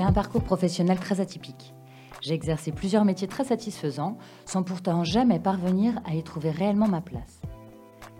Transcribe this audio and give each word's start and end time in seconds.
J'ai 0.00 0.06
un 0.06 0.12
parcours 0.12 0.42
professionnel 0.42 0.98
très 0.98 1.20
atypique. 1.20 1.74
J'ai 2.22 2.32
exercé 2.32 2.72
plusieurs 2.72 3.04
métiers 3.04 3.28
très 3.28 3.44
satisfaisants 3.44 4.16
sans 4.46 4.62
pourtant 4.62 5.04
jamais 5.04 5.38
parvenir 5.38 6.00
à 6.06 6.14
y 6.14 6.22
trouver 6.22 6.50
réellement 6.50 6.88
ma 6.88 7.02
place. 7.02 7.42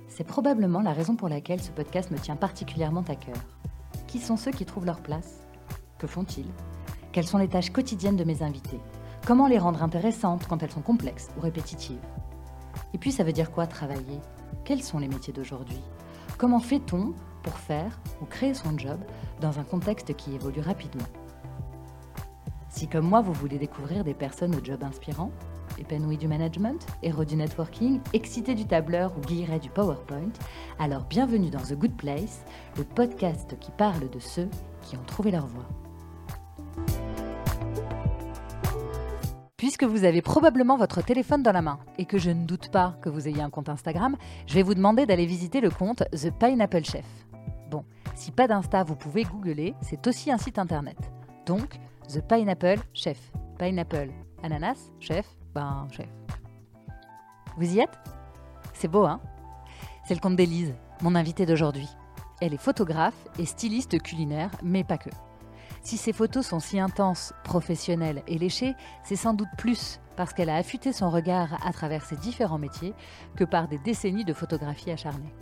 C'est 0.06 0.26
probablement 0.26 0.82
la 0.82 0.92
raison 0.92 1.16
pour 1.16 1.30
laquelle 1.30 1.62
ce 1.62 1.70
podcast 1.70 2.10
me 2.10 2.18
tient 2.18 2.36
particulièrement 2.36 3.04
à 3.08 3.14
cœur. 3.14 3.38
Qui 4.08 4.18
sont 4.18 4.36
ceux 4.36 4.50
qui 4.50 4.66
trouvent 4.66 4.84
leur 4.84 5.00
place? 5.00 5.40
Que 5.98 6.06
font-ils? 6.06 6.52
Quelles 7.12 7.26
sont 7.26 7.38
les 7.38 7.48
tâches 7.48 7.70
quotidiennes 7.70 8.16
de 8.16 8.24
mes 8.24 8.42
invités? 8.42 8.80
Comment 9.26 9.46
les 9.46 9.58
rendre 9.58 9.82
intéressantes 9.82 10.46
quand 10.46 10.62
elles 10.62 10.72
sont 10.72 10.82
complexes 10.82 11.30
ou 11.38 11.40
répétitives? 11.40 12.04
Et 12.92 12.98
puis 12.98 13.10
ça 13.10 13.24
veut 13.24 13.32
dire 13.32 13.50
quoi 13.50 13.66
travailler? 13.66 14.20
Quels 14.66 14.82
sont 14.82 14.98
les 14.98 15.08
métiers 15.08 15.32
d'aujourd'hui? 15.32 15.80
Comment 16.36 16.60
fait-on 16.60 17.14
pour 17.42 17.54
faire 17.54 17.98
ou 18.20 18.26
créer 18.26 18.52
son 18.52 18.76
job 18.76 19.00
dans 19.40 19.58
un 19.58 19.64
contexte 19.64 20.14
qui 20.14 20.34
évolue 20.34 20.60
rapidement? 20.60 21.08
Si 22.70 22.86
comme 22.86 23.08
moi 23.08 23.20
vous 23.20 23.32
voulez 23.32 23.58
découvrir 23.58 24.04
des 24.04 24.14
personnes 24.14 24.54
au 24.54 24.64
job 24.64 24.84
inspirant, 24.84 25.32
épanouies 25.78 26.16
du 26.16 26.28
management, 26.28 26.86
héros 27.02 27.24
du 27.24 27.34
networking, 27.34 28.00
excités 28.12 28.54
du 28.54 28.64
tableur 28.64 29.12
ou 29.18 29.20
guillerets 29.20 29.58
du 29.58 29.68
PowerPoint, 29.70 30.32
alors 30.78 31.02
bienvenue 31.02 31.50
dans 31.50 31.58
The 31.58 31.74
Good 31.74 31.96
Place, 31.96 32.44
le 32.78 32.84
podcast 32.84 33.58
qui 33.58 33.72
parle 33.72 34.08
de 34.08 34.20
ceux 34.20 34.48
qui 34.82 34.96
ont 34.96 35.02
trouvé 35.04 35.32
leur 35.32 35.48
voie. 35.48 35.66
Puisque 39.56 39.84
vous 39.84 40.04
avez 40.04 40.22
probablement 40.22 40.76
votre 40.76 41.02
téléphone 41.02 41.42
dans 41.42 41.52
la 41.52 41.62
main 41.62 41.80
et 41.98 42.04
que 42.04 42.18
je 42.18 42.30
ne 42.30 42.46
doute 42.46 42.70
pas 42.70 42.96
que 43.02 43.08
vous 43.08 43.26
ayez 43.26 43.42
un 43.42 43.50
compte 43.50 43.68
Instagram, 43.68 44.16
je 44.46 44.54
vais 44.54 44.62
vous 44.62 44.74
demander 44.74 45.06
d'aller 45.06 45.26
visiter 45.26 45.60
le 45.60 45.70
compte 45.70 46.04
The 46.12 46.30
Pineapple 46.30 46.84
Chef. 46.84 47.04
Bon, 47.68 47.84
si 48.14 48.30
pas 48.30 48.46
d'Insta, 48.46 48.84
vous 48.84 48.96
pouvez 48.96 49.24
googler, 49.24 49.74
c'est 49.82 50.06
aussi 50.06 50.30
un 50.30 50.38
site 50.38 50.58
internet. 50.58 50.96
Donc, 51.46 51.80
The 52.12 52.22
Pineapple 52.22 52.80
Chef. 52.92 53.30
Pineapple, 53.56 54.10
ananas, 54.42 54.90
chef, 54.98 55.28
ben 55.54 55.86
chef. 55.92 56.08
Vous 57.56 57.72
y 57.72 57.78
êtes? 57.78 57.96
C'est 58.72 58.88
beau, 58.88 59.04
hein? 59.04 59.20
C'est 60.08 60.14
le 60.14 60.20
compte 60.20 60.34
d'Élise, 60.34 60.74
mon 61.02 61.14
invitée 61.14 61.46
d'aujourd'hui. 61.46 61.86
Elle 62.40 62.52
est 62.52 62.60
photographe 62.60 63.28
et 63.38 63.46
styliste 63.46 64.02
culinaire, 64.02 64.50
mais 64.60 64.82
pas 64.82 64.98
que. 64.98 65.10
Si 65.82 65.96
ses 65.96 66.12
photos 66.12 66.44
sont 66.44 66.58
si 66.58 66.80
intenses, 66.80 67.32
professionnelles 67.44 68.24
et 68.26 68.38
léchées, 68.38 68.74
c'est 69.04 69.14
sans 69.14 69.34
doute 69.34 69.48
plus 69.56 70.00
parce 70.16 70.32
qu'elle 70.32 70.50
a 70.50 70.56
affûté 70.56 70.92
son 70.92 71.10
regard 71.10 71.64
à 71.64 71.72
travers 71.72 72.04
ses 72.04 72.16
différents 72.16 72.58
métiers 72.58 72.94
que 73.36 73.44
par 73.44 73.68
des 73.68 73.78
décennies 73.78 74.24
de 74.24 74.34
photographie 74.34 74.90
acharnée. 74.90 75.32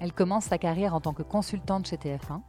Elle 0.00 0.12
commence 0.12 0.44
sa 0.44 0.58
carrière 0.58 0.94
en 0.94 1.00
tant 1.00 1.12
que 1.12 1.22
consultante 1.22 1.88
chez 1.88 1.96
TF1 1.96 2.40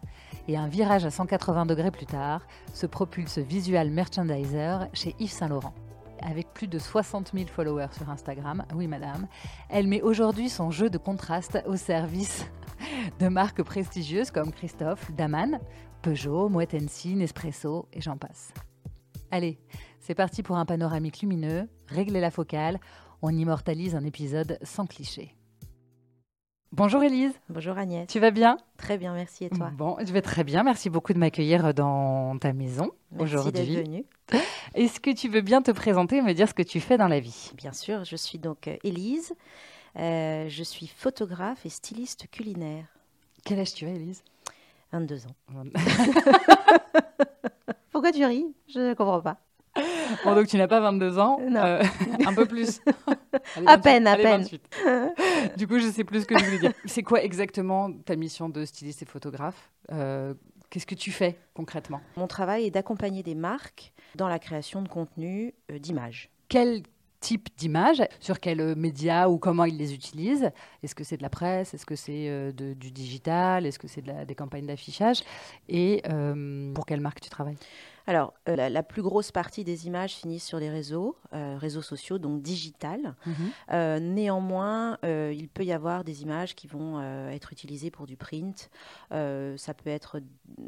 et 0.47 0.57
un 0.57 0.67
virage 0.67 1.05
à 1.05 1.11
180 1.11 1.65
degrés 1.65 1.91
plus 1.91 2.05
tard 2.05 2.41
se 2.73 2.85
propulse 2.85 3.39
visual 3.39 3.89
merchandiser 3.89 4.77
chez 4.93 5.15
Yves 5.19 5.31
Saint 5.31 5.47
Laurent. 5.47 5.73
Avec 6.21 6.53
plus 6.53 6.67
de 6.67 6.77
60 6.77 7.31
000 7.33 7.47
followers 7.47 7.93
sur 7.93 8.09
Instagram, 8.09 8.65
oui 8.75 8.87
madame, 8.87 9.27
elle 9.69 9.87
met 9.87 10.01
aujourd'hui 10.01 10.49
son 10.49 10.69
jeu 10.69 10.89
de 10.89 10.97
contraste 10.97 11.63
au 11.65 11.75
service 11.75 12.45
de 13.19 13.29
marques 13.29 13.63
prestigieuses 13.63 14.29
comme 14.29 14.51
Christophe, 14.51 15.11
Daman 15.15 15.59
Peugeot, 16.01 16.49
Moet 16.49 16.73
Nespresso 16.73 17.87
et 17.93 18.01
j'en 18.01 18.17
passe. 18.17 18.53
Allez, 19.31 19.59
c'est 19.99 20.15
parti 20.15 20.43
pour 20.43 20.57
un 20.57 20.65
panoramique 20.65 21.21
lumineux, 21.21 21.69
réglez 21.87 22.19
la 22.19 22.31
focale, 22.31 22.79
on 23.21 23.35
immortalise 23.35 23.95
un 23.95 24.03
épisode 24.03 24.57
sans 24.63 24.85
cliché. 24.85 25.35
Bonjour 26.71 27.01
Elise. 27.01 27.33
Bonjour 27.49 27.75
Agnès. 27.77 28.07
Tu 28.07 28.19
vas 28.19 28.29
bien? 28.29 28.57
Très 28.77 28.99
bien, 28.99 29.13
merci 29.13 29.45
et 29.45 29.49
toi? 29.49 29.71
Bon, 29.75 29.97
je 29.99 30.13
vais 30.13 30.21
très 30.21 30.43
bien. 30.43 30.61
Merci 30.61 30.91
beaucoup 30.91 31.13
de 31.13 31.17
m'accueillir 31.17 31.73
dans 31.73 32.37
ta 32.37 32.53
maison 32.53 32.91
aujourd'hui. 33.17 33.75
Merci 33.75 34.05
d'être. 34.29 34.45
Est-ce 34.75 34.99
que 34.99 35.09
tu 35.09 35.29
veux 35.29 35.41
bien 35.41 35.63
te 35.63 35.71
présenter 35.71 36.17
et 36.17 36.21
me 36.21 36.33
dire 36.33 36.47
ce 36.47 36.53
que 36.53 36.61
tu 36.61 36.79
fais 36.79 36.97
dans 36.97 37.07
la 37.07 37.19
vie? 37.19 37.51
Bien 37.55 37.73
sûr, 37.73 38.03
je 38.03 38.15
suis 38.15 38.37
donc 38.37 38.69
Elise. 38.83 39.33
Euh, 39.97 40.47
je 40.47 40.63
suis 40.63 40.85
photographe 40.85 41.65
et 41.65 41.69
styliste 41.69 42.27
culinaire. 42.29 42.85
Quel 43.43 43.59
âge 43.59 43.73
tu 43.73 43.85
as, 43.85 43.89
Elise 43.89 44.23
22 44.91 45.25
ans. 45.25 45.35
Pourquoi 47.91 48.11
tu 48.11 48.23
ris? 48.23 48.45
Je 48.67 48.79
ne 48.79 48.93
comprends 48.93 49.21
pas. 49.21 49.39
Bon, 50.25 50.35
donc 50.35 50.47
tu 50.47 50.57
n'as 50.57 50.67
pas 50.67 50.79
22 50.79 51.19
ans 51.19 51.39
Non. 51.49 51.59
Euh, 51.63 51.83
un 52.25 52.33
peu 52.33 52.45
plus. 52.45 52.81
Allez, 53.55 53.67
À 53.67 53.77
28, 53.77 53.81
peine, 53.83 54.07
à 54.07 54.11
allez, 54.13 54.23
peine. 54.23 54.41
28. 54.41 55.57
Du 55.57 55.67
coup, 55.67 55.79
je 55.79 55.87
sais 55.89 56.03
plus 56.03 56.21
ce 56.21 56.25
que 56.25 56.37
je 56.37 56.43
voulais 56.43 56.59
dire. 56.59 56.73
C'est 56.85 57.03
quoi 57.03 57.23
exactement 57.23 57.91
ta 57.91 58.15
mission 58.15 58.49
de 58.49 58.65
styliste 58.65 59.01
et 59.01 59.05
photographe 59.05 59.71
Euh, 59.91 60.33
Qu'est-ce 60.69 60.85
que 60.85 60.93
tu 60.95 61.11
fais 61.11 61.35
concrètement? 61.55 61.99
Mon 62.15 62.27
travail 62.27 62.65
est 62.67 62.71
d'accompagner 62.71 63.23
des 63.23 63.33
marques 63.33 63.91
dans 64.15 64.27
la 64.27 64.37
création 64.37 64.83
de 64.83 64.87
contenu 64.87 65.53
euh, 65.71 65.79
d'images. 65.79 66.29
Quel 66.47 66.83
type 67.21 67.49
d'image 67.57 68.03
Sur 68.19 68.39
quels 68.39 68.61
euh, 68.61 68.75
médias 68.75 69.27
ou 69.29 69.39
comment 69.39 69.65
ils 69.65 69.77
les 69.77 69.93
utilisent? 69.95 70.51
Est-ce 70.83 70.93
que 70.93 71.03
c'est 71.03 71.17
de 71.17 71.23
la 71.23 71.29
presse? 71.29 71.73
Est-ce 71.73 71.85
que 71.87 71.95
c'est 71.95 72.29
euh, 72.29 72.51
du 72.51 72.91
digital? 72.91 73.65
Est-ce 73.65 73.79
que 73.79 73.87
c'est 73.87 74.01
de 74.03 74.25
des 74.25 74.35
campagnes 74.35 74.67
d'affichage? 74.67 75.21
Et 75.67 76.03
euh, 76.07 76.71
pour 76.73 76.85
quelle 76.85 77.01
marque 77.01 77.19
tu 77.19 77.29
travailles? 77.31 77.57
Alors, 78.09 78.33
euh, 78.47 78.55
la, 78.55 78.71
la 78.71 78.81
plus 78.81 79.03
grosse 79.03 79.31
partie 79.31 79.63
des 79.63 79.85
images 79.85 80.15
finissent 80.15 80.47
sur 80.47 80.57
les 80.57 80.71
réseaux, 80.71 81.15
euh, 81.33 81.59
réseaux 81.59 81.83
sociaux, 81.83 82.17
donc 82.17 82.41
digital. 82.41 83.13
Euh, 83.71 83.99
néanmoins, 83.99 84.97
il 85.03 85.47
peut 85.47 85.63
y 85.63 85.71
avoir 85.71 86.03
des 86.03 86.23
images 86.23 86.55
qui 86.55 86.65
vont 86.65 86.99
être 87.29 87.53
utilisées 87.53 87.91
pour 87.91 88.07
du 88.07 88.17
print. 88.17 88.71
Ça 89.11 89.73
peut 89.75 89.91
être 89.91 90.21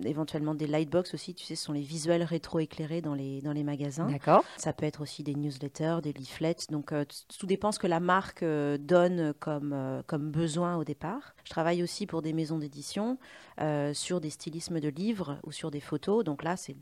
éventuellement 0.04 0.54
des 0.54 0.68
lightbox 0.68 1.16
aussi, 1.16 1.34
tu 1.34 1.44
sais, 1.44 1.56
ce 1.56 1.66
sont 1.66 1.74
les 1.74 1.82
visuels 1.82 2.22
rétro-éclairés 2.22 3.02
dans 3.02 3.16
les, 3.16 3.42
dans 3.42 3.54
les 3.54 3.64
magasins. 3.64 4.08
D'accord. 4.08 4.44
Ça 4.58 4.72
peut 4.72 4.86
être 4.86 5.02
aussi 5.02 5.24
des 5.24 5.34
newsletters, 5.34 5.98
des 6.04 6.14
leaflets. 6.14 6.68
Donc, 6.70 6.94
tout 7.40 7.48
dépend 7.48 7.72
ce 7.72 7.80
que 7.80 7.88
la 7.88 8.00
marque 8.00 8.44
donne 8.44 9.34
comme, 9.40 10.04
comme 10.06 10.30
besoin 10.30 10.76
au 10.76 10.84
départ. 10.84 11.34
Je 11.46 11.50
travaille 11.50 11.84
aussi 11.84 12.06
pour 12.06 12.22
des 12.22 12.34
maisons 12.34 12.58
d'édition 12.58 13.18
euh, 13.60 13.94
sur 13.94 14.22
des 14.22 14.30
stylismes 14.30 14.80
de 14.80 14.90
livres 14.90 15.40
ou 15.44 15.52
sur 15.52 15.72
des 15.72 15.80
photos. 15.80 16.24
Donc 16.24 16.44
là, 16.44 16.56
c'est 16.58 16.76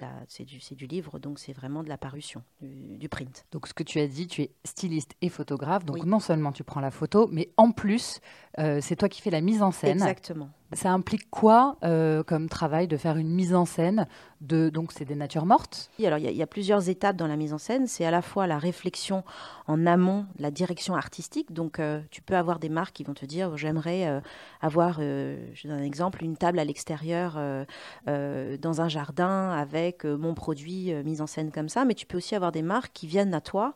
du, 0.45 0.87
livre, 0.87 1.19
donc 1.19 1.39
c'est 1.39 1.53
vraiment 1.53 1.83
de 1.83 1.89
la 1.89 1.97
parution, 1.97 2.43
du, 2.61 2.97
du 2.97 3.09
print. 3.09 3.45
Donc, 3.51 3.67
ce 3.67 3.73
que 3.73 3.83
tu 3.83 3.99
as 3.99 4.07
dit, 4.07 4.27
tu 4.27 4.43
es 4.43 4.51
styliste 4.65 5.13
et 5.21 5.29
photographe. 5.29 5.85
Donc, 5.85 5.97
Oui. 5.97 6.05
non 6.05 6.19
seulement 6.19 6.51
tu 6.51 6.63
prends 6.63 6.81
la 6.81 6.91
photo, 6.91 7.27
mais 7.31 7.49
en 7.57 7.71
plus, 7.71 8.19
euh, 8.59 8.79
c'est 8.81 8.95
toi 8.95 9.09
qui 9.09 9.21
fais 9.21 9.31
la 9.31 9.41
mise 9.41 9.61
en 9.61 9.71
scène. 9.71 9.93
Exactement. 9.93 10.49
Ça 10.73 10.91
implique 10.91 11.29
quoi 11.31 11.77
euh, 11.83 12.21
comme 12.23 12.47
travail 12.47 12.87
de 12.87 12.95
faire 12.95 13.17
une 13.17 13.29
mise 13.29 13.55
en 13.55 13.65
scène 13.65 14.05
de 14.41 14.69
donc 14.69 14.91
c'est 14.91 15.03
des 15.03 15.15
natures 15.15 15.45
mortes? 15.47 15.89
Alors, 16.03 16.19
il 16.19 16.31
y, 16.31 16.41
a- 16.43 16.47
plusieurs 16.47 16.89
étapes 16.89 17.15
dans 17.15 17.27
la 17.27 17.35
mise 17.35 17.53
en 17.53 17.57
scène. 17.57 17.87
C'est 17.87 18.05
à 18.05 18.11
la 18.11 18.21
fois 18.21 18.45
la 18.45 18.57
réflexion 18.59 19.23
en 19.67 19.85
amont, 19.87 20.25
la 20.37 20.51
direction 20.51 20.95
artistique. 20.95 21.51
Donc, 21.53 21.79
euh, 21.79 22.01
tu 22.11 22.21
peux 22.21 22.35
avoir 22.35 22.59
des 22.59 22.69
marques 22.69 22.93
qui 22.93 23.03
vont 23.03 23.13
te 23.13 23.25
dire 23.25 23.57
j'aimerais 23.57 24.07
euh, 24.07 24.19
avoir, 24.61 24.99
je 24.99 25.67
donne 25.67 25.79
un 25.79 25.83
exemple, 25.83 26.23
une 26.23 26.37
table 26.37 26.59
à 26.59 26.65
l'extérieur 26.65 27.39
dans 28.05 28.81
un 28.81 28.89
jardin 28.89 29.51
avec 29.51 30.03
mon 30.05 30.33
produit 30.33 30.93
mis 31.03 31.21
en 31.21 31.27
scène 31.27 31.51
comme 31.51 31.69
ça. 31.69 31.85
Mais 31.85 31.95
tu 31.95 32.05
peux 32.05 32.17
aussi 32.17 32.35
avoir 32.35 32.51
des 32.51 32.61
marques 32.61 32.91
qui 32.93 33.07
viennent 33.07 33.33
à 33.33 33.41
toi 33.41 33.73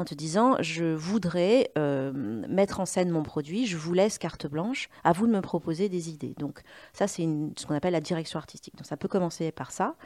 en 0.00 0.04
te 0.04 0.14
disant 0.14 0.56
je 0.60 0.94
voudrais 0.94 1.70
euh, 1.76 2.10
mettre 2.48 2.80
en 2.80 2.86
scène 2.86 3.10
mon 3.10 3.22
produit, 3.22 3.66
je 3.66 3.76
vous 3.76 3.92
laisse 3.92 4.18
carte 4.18 4.46
blanche, 4.46 4.88
à 5.04 5.12
vous 5.12 5.26
de 5.26 5.32
me 5.32 5.40
proposer 5.40 5.88
des 5.88 6.08
idées. 6.08 6.34
Donc, 6.38 6.62
ça, 6.92 7.06
c'est 7.06 7.22
ce 7.56 7.66
qu'on 7.66 7.74
appelle 7.74 7.92
la 7.92 8.00
direction 8.00 8.38
artistique. 8.38 8.76
Donc, 8.76 8.86
ça 8.86 8.96
peut 8.96 9.08
commencer 9.08 9.52
par 9.52 9.70
ça. 9.72 9.96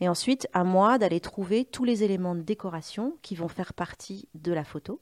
Et 0.00 0.08
ensuite, 0.08 0.46
à 0.52 0.64
moi 0.64 0.98
d'aller 0.98 1.20
trouver 1.20 1.64
tous 1.64 1.84
les 1.84 2.04
éléments 2.04 2.34
de 2.34 2.42
décoration 2.42 3.16
qui 3.22 3.34
vont 3.34 3.48
faire 3.48 3.72
partie 3.72 4.28
de 4.34 4.52
la 4.52 4.64
photo 4.64 5.00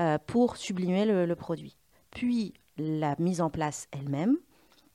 euh, 0.00 0.18
pour 0.26 0.56
sublimer 0.56 1.04
le 1.04 1.34
produit. 1.34 1.76
Puis 2.10 2.54
la 2.78 3.14
mise 3.18 3.40
en 3.40 3.50
place 3.50 3.86
elle-même 3.90 4.36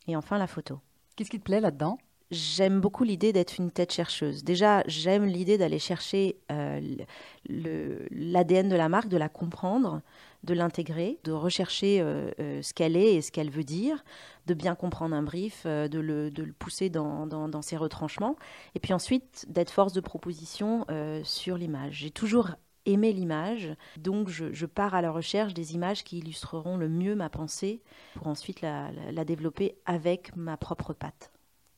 et 0.08 0.16
enfin 0.16 0.38
la 0.38 0.48
photo. 0.48 0.80
Qu'est-ce 1.16 1.30
qui 1.30 1.40
te 1.40 1.44
plaît 1.44 1.62
là-dedans? 1.62 1.98
J'aime 2.30 2.82
beaucoup 2.82 3.06
l'idée 3.06 3.32
d'être 3.32 3.58
une 3.58 3.72
tête 3.72 3.94
chercheuse. 3.94 4.44
Déjà, 4.44 4.84
j'aime 4.86 5.24
l'idée 5.26 5.58
d'aller 5.58 5.80
chercher 5.80 6.36
euh, 6.52 6.82
l'ADN 7.48 8.68
de 8.68 8.76
la 8.76 8.90
marque, 8.90 9.08
de 9.08 9.16
la 9.16 9.30
comprendre, 9.30 10.02
de 10.44 10.54
l'intégrer, 10.54 11.20
de 11.24 11.32
rechercher 11.32 12.02
euh, 12.02 12.30
euh, 12.42 12.62
ce 12.62 12.74
qu'elle 12.74 12.98
est 12.98 13.16
et 13.16 13.22
ce 13.22 13.32
qu'elle 13.32 13.50
veut 13.50 13.64
dire, 13.64 14.04
de 14.46 14.54
bien 14.54 14.76
comprendre 14.76 15.16
un 15.16 15.24
brief, 15.24 15.66
de, 15.66 16.00
le, 16.00 16.30
pousser 16.60 16.90
dans, 16.90 17.62
ses 17.62 17.78
retranchements, 17.78 18.36
et 18.76 18.82
puis 18.82 18.92
ensuite 18.92 19.46
d'être 19.48 19.72
force 19.72 19.94
de 19.94 20.02
proposition 20.02 20.86
sur 21.24 21.58
l'image. 21.58 21.94
J'ai 21.94 22.12
toujours 22.12 22.50
aimé 22.86 23.14
l'image, 23.14 23.74
donc 23.98 24.28
je, 24.28 24.66
pars 24.66 24.96
à 24.96 25.02
la 25.02 25.12
recherche 25.12 25.54
des 25.54 25.76
images 25.76 26.04
qui 26.04 26.18
illustreront 26.18 26.76
le 26.76 26.90
mieux 26.90 27.16
ma 27.16 27.30
pensée 27.30 27.82
pour 28.16 28.28
ensuite 28.28 28.62
la 28.62 29.26
développer 29.26 29.76
avec 29.86 30.36
ma 30.36 30.58
propre 30.58 30.94
patte. 30.94 31.32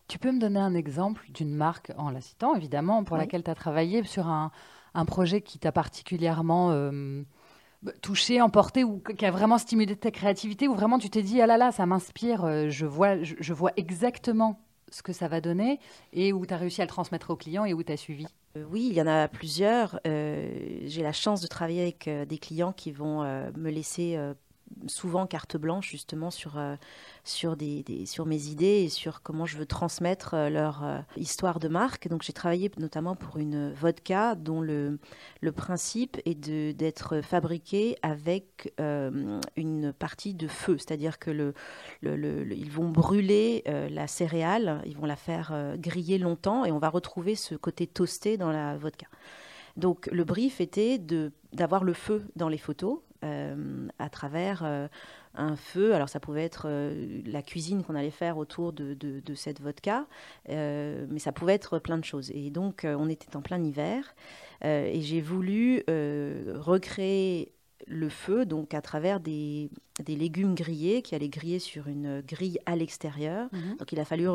Tu 0.10 0.18
peux 0.18 0.32
me 0.32 0.40
donner 0.40 0.60
un 0.60 0.74
exemple 0.74 1.24
d'une 1.32 1.54
marque, 1.54 1.92
en 1.98 2.10
la 2.10 2.20
citant 2.20 2.56
évidemment, 2.56 3.04
pour 3.04 3.16
Oui. 3.16 3.22
laquelle 3.22 3.44
tu 3.44 3.52
as 3.52 3.56
travaillé 3.56 4.04
sur 4.04 4.28
un, 4.28 4.52
un 4.96 5.06
projet 5.06 5.42
qui 5.42 5.60
t'a 5.60 5.72
particulièrement 5.72 6.72
euh, 6.72 7.22
bah, 7.84 7.92
touché, 8.02 8.42
emporté, 8.42 8.84
ou 8.84 9.00
qui 9.00 9.26
a 9.26 9.30
vraiment 9.32 9.60
stimulé 9.60 9.96
ta 9.96 10.10
créativité, 10.10 10.68
ou 10.68 10.74
vraiment 10.74 10.98
tu 10.98 11.12
t'es 11.12 11.22
dit, 11.22 11.40
ah 11.42 11.46
là 11.46 11.58
là, 11.58 11.72
ça 11.72 11.86
m'inspire, 11.86 12.44
euh, 12.44 12.70
je 12.70 12.88
vois, 12.88 13.22
je, 13.22 13.36
je 13.40 13.54
vois 13.54 13.72
exactement 13.78 14.60
ce 14.92 15.04
que 15.04 15.14
ça 15.14 15.28
va 15.28 15.42
donner 15.42 15.80
et 16.12 16.34
où 16.34 16.44
tu 16.48 16.54
as 16.56 16.58
réussi 16.58 16.82
à 16.82 16.86
le 16.86 16.90
transmettre 16.90 17.30
aux 17.30 17.36
clients 17.36 17.66
et 17.66 17.76
où 17.76 17.84
tu 17.84 17.92
as 17.94 17.98
suivi 17.98 18.26
Oui, 18.72 18.88
il 18.90 18.96
y 18.96 19.02
en 19.04 19.06
a 19.08 19.28
plusieurs. 19.28 20.00
J'ai 20.04 21.04
la 21.04 21.12
chance 21.14 21.42
de 21.42 21.48
travailler 21.48 21.84
avec 21.84 22.10
des 22.28 22.38
clients 22.40 22.74
qui 22.74 22.92
vont 22.92 23.22
me 23.56 23.70
laisser 23.70 24.18
souvent 24.88 25.28
carte 25.28 25.58
blanche 25.58 25.90
justement 25.90 26.32
sur, 26.32 26.58
euh, 26.58 26.76
sur, 27.24 27.56
des, 27.56 27.84
sur 28.06 28.26
mes 28.26 28.48
idées 28.48 28.84
et 28.84 28.90
sur 28.90 29.22
comment 29.22 29.46
je 29.46 29.58
veux 29.58 29.66
transmettre 29.66 30.34
euh, 30.34 30.50
leur 30.50 30.84
euh, 30.84 31.00
histoire 31.18 31.60
de 31.60 31.68
marque. 31.68 32.08
Donc 32.08 32.24
j'ai 32.24 32.34
travaillé 32.34 32.72
notamment 32.78 33.16
pour 33.16 33.38
une 33.38 33.74
vodka 33.74 34.36
dont 34.36 34.62
le, 34.62 35.00
le 35.42 35.52
principe 35.52 36.18
est 36.26 36.40
d'être 36.40 37.22
fabriqué 37.22 37.98
avec 38.02 38.74
une 39.56 39.94
partie 39.98 40.34
de 40.34 40.48
feu, 40.48 40.78
c'est-à-dire 40.78 41.20
que 41.20 41.32
le, 41.32 41.54
ils 42.04 42.72
vont 42.72 42.90
brûler 42.90 43.64
la 43.66 44.08
céréale, 44.08 44.82
ils 44.86 44.96
vont 44.98 45.06
la 45.06 45.16
faire 45.16 45.76
griller 45.78 46.18
longtemps 46.18 46.66
et 46.66 46.72
on 46.72 46.80
va 46.80 46.90
retrouver 46.90 47.36
ce 47.36 47.56
côté 47.56 47.88
toasté 47.88 48.38
dans 48.38 48.52
la 48.52 48.78
vodka. 48.78 49.08
Donc 49.78 50.10
le 50.12 50.24
brief 50.24 50.62
était 50.62 51.00
d'avoir 51.54 51.84
le 51.84 51.94
feu 51.94 52.26
dans 52.36 52.50
les 52.50 52.58
photos 52.58 53.00
euh, 53.26 53.88
à 54.00 54.10
travers 54.10 54.62
euh, 54.64 54.88
un 55.34 55.58
feu. 55.58 55.94
Alors 55.94 56.08
ça 56.08 56.22
pouvait 56.22 56.46
être 56.46 56.68
euh, 56.70 57.22
la 57.26 57.42
cuisine 57.42 57.84
qu'on 57.84 57.96
allait 57.96 58.12
faire 58.12 58.38
autour 58.38 58.72
de, 58.72 58.94
de, 58.94 59.36
cette 59.36 59.60
vodka, 59.60 60.06
mais 60.48 61.20
ça 61.20 61.34
pouvait 61.34 61.54
être 61.54 61.80
plein 61.80 61.98
de 61.98 62.06
choses. 62.06 62.32
Et 62.32 62.50
donc 62.50 62.86
on 62.86 63.10
était 63.10 63.36
en 63.36 63.42
plein 63.42 63.62
hiver 63.62 64.16
et 64.64 65.02
j'ai 65.02 65.22
voulu 65.22 65.84
recréer 65.88 67.54
le 67.88 68.10
feu 68.10 68.46
donc 68.46 68.74
à 68.74 68.82
travers 68.82 69.20
des, 69.20 69.70
des, 70.04 70.16
légumes 70.16 70.56
grillés 70.56 71.02
qui 71.02 71.16
allaient 71.16 71.30
griller 71.30 71.60
sur 71.60 71.88
une 71.88 72.22
grille 72.22 72.60
à 72.66 72.76
l'extérieur. 72.76 73.50
Mhm. 73.52 73.78
Donc 73.78 73.92
il 73.92 74.00
a 74.00 74.06
fallu 74.06 74.28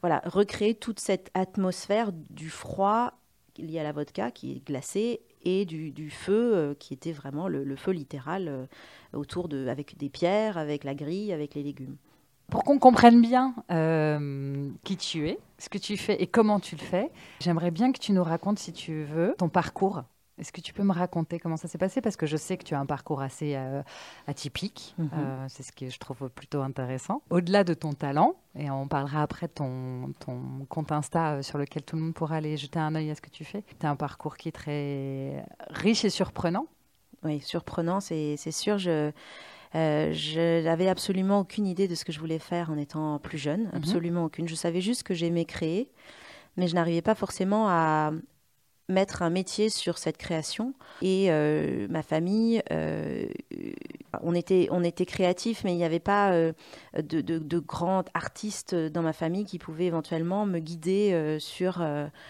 voilà, 0.00 0.22
recréer 0.24 0.74
toute 0.74 1.00
cette 1.00 1.30
atmosphère 1.34 2.12
du 2.12 2.50
froid 2.50 3.12
lié 3.58 3.78
à 3.78 3.82
la 3.82 3.92
vodka 3.92 4.30
qui 4.30 4.52
est 4.52 4.66
glacée 4.66 5.20
et 5.44 5.64
du, 5.64 6.10
feu 6.10 6.54
euh, 6.54 6.74
qui 6.74 6.94
était 6.94 7.12
vraiment 7.12 7.48
le, 7.48 7.76
feu 7.76 7.92
littéral 7.92 8.48
euh, 8.48 8.66
autour 9.12 9.48
de, 9.48 9.68
avec 9.68 9.96
des 9.96 10.08
pierres, 10.08 10.58
avec 10.58 10.84
la 10.84 10.94
grille, 10.94 11.32
avec 11.32 11.54
les 11.54 11.62
légumes. 11.62 11.96
Pour 12.50 12.62
qu'on 12.64 12.78
comprenne 12.78 13.22
bien 13.22 13.54
euh, 13.70 14.68
qui 14.84 14.96
tu 14.96 15.28
es, 15.28 15.38
ce 15.58 15.68
que 15.68 15.78
tu 15.78 15.96
fais 15.96 16.22
et 16.22 16.26
comment 16.26 16.60
tu 16.60 16.76
le 16.76 16.82
fais, 16.82 17.10
j'aimerais 17.40 17.70
bien 17.70 17.90
que 17.92 17.98
tu 17.98 18.12
nous 18.12 18.24
racontes, 18.24 18.58
si 18.58 18.72
tu 18.72 19.04
veux, 19.04 19.34
ton 19.38 19.48
parcours 19.48 20.02
est-ce 20.38 20.50
que 20.50 20.60
tu 20.60 20.72
peux 20.72 20.82
me 20.82 20.92
raconter 20.92 21.38
comment 21.38 21.56
ça 21.56 21.68
s'est 21.68 21.78
passé? 21.78 22.00
Parce 22.00 22.16
que 22.16 22.26
je 22.26 22.36
sais 22.36 22.56
que 22.56 22.64
tu 22.64 22.74
as 22.74 22.80
un 22.80 22.86
parcours 22.86 23.22
assez 23.22 23.54
euh, 23.54 23.82
atypique. 24.26 24.94
Mhm. 24.98 25.10
Euh, 25.14 25.46
c'est 25.48 25.62
ce 25.62 25.70
que 25.70 25.88
je 25.88 25.98
trouve 25.98 26.28
plutôt 26.28 26.60
intéressant. 26.62 27.22
Au-delà 27.30 27.62
de 27.62 27.72
ton 27.72 27.92
talent, 27.92 28.34
et 28.58 28.68
on 28.70 28.88
parlera 28.88 29.22
après 29.22 29.46
de 29.46 29.52
ton, 29.52 30.12
ton 30.18 30.66
compte 30.68 30.90
Insta 30.90 31.34
euh, 31.34 31.42
sur 31.42 31.56
lequel 31.56 31.84
tout 31.84 31.94
le 31.94 32.02
monde 32.02 32.14
pourra 32.14 32.36
aller 32.36 32.56
jeter 32.56 32.80
un 32.80 32.94
œil 32.96 33.10
à 33.10 33.14
ce 33.14 33.20
que 33.20 33.30
tu 33.30 33.44
fais. 33.44 33.62
Tu 33.78 33.86
as 33.86 33.90
un 33.90 33.96
parcours 33.96 34.36
qui 34.36 34.48
est 34.48 34.52
très 34.52 35.44
riche 35.70 36.04
et 36.04 36.10
surprenant. 36.10 36.66
Oui, 37.22 37.40
surprenant, 37.40 38.00
c'est 38.00 38.36
sûr. 38.50 38.76
Je. 38.78 39.12
je 39.72 40.64
n'avais 40.64 40.88
absolument 40.88 41.40
aucune 41.40 41.66
idée 41.66 41.86
de 41.86 41.94
ce 41.94 42.04
que 42.04 42.12
je 42.12 42.18
voulais 42.18 42.40
faire 42.40 42.70
en 42.70 42.76
étant 42.76 43.20
plus 43.20 43.38
jeune, 43.38 43.66
mhm. 43.66 43.76
absolument 43.76 44.24
aucune. 44.24 44.48
Je 44.48 44.56
savais 44.56 44.80
juste 44.80 45.04
que 45.04 45.14
j'aimais 45.14 45.44
créer, 45.44 45.90
mais 46.56 46.66
je 46.66 46.74
n'arrivais 46.74 47.02
pas 47.02 47.14
forcément 47.14 47.68
à, 47.68 48.10
mettre 48.88 49.22
un 49.22 49.30
métier 49.30 49.70
sur 49.70 49.98
cette 49.98 50.18
création. 50.18 50.74
Et 51.00 51.26
euh, 51.30 51.86
ma 51.88 52.02
famille, 52.02 52.62
euh, 52.70 53.26
on 54.22 54.34
était, 54.34 54.68
on 54.70 54.84
était 54.84 55.06
créatifs, 55.06 55.64
mais 55.64 55.72
il 55.72 55.76
n'y 55.76 55.84
avait 55.84 56.00
pas 56.00 56.32
euh, 56.32 56.52
de, 56.96 57.20
de, 57.20 57.58
grands 57.58 58.04
artistes 58.12 58.74
dans 58.74 59.02
ma 59.02 59.12
famille 59.12 59.44
qui 59.44 59.58
pouvaient 59.58 59.86
éventuellement 59.86 60.44
me 60.44 60.58
guider 60.58 61.38
sur 61.40 61.82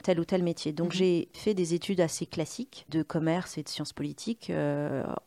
tel 0.03 0.21
ou 0.21 0.25
tel 0.25 0.43
métier. 0.43 0.73
Donc 0.73 0.89
mhm. 0.89 0.99
j'ai 0.99 1.29
fait 1.33 1.55
des 1.55 1.75
études 1.75 2.01
assez 2.01 2.27
classiques 2.27 2.87
de 2.89 3.03
commerce 3.03 3.59
et 3.59 3.63
de 3.63 3.69
sciences 3.69 3.93
politiques 3.93 4.53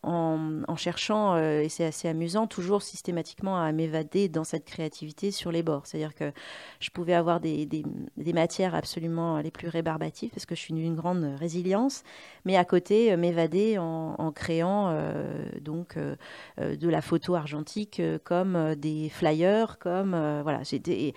en, 0.03 0.62
en, 0.68 0.75
cherchant, 0.75 1.38
et 1.38 1.68
c'est 1.69 1.85
assez 1.85 2.07
amusant, 2.07 2.47
toujours 2.47 2.81
systématiquement 2.81 3.62
à 3.62 3.71
m'évader 3.71 4.29
dans 4.29 4.44
cette 4.44 4.65
créativité 4.65 5.31
sur 5.31 5.51
les 5.51 5.63
bords. 5.63 5.85
C'est-à-dire 5.85 6.15
que 6.15 6.31
je 6.79 6.89
pouvais 6.89 7.13
avoir 7.13 7.39
des, 7.39 7.65
des, 7.65 7.83
des 8.15 8.33
matières 8.33 8.75
absolument 8.75 9.39
les 9.39 9.51
plus 9.51 9.68
rébarbatives 9.68 10.29
parce 10.29 10.45
que 10.45 10.56
je 10.56 10.62
suis 10.62 10.74
une 10.74 10.95
grande 10.95 11.17
résilience, 11.25 12.04
mais 12.46 12.58
à 12.58 12.66
côté 12.66 13.12
euh, 13.12 13.18
m'évader 13.18 13.78
en, 13.78 14.31
créant 14.34 14.90
euh, 14.90 15.46
donc 15.62 15.98
euh, 15.98 16.16
de 16.58 16.90
la 16.90 17.02
photo 17.02 17.36
argentique 17.36 18.02
comme 18.24 18.75
des 18.75 19.10
flyers, 19.10 19.78
comme 19.80 20.12
voilà, 20.44 20.64
j'étais 20.64 21.14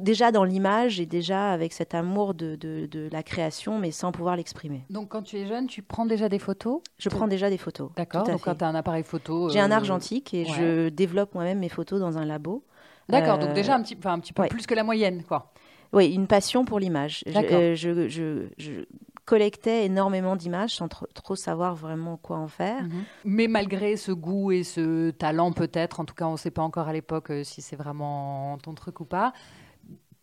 déjà 0.00 0.30
dans 0.30 0.44
l'image 0.44 1.00
et 1.00 1.06
déjà 1.06 1.50
avec 1.50 1.72
cet 1.72 1.94
amour 1.94 2.34
de, 2.34 2.54
de, 2.56 3.08
la 3.10 3.22
création, 3.22 3.78
mais 3.78 3.90
sans 3.90 4.12
pouvoir 4.12 4.36
l'exprimer. 4.36 4.84
Donc 4.90 5.08
quand 5.08 5.22
tu 5.22 5.36
es 5.36 5.46
jeune, 5.46 5.66
tu 5.66 5.82
prends 5.82 6.06
déjà 6.06 6.28
des 6.28 6.38
photos? 6.38 6.80
Je 6.98 7.08
prends 7.08 7.26
déjà 7.26 7.50
des 7.50 7.58
photos. 7.58 7.90
D'accord, 7.96 8.24
donc 8.24 8.42
quand 8.42 8.54
tu 8.54 8.64
as 8.64 8.68
un 8.68 8.74
appareil 8.74 9.02
photo... 9.02 9.50
J'ai 9.50 9.60
un 9.60 9.72
argentique 9.72 10.32
et 10.34 10.44
je 10.44 10.88
développe 10.88 11.34
moi-même 11.34 11.58
mes 11.58 11.68
photos 11.68 11.98
dans 11.98 12.18
un 12.18 12.24
labo. 12.24 12.62
D'accord, 13.08 13.38
donc 13.38 13.52
déjà 13.54 13.74
un 13.74 13.82
petit, 13.82 13.96
un 14.04 14.20
petit 14.20 14.32
peu 14.32 14.46
plus 14.46 14.66
que 14.66 14.74
la 14.74 14.84
moyenne, 14.84 15.24
quoi. 15.26 15.52
Oui, 15.92 16.12
une 16.12 16.26
passion 16.26 16.64
pour 16.64 16.78
l'image. 16.78 17.24
Je, 17.26 17.74
je, 17.74 18.48
je, 18.56 18.84
collectais 19.30 19.86
énormément 19.86 20.34
d'images 20.34 20.74
sans 20.74 20.88
trop, 20.88 21.36
savoir 21.36 21.76
vraiment 21.76 22.16
quoi 22.16 22.36
en 22.36 22.48
faire. 22.48 22.82
Mhm. 22.82 23.04
Mais 23.24 23.46
malgré 23.46 23.96
ce 23.96 24.10
goût 24.10 24.50
et 24.50 24.64
ce 24.64 25.10
talent 25.10 25.52
peut-être, 25.52 26.00
en 26.00 26.04
tout 26.04 26.16
cas 26.16 26.26
on 26.26 26.32
ne 26.32 26.36
sait 26.36 26.50
pas 26.50 26.62
encore 26.62 26.88
à 26.88 26.92
l'époque 26.92 27.30
euh, 27.30 27.44
si 27.44 27.62
c'est 27.62 27.76
vraiment 27.76 28.58
ton 28.58 28.74
truc 28.74 28.98
ou 28.98 29.04
pas, 29.04 29.32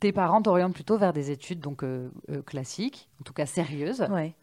tes 0.02 0.12
parents 0.12 0.42
t'orientent 0.42 0.74
plutôt 0.74 0.98
vers 0.98 1.14
des 1.14 1.32
études 1.32 1.62
donc 1.62 1.84
euh, 1.84 2.10
euh, 2.30 2.42
classiques, 2.42 3.08
en 3.22 3.24
tout 3.24 3.32
cas 3.32 3.46
sérieuses. 3.46 4.06
Ouais. 4.12 4.36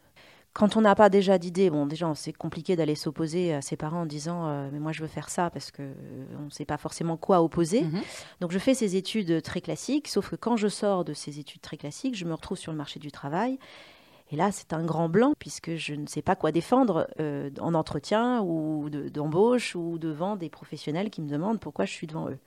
Quand 0.53 0.77
on 0.77 0.81
n'a 0.81 0.95
pas 0.95 1.09
déjà 1.09 1.37
d'idée, 1.37 1.69
bon, 1.69 1.85
déjà, 1.85 2.11
c'est 2.15 2.31
compliqué 2.33 2.75
d'aller 2.75 2.95
s'opposer 2.95 3.53
à 3.53 3.61
ses 3.61 3.75
parents 3.75 4.03
en 4.03 4.05
disant 4.05 4.69
Mais 4.71 4.79
moi, 4.79 4.93
je 4.93 5.01
veux 5.01 5.09
faire 5.09 5.27
ça 5.27 5.49
parce 5.49 5.69
qu'on 5.69 5.93
on 6.39 6.45
ne 6.45 6.49
sait 6.49 6.63
pas 6.63 6.77
forcément 6.77 7.17
quoi 7.17 7.41
opposer. 7.43 7.81
Mhm. 7.81 8.01
Donc, 8.39 8.51
je 8.51 8.59
fais 8.59 8.73
ces 8.73 8.95
études 8.95 9.41
très 9.41 9.59
classiques, 9.59 10.07
sauf 10.07 10.29
que 10.29 10.37
quand 10.37 10.55
je 10.55 10.69
sors 10.69 11.03
de 11.03 11.13
ces 11.13 11.39
études 11.39 11.59
très 11.59 11.75
classiques, 11.75 12.15
je 12.15 12.23
me 12.23 12.33
retrouve 12.33 12.57
sur 12.57 12.71
le 12.71 12.77
marché 12.77 13.01
du 13.01 13.11
travail 13.11 13.59
et 14.35 14.37
là, 14.37 14.51
c'est 14.51 14.73
un 14.73 14.83
grand 14.83 15.07
blanc, 15.07 15.33
puisque 15.39 15.77
je 15.77 15.93
ne 15.93 16.07
sais 16.07 16.21
pas 16.21 16.35
quoi 16.35 16.51
défendre 16.51 17.07
euh, 17.21 17.49
en 17.61 17.73
entretien 17.73 18.41
ou 18.41 18.89
d'embauche 18.89 19.77
ou 19.77 19.97
devant 19.97 20.35
des 20.35 20.49
professionnels 20.49 21.09
qui 21.09 21.21
me 21.21 21.29
demandent 21.29 21.61
pourquoi 21.61 21.85
je 21.85 21.93
suis 21.93 22.05
devant 22.05 22.29
eux. 22.29 22.37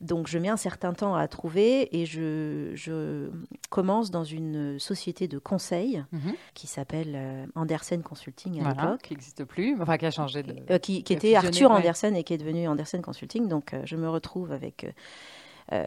Donc 0.00 0.26
je 0.26 0.36
mets 0.36 0.48
un 0.48 0.56
certain 0.56 0.94
temps 0.94 1.14
à 1.14 1.28
trouver 1.28 1.96
et 1.96 2.06
je, 2.06 3.30
commence 3.70 4.10
dans 4.10 4.24
une 4.24 4.80
société 4.80 5.28
de 5.28 5.38
conseil 5.38 6.04
mhm. 6.10 6.34
qui 6.54 6.66
s'appelle 6.66 7.12
euh, 7.14 7.46
Andersen 7.54 8.02
Consulting 8.02 8.60
à 8.60 8.70
l'époque. 8.70 9.02
Qui 9.02 9.12
n'existe 9.12 9.44
plus, 9.44 9.80
enfin 9.80 9.98
qui 9.98 10.06
a 10.06 10.10
changé 10.10 10.42
de... 10.42 10.56
Euh, 10.72 10.78
qui, 10.78 11.04
était 11.08 11.36
Arthur 11.36 11.70
Andersen 11.70 12.16
et 12.16 12.24
qui 12.24 12.34
est 12.34 12.38
devenu 12.38 12.66
Andersen 12.66 13.00
Consulting. 13.00 13.46
Donc 13.46 13.76
je 13.84 13.94
me 13.94 14.10
retrouve 14.10 14.50
avec 14.50 14.82
euh, 14.82 14.90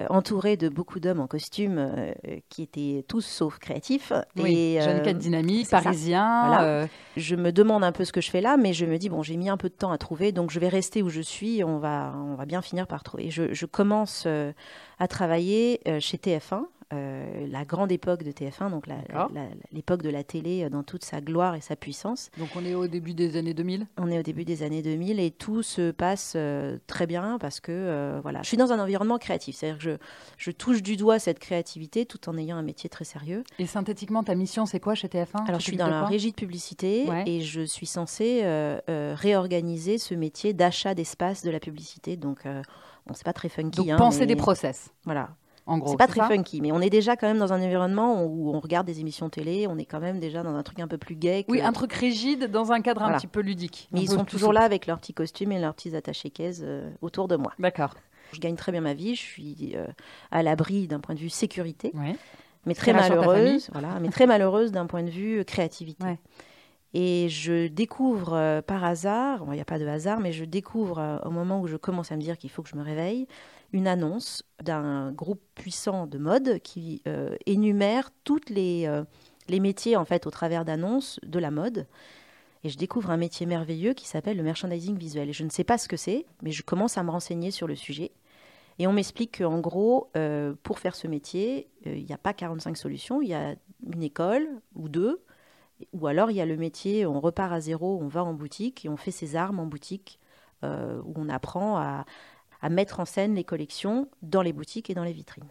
entouré 0.09 0.57
de 0.57 0.69
beaucoup 0.69 0.99
d'hommes 0.99 1.19
en 1.19 1.27
costume 1.27 1.77
euh, 1.77 2.13
qui 2.49 2.63
étaient 2.63 3.05
tous 3.07 3.21
sauf 3.25 3.59
créatifs. 3.59 4.11
Oui, 4.35 4.75
et, 4.75 4.81
jeune 4.81 5.07
euh, 5.07 5.13
dynamique, 5.13 5.69
parisien. 5.69 6.87
Je 7.17 7.35
me 7.35 7.51
demande 7.51 7.83
un 7.83 7.91
peu 7.91 8.05
ce 8.05 8.11
que 8.11 8.21
je 8.21 8.29
fais 8.29 8.41
là, 8.41 8.57
mais 8.57 8.73
je 8.73 8.85
me 8.85 8.97
dis, 8.97 9.09
bon, 9.09 9.23
j'ai 9.23 9.37
mis 9.37 9.49
un 9.49 9.57
peu 9.57 9.69
de 9.69 9.73
temps 9.73 9.91
à 9.91 9.97
trouver, 9.97 10.31
donc 10.31 10.51
je 10.51 10.59
vais 10.59 10.69
rester 10.69 11.01
où 11.01 11.09
je 11.09 11.21
suis, 11.21 11.63
on 11.63 11.79
va, 11.79 12.13
on 12.15 12.35
va 12.35 12.45
bien 12.45 12.61
finir 12.61 12.87
par 12.87 13.03
trouver. 13.03 13.29
Je, 13.29 13.53
je 13.53 13.65
commence 13.65 14.27
à 14.99 15.07
travailler 15.07 15.81
chez 15.99 16.17
TF1 16.17 16.63
euh, 16.95 17.47
la 17.49 17.65
grande 17.65 17.91
époque 17.91 18.23
de 18.23 18.31
TF1, 18.31 18.69
donc 18.71 18.85
l'époque 19.71 20.01
de 20.01 20.09
la 20.09 20.23
télé 20.23 20.63
euh, 20.63 20.69
dans 20.69 20.83
toute 20.83 21.03
sa 21.03 21.21
gloire 21.21 21.55
et 21.55 21.61
sa 21.61 21.75
puissance. 21.75 22.31
Donc 22.37 22.49
on 22.55 22.65
est 22.65 22.73
au 22.73 22.87
début 22.87 23.13
des 23.13 23.37
années 23.37 23.53
2000 23.53 23.87
On 23.97 24.09
est 24.09 24.19
au 24.19 24.23
début 24.23 24.45
des 24.45 24.63
années 24.63 24.81
2000 24.81 25.19
et 25.19 25.31
tout 25.31 25.63
se 25.63 25.91
passe 25.91 26.33
euh, 26.35 26.77
très 26.87 27.07
bien 27.07 27.37
parce 27.39 27.59
que 27.59 28.19
voilà, 28.21 28.41
je 28.41 28.47
suis 28.47 28.57
dans 28.57 28.71
un 28.71 28.79
environnement 28.79 29.17
créatif, 29.17 29.55
c'est-à-dire 29.55 29.79
que 29.79 29.97
je, 30.37 30.51
touche 30.51 30.81
du 30.81 30.95
doigt 30.95 31.19
cette 31.19 31.39
créativité 31.39 32.05
tout 32.05 32.29
en 32.29 32.37
ayant 32.37 32.57
un 32.57 32.63
métier 32.63 32.89
très 32.89 33.05
sérieux. 33.05 33.43
Et 33.59 33.65
synthétiquement, 33.65 34.23
ta 34.23 34.35
mission 34.35 34.65
c'est 34.65 34.79
quoi 34.79 34.95
chez 34.95 35.07
TF1 35.07 35.47
Alors 35.47 35.59
je 35.59 35.65
suis 35.65 35.77
dans 35.77 35.87
la 35.87 36.05
régie 36.05 36.31
de 36.31 36.35
publicité 36.35 37.07
et 37.25 37.41
je 37.41 37.61
suis 37.61 37.87
censée 37.87 38.43
réorganiser 38.87 39.97
ce 39.97 40.15
métier 40.15 40.53
d'achat 40.53 40.93
d'espace 40.93 41.43
de 41.43 41.49
la 41.49 41.59
publicité. 41.59 42.15
Donc 42.17 42.43
bon, 42.45 43.13
c'est 43.13 43.25
pas 43.25 43.33
très 43.33 43.49
funky. 43.49 43.77
Donc 43.77 43.89
hein, 43.89 43.97
penser 43.97 44.25
des 44.25 44.35
process. 44.35 44.91
Voilà, 45.03 45.29
c'est 45.67 45.97
pas 45.97 46.07
très 46.07 46.27
funky, 46.27 46.61
mais 46.61 46.71
on 46.71 46.79
est 46.79 46.89
déjà 46.89 47.15
quand 47.15 47.27
même 47.27 47.39
dans 47.39 47.53
un 47.53 47.61
environnement 47.61 48.23
où 48.23 48.53
on 48.53 48.59
regarde 48.59 48.85
des 48.85 48.99
émissions 48.99 49.29
télé, 49.29 49.67
on 49.67 49.77
est 49.77 49.85
quand 49.85 49.99
même 49.99 50.19
déjà 50.19 50.43
dans 50.43 50.55
un 50.55 50.63
truc 50.63 50.79
un 50.79 50.87
peu 50.87 50.97
plus 50.97 51.15
gay. 51.15 51.45
Oui, 51.47 51.61
un 51.61 51.71
truc 51.71 51.93
rigide 51.93 52.51
dans 52.51 52.71
un 52.71 52.81
cadre 52.81 53.03
un 53.03 53.17
petit 53.17 53.27
peu 53.27 53.41
ludique. 53.41 53.89
Mais 53.91 54.01
ils 54.01 54.09
sont 54.09 54.25
toujours 54.25 54.53
là 54.53 54.61
avec 54.61 54.85
leurs 54.87 54.99
petits 54.99 55.13
costumes 55.13 55.51
et 55.51 55.59
leurs 55.59 55.73
petits 55.73 55.95
attachés 55.95 56.29
caisses 56.29 56.61
euh, 56.63 56.89
autour 57.01 57.27
de 57.27 57.35
moi. 57.35 57.53
D'accord. 57.59 57.95
Je 58.31 58.39
gagne 58.39 58.55
très 58.55 58.71
bien 58.71 58.81
ma 58.81 58.93
vie, 58.93 59.15
je 59.15 59.21
suis 59.21 59.73
euh, 59.75 59.85
à 60.31 60.43
l'abri 60.43 60.87
d'un 60.87 60.99
point 60.99 61.15
de 61.15 61.19
vue 61.19 61.29
sécurité, 61.29 61.93
mais 62.65 62.73
très 62.73 62.91
malheureuse, 62.93 63.69
voilà, 63.71 63.99
mais 64.01 64.09
très 64.09 64.25
malheureuse 64.25 64.71
d'un 64.71 64.87
point 64.87 65.03
de 65.03 65.09
vue 65.09 65.45
créativité. 65.45 66.17
Et 66.97 67.27
je 67.27 67.67
découvre 67.67 68.33
euh, 68.33 68.61
par 68.61 68.85
hasard, 68.85 69.43
il 69.47 69.55
n'y 69.55 69.59
a 69.59 69.65
pas 69.65 69.79
de 69.79 69.85
hasard, 69.85 70.21
mais 70.21 70.31
je 70.31 70.45
découvre 70.45 70.99
euh, 70.99 71.17
au 71.25 71.29
moment 71.29 71.59
où 71.59 71.67
je 71.67 71.75
commence 71.75 72.13
à 72.13 72.15
me 72.15 72.21
dire 72.21 72.37
qu'il 72.37 72.49
faut 72.49 72.63
que 72.63 72.69
je 72.69 72.77
me 72.77 72.81
réveille, 72.81 73.27
une 73.75 73.87
annonce 73.87 74.43
d'un 74.63 75.11
groupe 75.11 75.41
puissant 75.53 76.07
de 76.07 76.17
mode 76.17 76.59
qui 76.59 77.01
euh, 77.07 77.35
énumère 77.45 78.09
toutes 78.23 78.49
les, 78.49 78.89
les 79.49 79.59
métiers 79.59 79.97
en 79.97 80.05
fait 80.05 80.25
au 80.25 80.31
travers 80.31 80.63
d'annonces 80.63 81.19
de 81.23 81.39
la 81.39 81.51
mode. 81.51 81.85
Et 82.63 82.69
je 82.69 82.77
découvre 82.77 83.11
un 83.11 83.17
métier 83.17 83.45
merveilleux 83.45 83.93
qui 83.93 84.07
s'appelle 84.07 84.37
le 84.37 84.43
merchandising 84.43 84.97
visuel. 84.97 85.33
Je 85.33 85.43
ne 85.43 85.49
sais 85.49 85.65
pas 85.65 85.77
ce 85.77 85.87
que 85.87 85.97
c'est, 85.97 86.25
mais 86.41 86.51
je 86.51 86.63
commence 86.63 86.97
à 86.97 87.03
me 87.03 87.11
renseigner 87.11 87.51
sur 87.51 87.67
le 87.67 87.75
sujet. 87.75 88.11
Et 88.79 88.87
on 88.87 88.93
m'explique 88.93 89.39
qu'en 89.39 89.59
gros, 89.59 90.09
pour 90.63 90.79
faire 90.79 90.95
ce 90.95 91.07
métier, 91.07 91.69
il 91.85 92.05
n'y 92.05 92.13
a 92.13 92.17
pas 92.17 92.33
45 92.33 92.75
solutions, 92.75 93.21
il 93.21 93.27
y 93.27 93.33
a 93.33 93.55
une 93.85 94.03
école 94.03 94.47
ou 94.73 94.89
deux, 94.89 95.21
ou 95.93 96.07
alors 96.07 96.31
il 96.31 96.37
y 96.37 96.41
a 96.41 96.45
le 96.45 96.57
métier, 96.57 97.05
on 97.05 97.19
repart 97.19 97.51
à 97.51 97.59
zéro, 97.59 97.99
on 98.01 98.07
va 98.07 98.23
en 98.23 98.33
boutique 98.33 98.85
et 98.85 98.89
on 98.89 98.97
fait 98.97 99.11
ses 99.11 99.35
armes 99.35 99.59
en 99.59 99.65
boutique, 99.65 100.19
euh, 100.63 101.01
où 101.03 101.13
on 101.17 101.29
apprend 101.29 101.77
à, 101.77 102.05
mettre 102.69 102.99
en 102.99 103.05
scène 103.05 103.35
les 103.35 103.43
collections 103.43 104.09
dans 104.21 104.41
les 104.41 104.53
boutiques 104.53 104.89
et 104.89 104.93
dans 104.93 105.03
les 105.03 105.13
vitrines. 105.13 105.45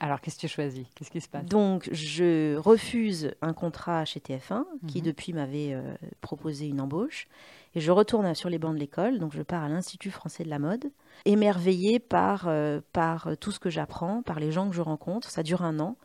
Alors, 0.00 0.20
qu'est-ce 0.20 0.36
que 0.36 0.42
tu 0.42 0.48
choisis? 0.48 0.86
Qu'est-ce 0.94 1.10
qui 1.10 1.20
se 1.20 1.28
passe? 1.28 1.44
Donc, 1.44 1.88
je 1.92 2.56
refuse 2.56 3.34
un 3.40 3.52
contrat 3.52 4.04
chez 4.04 4.20
TF1, 4.20 4.64
qui 4.88 4.98
mhm. 4.98 5.04
depuis 5.04 5.32
m'avait 5.32 5.74
euh, 5.74 5.94
proposé 6.20 6.66
une 6.66 6.80
embauche. 6.80 7.26
Et 7.74 7.80
je 7.80 7.90
retourne 7.90 8.34
sur 8.34 8.48
les 8.48 8.58
bancs 8.58 8.74
de 8.74 8.80
l'école. 8.80 9.18
Donc, 9.18 9.32
je 9.32 9.42
pars 9.42 9.62
à 9.62 9.68
l'Institut 9.68 10.10
français 10.10 10.44
de 10.44 10.50
la 10.50 10.58
mode, 10.58 10.90
émerveillée 11.24 11.98
par, 11.98 12.48
euh, 12.48 12.80
par 12.92 13.30
tout 13.40 13.52
ce 13.52 13.58
que 13.58 13.70
j'apprends, 13.70 14.22
par 14.22 14.40
les 14.40 14.52
gens 14.52 14.68
que 14.68 14.74
je 14.74 14.82
rencontre. 14.82 15.30
Ça 15.30 15.42
dure 15.42 15.62
un 15.62 15.78
an. 15.80 15.96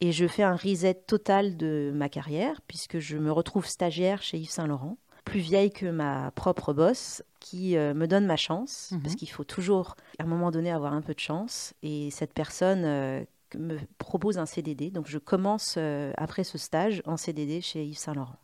Et 0.00 0.12
je 0.12 0.26
fais 0.26 0.44
un 0.44 0.54
reset 0.54 0.94
total 0.94 1.56
de 1.56 1.90
ma 1.92 2.08
carrière, 2.08 2.60
puisque 2.66 3.00
je 3.00 3.16
me 3.16 3.32
retrouve 3.32 3.66
stagiaire 3.66 4.22
chez 4.22 4.38
Yves 4.38 4.50
Saint-Laurent, 4.50 4.96
plus 5.28 5.40
vieille 5.40 5.70
que 5.70 5.86
ma 5.86 6.30
propre 6.32 6.72
boss, 6.72 7.22
qui 7.40 7.76
euh, 7.76 7.94
me 7.94 8.06
donne 8.06 8.26
ma 8.26 8.36
chance, 8.36 8.92
parce 9.02 9.14
mhm. 9.14 9.18
qu'il 9.18 9.30
faut 9.30 9.44
toujours, 9.44 9.94
à 10.18 10.24
un 10.24 10.26
moment 10.26 10.50
donné, 10.50 10.72
avoir 10.72 10.92
un 10.92 11.02
peu 11.02 11.14
de 11.14 11.20
chance. 11.20 11.74
Et 11.82 12.10
cette 12.10 12.32
personne 12.32 12.84
euh, 12.84 13.22
me 13.56 13.78
propose 13.98 14.38
un 14.38 14.46
CDD. 14.46 14.90
Donc 14.90 15.06
je 15.06 15.18
commence, 15.18 15.74
euh, 15.76 16.12
après 16.16 16.44
ce 16.44 16.58
stage, 16.58 17.02
en 17.06 17.16
CDD 17.16 17.60
chez 17.60 17.84
Yves 17.84 17.98
Saint-Laurent. 17.98 18.38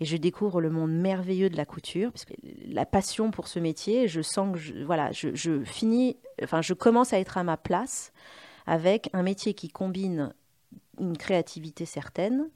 Et 0.00 0.04
je 0.04 0.16
découvre 0.16 0.60
le 0.60 0.68
monde 0.68 0.92
merveilleux 0.92 1.48
de 1.48 1.56
la 1.56 1.64
couture, 1.64 2.12
parce 2.12 2.24
que 2.24 2.34
la 2.68 2.84
passion 2.84 3.30
pour 3.30 3.48
ce 3.48 3.58
métier, 3.58 4.08
je 4.08 4.20
sens 4.20 4.52
que 4.52 4.58
je, 4.58 4.84
voilà, 4.84 5.10
je, 5.12 5.34
je 5.34 5.64
finis, 5.64 6.16
enfin, 6.42 6.60
je 6.60 6.74
commence 6.74 7.12
à 7.12 7.18
être 7.18 7.38
à 7.38 7.44
ma 7.44 7.56
place 7.56 8.12
avec 8.66 9.08
un 9.12 9.22
métier 9.22 9.54
qui 9.54 9.68
combine 9.68 10.34
une 10.98 11.16
créativité 11.16 11.86
certaine, 11.86 12.50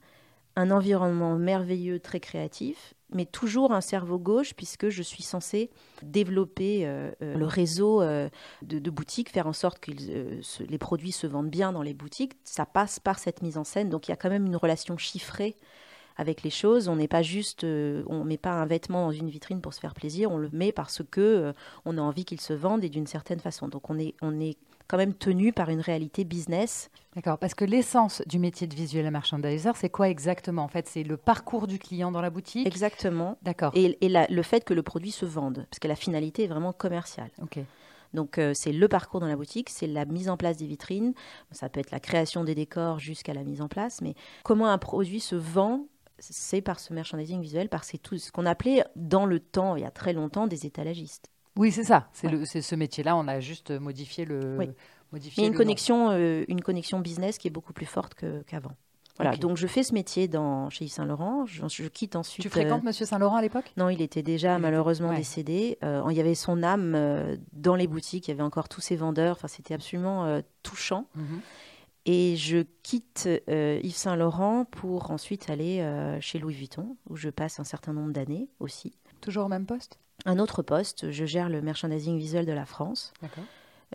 un 0.55 0.69
environnement 0.69 1.35
merveilleux, 1.35 1.99
très 1.99 2.19
créatif, 2.19 2.93
mais 3.13 3.25
toujours 3.25 3.73
un 3.73 3.81
cerveau 3.81 4.17
gauche 4.17 4.53
puisque 4.53 4.89
je 4.89 5.01
suis 5.01 5.23
censée 5.23 5.69
développer 6.03 6.85
euh, 6.85 7.11
euh, 7.21 7.35
le 7.35 7.45
réseau 7.45 8.01
euh, 8.01 8.29
de, 8.61 8.89
boutiques, 8.89 9.29
faire 9.29 9.47
en 9.47 9.53
sorte 9.53 9.79
que 9.79 9.91
les 9.91 10.77
produits 10.77 11.11
se 11.11 11.27
vendent 11.27 11.49
bien 11.49 11.71
dans 11.71 11.81
les 11.81 11.93
boutiques. 11.93 12.33
Ça 12.43 12.65
passe 12.65 12.99
par 12.99 13.19
cette 13.19 13.41
mise 13.41 13.57
en 13.57 13.63
scène, 13.63 13.89
donc 13.89 14.07
il 14.07 14.11
y 14.11 14.13
a 14.13 14.17
quand 14.17 14.29
même 14.29 14.45
une 14.45 14.55
relation 14.55 14.97
chiffrée 14.97 15.55
avec 16.17 16.43
les 16.43 16.49
choses. 16.49 16.87
On 16.87 16.95
n'est 16.95 17.07
pas 17.07 17.21
juste, 17.21 17.63
on 17.63 18.23
met 18.23 18.37
pas 18.37 18.53
un 18.53 18.65
vêtement 18.65 19.05
dans 19.05 19.11
une 19.11 19.29
vitrine 19.29 19.61
pour 19.61 19.73
se 19.73 19.79
faire 19.79 19.93
plaisir, 19.93 20.31
on 20.31 20.37
le 20.37 20.49
met 20.51 20.71
parce 20.71 21.01
que 21.09 21.53
on 21.85 21.97
a 21.97 22.01
envie 22.01 22.25
qu'il 22.25 22.41
se 22.41 22.53
vende 22.53 22.83
et 22.83 22.89
d'une 22.89 23.07
certaine 23.07 23.39
façon. 23.39 23.67
Donc 23.67 23.89
on 23.89 23.97
est, 23.97 24.15
on 24.21 24.39
est 24.39 24.57
quand 24.91 24.97
même 24.97 25.13
tenu 25.13 25.53
par 25.53 25.69
une 25.69 25.79
réalité 25.79 26.25
business. 26.25 26.89
D'accord, 27.15 27.37
parce 27.37 27.53
que 27.53 27.63
l'essence 27.63 28.21
du 28.25 28.39
métier 28.39 28.67
de 28.67 28.75
visuel 28.75 29.09
merchandiser, 29.09 29.71
c'est 29.73 29.89
quoi 29.89 30.09
exactement 30.09 30.63
En 30.63 30.67
fait, 30.67 30.85
c'est 30.85 31.03
le 31.03 31.15
parcours 31.15 31.65
du 31.65 31.79
client 31.79 32.11
dans 32.11 32.19
la 32.19 32.29
boutique? 32.29 32.67
Exactement. 32.67 33.37
D'accord. 33.41 33.71
Et, 33.73 33.97
le 34.01 34.41
fait 34.41 34.65
que 34.65 34.73
le 34.73 34.83
produit 34.83 35.11
se 35.11 35.25
vende, 35.25 35.65
parce 35.69 35.79
que 35.79 35.87
la 35.87 35.95
finalité 35.95 36.43
est 36.43 36.47
vraiment 36.47 36.73
commerciale. 36.73 37.29
Ok. 37.41 37.59
Donc 38.13 38.37
euh, 38.37 38.51
c'est 38.53 38.73
le 38.73 38.87
parcours 38.89 39.21
dans 39.21 39.27
la 39.27 39.37
boutique, 39.37 39.69
c'est 39.69 39.87
la 39.87 40.03
mise 40.03 40.29
en 40.29 40.35
place 40.35 40.57
des 40.57 40.67
vitrines, 40.67 41.13
ça 41.51 41.69
peut 41.69 41.79
être 41.79 41.91
la 41.91 42.01
création 42.01 42.43
des 42.43 42.55
décors 42.55 42.99
jusqu'à 42.99 43.33
la 43.33 43.45
mise 43.45 43.61
en 43.61 43.69
place, 43.69 44.01
mais 44.01 44.15
comment 44.43 44.67
un 44.67 44.77
produit 44.77 45.21
se 45.21 45.35
vend 45.35 45.85
c'est 46.19 46.61
par 46.61 46.79
ce 46.79 46.93
merchandising 46.93 47.41
visuel, 47.41 47.69
par 47.69 47.83
tout 48.03 48.17
ce 48.17 48.31
qu'on 48.31 48.45
appelait 48.45 48.83
dans 48.95 49.25
le 49.25 49.39
temps, 49.39 49.75
il 49.75 49.81
y 49.81 49.85
a 49.85 49.91
très 49.91 50.13
longtemps, 50.13 50.45
des 50.45 50.65
étalagistes. 50.65 51.30
Oui, 51.57 51.71
c'est 51.71 51.83
ça. 51.83 52.09
C'est 52.13 52.61
ce 52.61 52.75
métier-là. 52.75 53.15
On 53.15 53.27
a 53.27 53.39
juste 53.39 53.71
modifié 53.71 54.25
le. 54.25 54.57
Oui. 54.57 54.69
Modifié 55.11 55.45
une 55.45 55.53
connexion, 55.53 56.09
euh, 56.11 56.45
une 56.47 56.61
connexion 56.61 56.99
business 56.99 57.37
qui 57.37 57.47
est 57.47 57.51
beaucoup 57.51 57.73
plus 57.73 57.85
forte 57.85 58.15
qu'avant. 58.47 58.71
voilà. 59.17 59.35
Donc 59.35 59.57
je 59.57 59.67
fais 59.67 59.83
ce 59.83 59.93
métier 59.93 60.29
dans 60.29 60.69
chez 60.69 60.85
Yves 60.85 60.93
Saint 60.93 61.05
Laurent. 61.05 61.45
Je, 61.45 61.87
quitte 61.87 62.15
ensuite. 62.15 62.41
Tu 62.41 62.49
fréquentes 62.49 62.83
euh, 62.83 62.85
Monsieur 62.85 63.05
Saint 63.05 63.19
Laurent 63.19 63.35
à 63.35 63.41
l'époque? 63.41 63.73
Non, 63.75 63.89
il 63.89 64.01
était 64.01 64.23
déjà 64.23 64.57
malheureusement 64.57 65.13
décédé. 65.13 65.77
Euh, 65.83 66.01
il 66.09 66.15
y 66.15 66.21
avait 66.21 66.35
son 66.35 66.63
âme 66.63 67.37
dans 67.51 67.75
les 67.75 67.87
boutiques. 67.87 68.29
Il 68.29 68.31
y 68.31 68.33
avait 68.33 68.43
encore 68.43 68.69
tous 68.69 68.79
ses 68.79 68.95
vendeurs. 68.95 69.35
Enfin, 69.35 69.49
c'était 69.49 69.73
absolument 69.73 70.41
touchant. 70.63 71.07
Mhm. 71.15 71.41
Et 72.05 72.35
je 72.37 72.63
quitte 72.81 73.27
Yves 73.49 73.97
Saint 73.97 74.15
Laurent 74.15 74.63
pour 74.63 75.11
ensuite 75.11 75.49
aller 75.49 75.85
chez 76.21 76.39
Louis 76.39 76.53
Vuitton, 76.53 76.95
où 77.09 77.17
je 77.17 77.29
passe 77.29 77.59
un 77.59 77.65
certain 77.65 77.91
nombre 77.91 78.13
d'années 78.13 78.47
aussi. 78.61 78.93
Toujours 79.19 79.45
au 79.45 79.49
même 79.49 79.65
poste? 79.65 79.99
Un 80.25 80.39
autre 80.39 80.61
poste. 80.61 81.11
Je 81.11 81.25
gère 81.25 81.49
le 81.49 81.61
merchandising 81.61 82.17
visuel 82.17 82.45
de 82.45 82.51
la 82.51 82.65
France. 82.65 83.13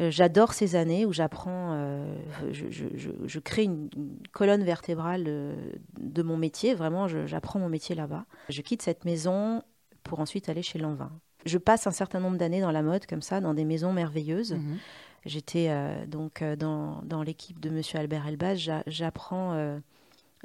Euh, 0.01 0.11
j'adore 0.11 0.53
ces 0.53 0.77
années 0.77 1.07
où 1.07 1.13
j'apprends, 1.13 1.73
euh, 1.73 2.19
je, 2.53 3.39
crée 3.39 3.65
une, 3.65 3.89
colonne 4.33 4.63
vertébrale 4.63 5.25
euh, 5.27 5.55
de 5.99 6.23
mon 6.23 6.37
métier. 6.37 6.75
Vraiment, 6.75 7.09
j'apprends 7.09 7.59
mon 7.59 7.69
métier 7.69 7.95
là-bas. 7.95 8.27
Je 8.49 8.61
quitte 8.61 8.83
cette 8.83 9.05
maison 9.05 9.63
pour 10.03 10.21
ensuite 10.21 10.49
aller 10.49 10.63
chez 10.63 10.79
Lanvin. 10.79 11.11
Je 11.47 11.59
passe 11.59 11.87
un 11.87 11.93
certain 11.93 12.21
nombre 12.21 12.37
d'années 12.37 12.61
dans 12.61 12.73
la 12.73 12.83
mode, 12.83 13.07
comme 13.07 13.23
ça, 13.23 13.41
dans 13.41 13.55
des 13.55 13.65
maisons 13.65 13.93
merveilleuses. 13.93 14.53
Mhm. 14.53 14.79
J'étais 15.25 15.73
donc 16.07 16.45
dans, 16.57 17.03
dans 17.03 17.25
l'équipe 17.25 17.59
de 17.59 17.69
Monsieur 17.69 17.99
Albert 17.99 18.29
Elbaz. 18.29 18.71
J'apprends 18.87 19.81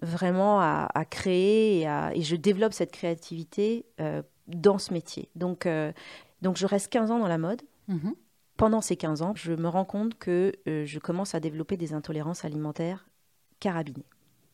vraiment 0.01 0.59
à, 0.59 1.05
créer 1.07 1.81
et, 1.81 1.87
et, 2.15 2.21
je 2.23 2.35
développe 2.35 2.73
cette 2.73 2.91
créativité 2.91 3.85
dans 4.55 4.77
ce 4.77 4.93
métier. 4.93 5.29
Donc, 5.35 5.65
euh, 5.65 5.91
donc 6.41 6.57
je 6.57 6.65
reste 6.65 6.89
15 6.89 7.11
ans 7.11 7.19
dans 7.19 7.27
la 7.27 7.37
mode. 7.37 7.61
Mhm. 7.87 8.15
Pendant 8.57 8.81
ces 8.81 8.95
15 8.95 9.21
ans, 9.21 9.33
je 9.35 9.53
me 9.53 9.67
rends 9.67 9.85
compte 9.85 10.17
que 10.17 10.51
euh, 10.67 10.85
je 10.85 10.99
commence 10.99 11.33
à 11.33 11.39
développer 11.39 11.77
des 11.77 11.93
intolérances 11.93 12.45
alimentaires 12.45 13.07
carabinées. 13.59 14.05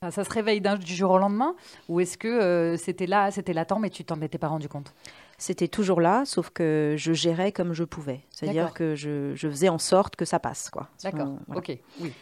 Ah, 0.02 0.12
ça 0.12 0.24
se 0.24 0.30
réveille 0.30 0.62
du 0.62 0.94
jour 0.94 1.12
au 1.12 1.18
lendemain 1.18 1.56
Ou 1.90 2.00
est-ce 2.02 2.18
que 2.20 2.28
euh, 2.28 2.78
c'était 2.78 3.08
là, 3.08 3.32
c'était 3.32 3.54
latent, 3.54 3.80
mais 3.80 3.90
tu 3.90 4.06
t'en 4.06 4.22
étais 4.22 4.38
pas 4.38 4.48
rendu 4.48 4.70
compte? 4.70 4.94
C'était 5.40 5.68
toujours 5.68 6.02
là, 6.02 6.24
sauf 6.26 6.52
que 6.52 6.96
je 6.98 7.14
gérais 7.14 7.52
comme 7.52 7.74
je 7.74 7.84
pouvais. 7.84 8.22
C'est-à-dire 8.30 8.74
que 8.74 8.96
je, 8.96 9.34
je, 9.34 9.50
faisais 9.50 9.70
en 9.70 9.80
sorte 9.80 10.16
que 10.16 10.26
ça 10.26 10.40
passe. 10.40 10.70
D'accord, 11.04 11.36
ok. 11.56 11.78
Oui. 12.00 12.14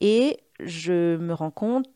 Et 0.00 0.38
je 0.60 1.16
me 1.16 1.32
rends 1.32 1.50
compte 1.50 1.86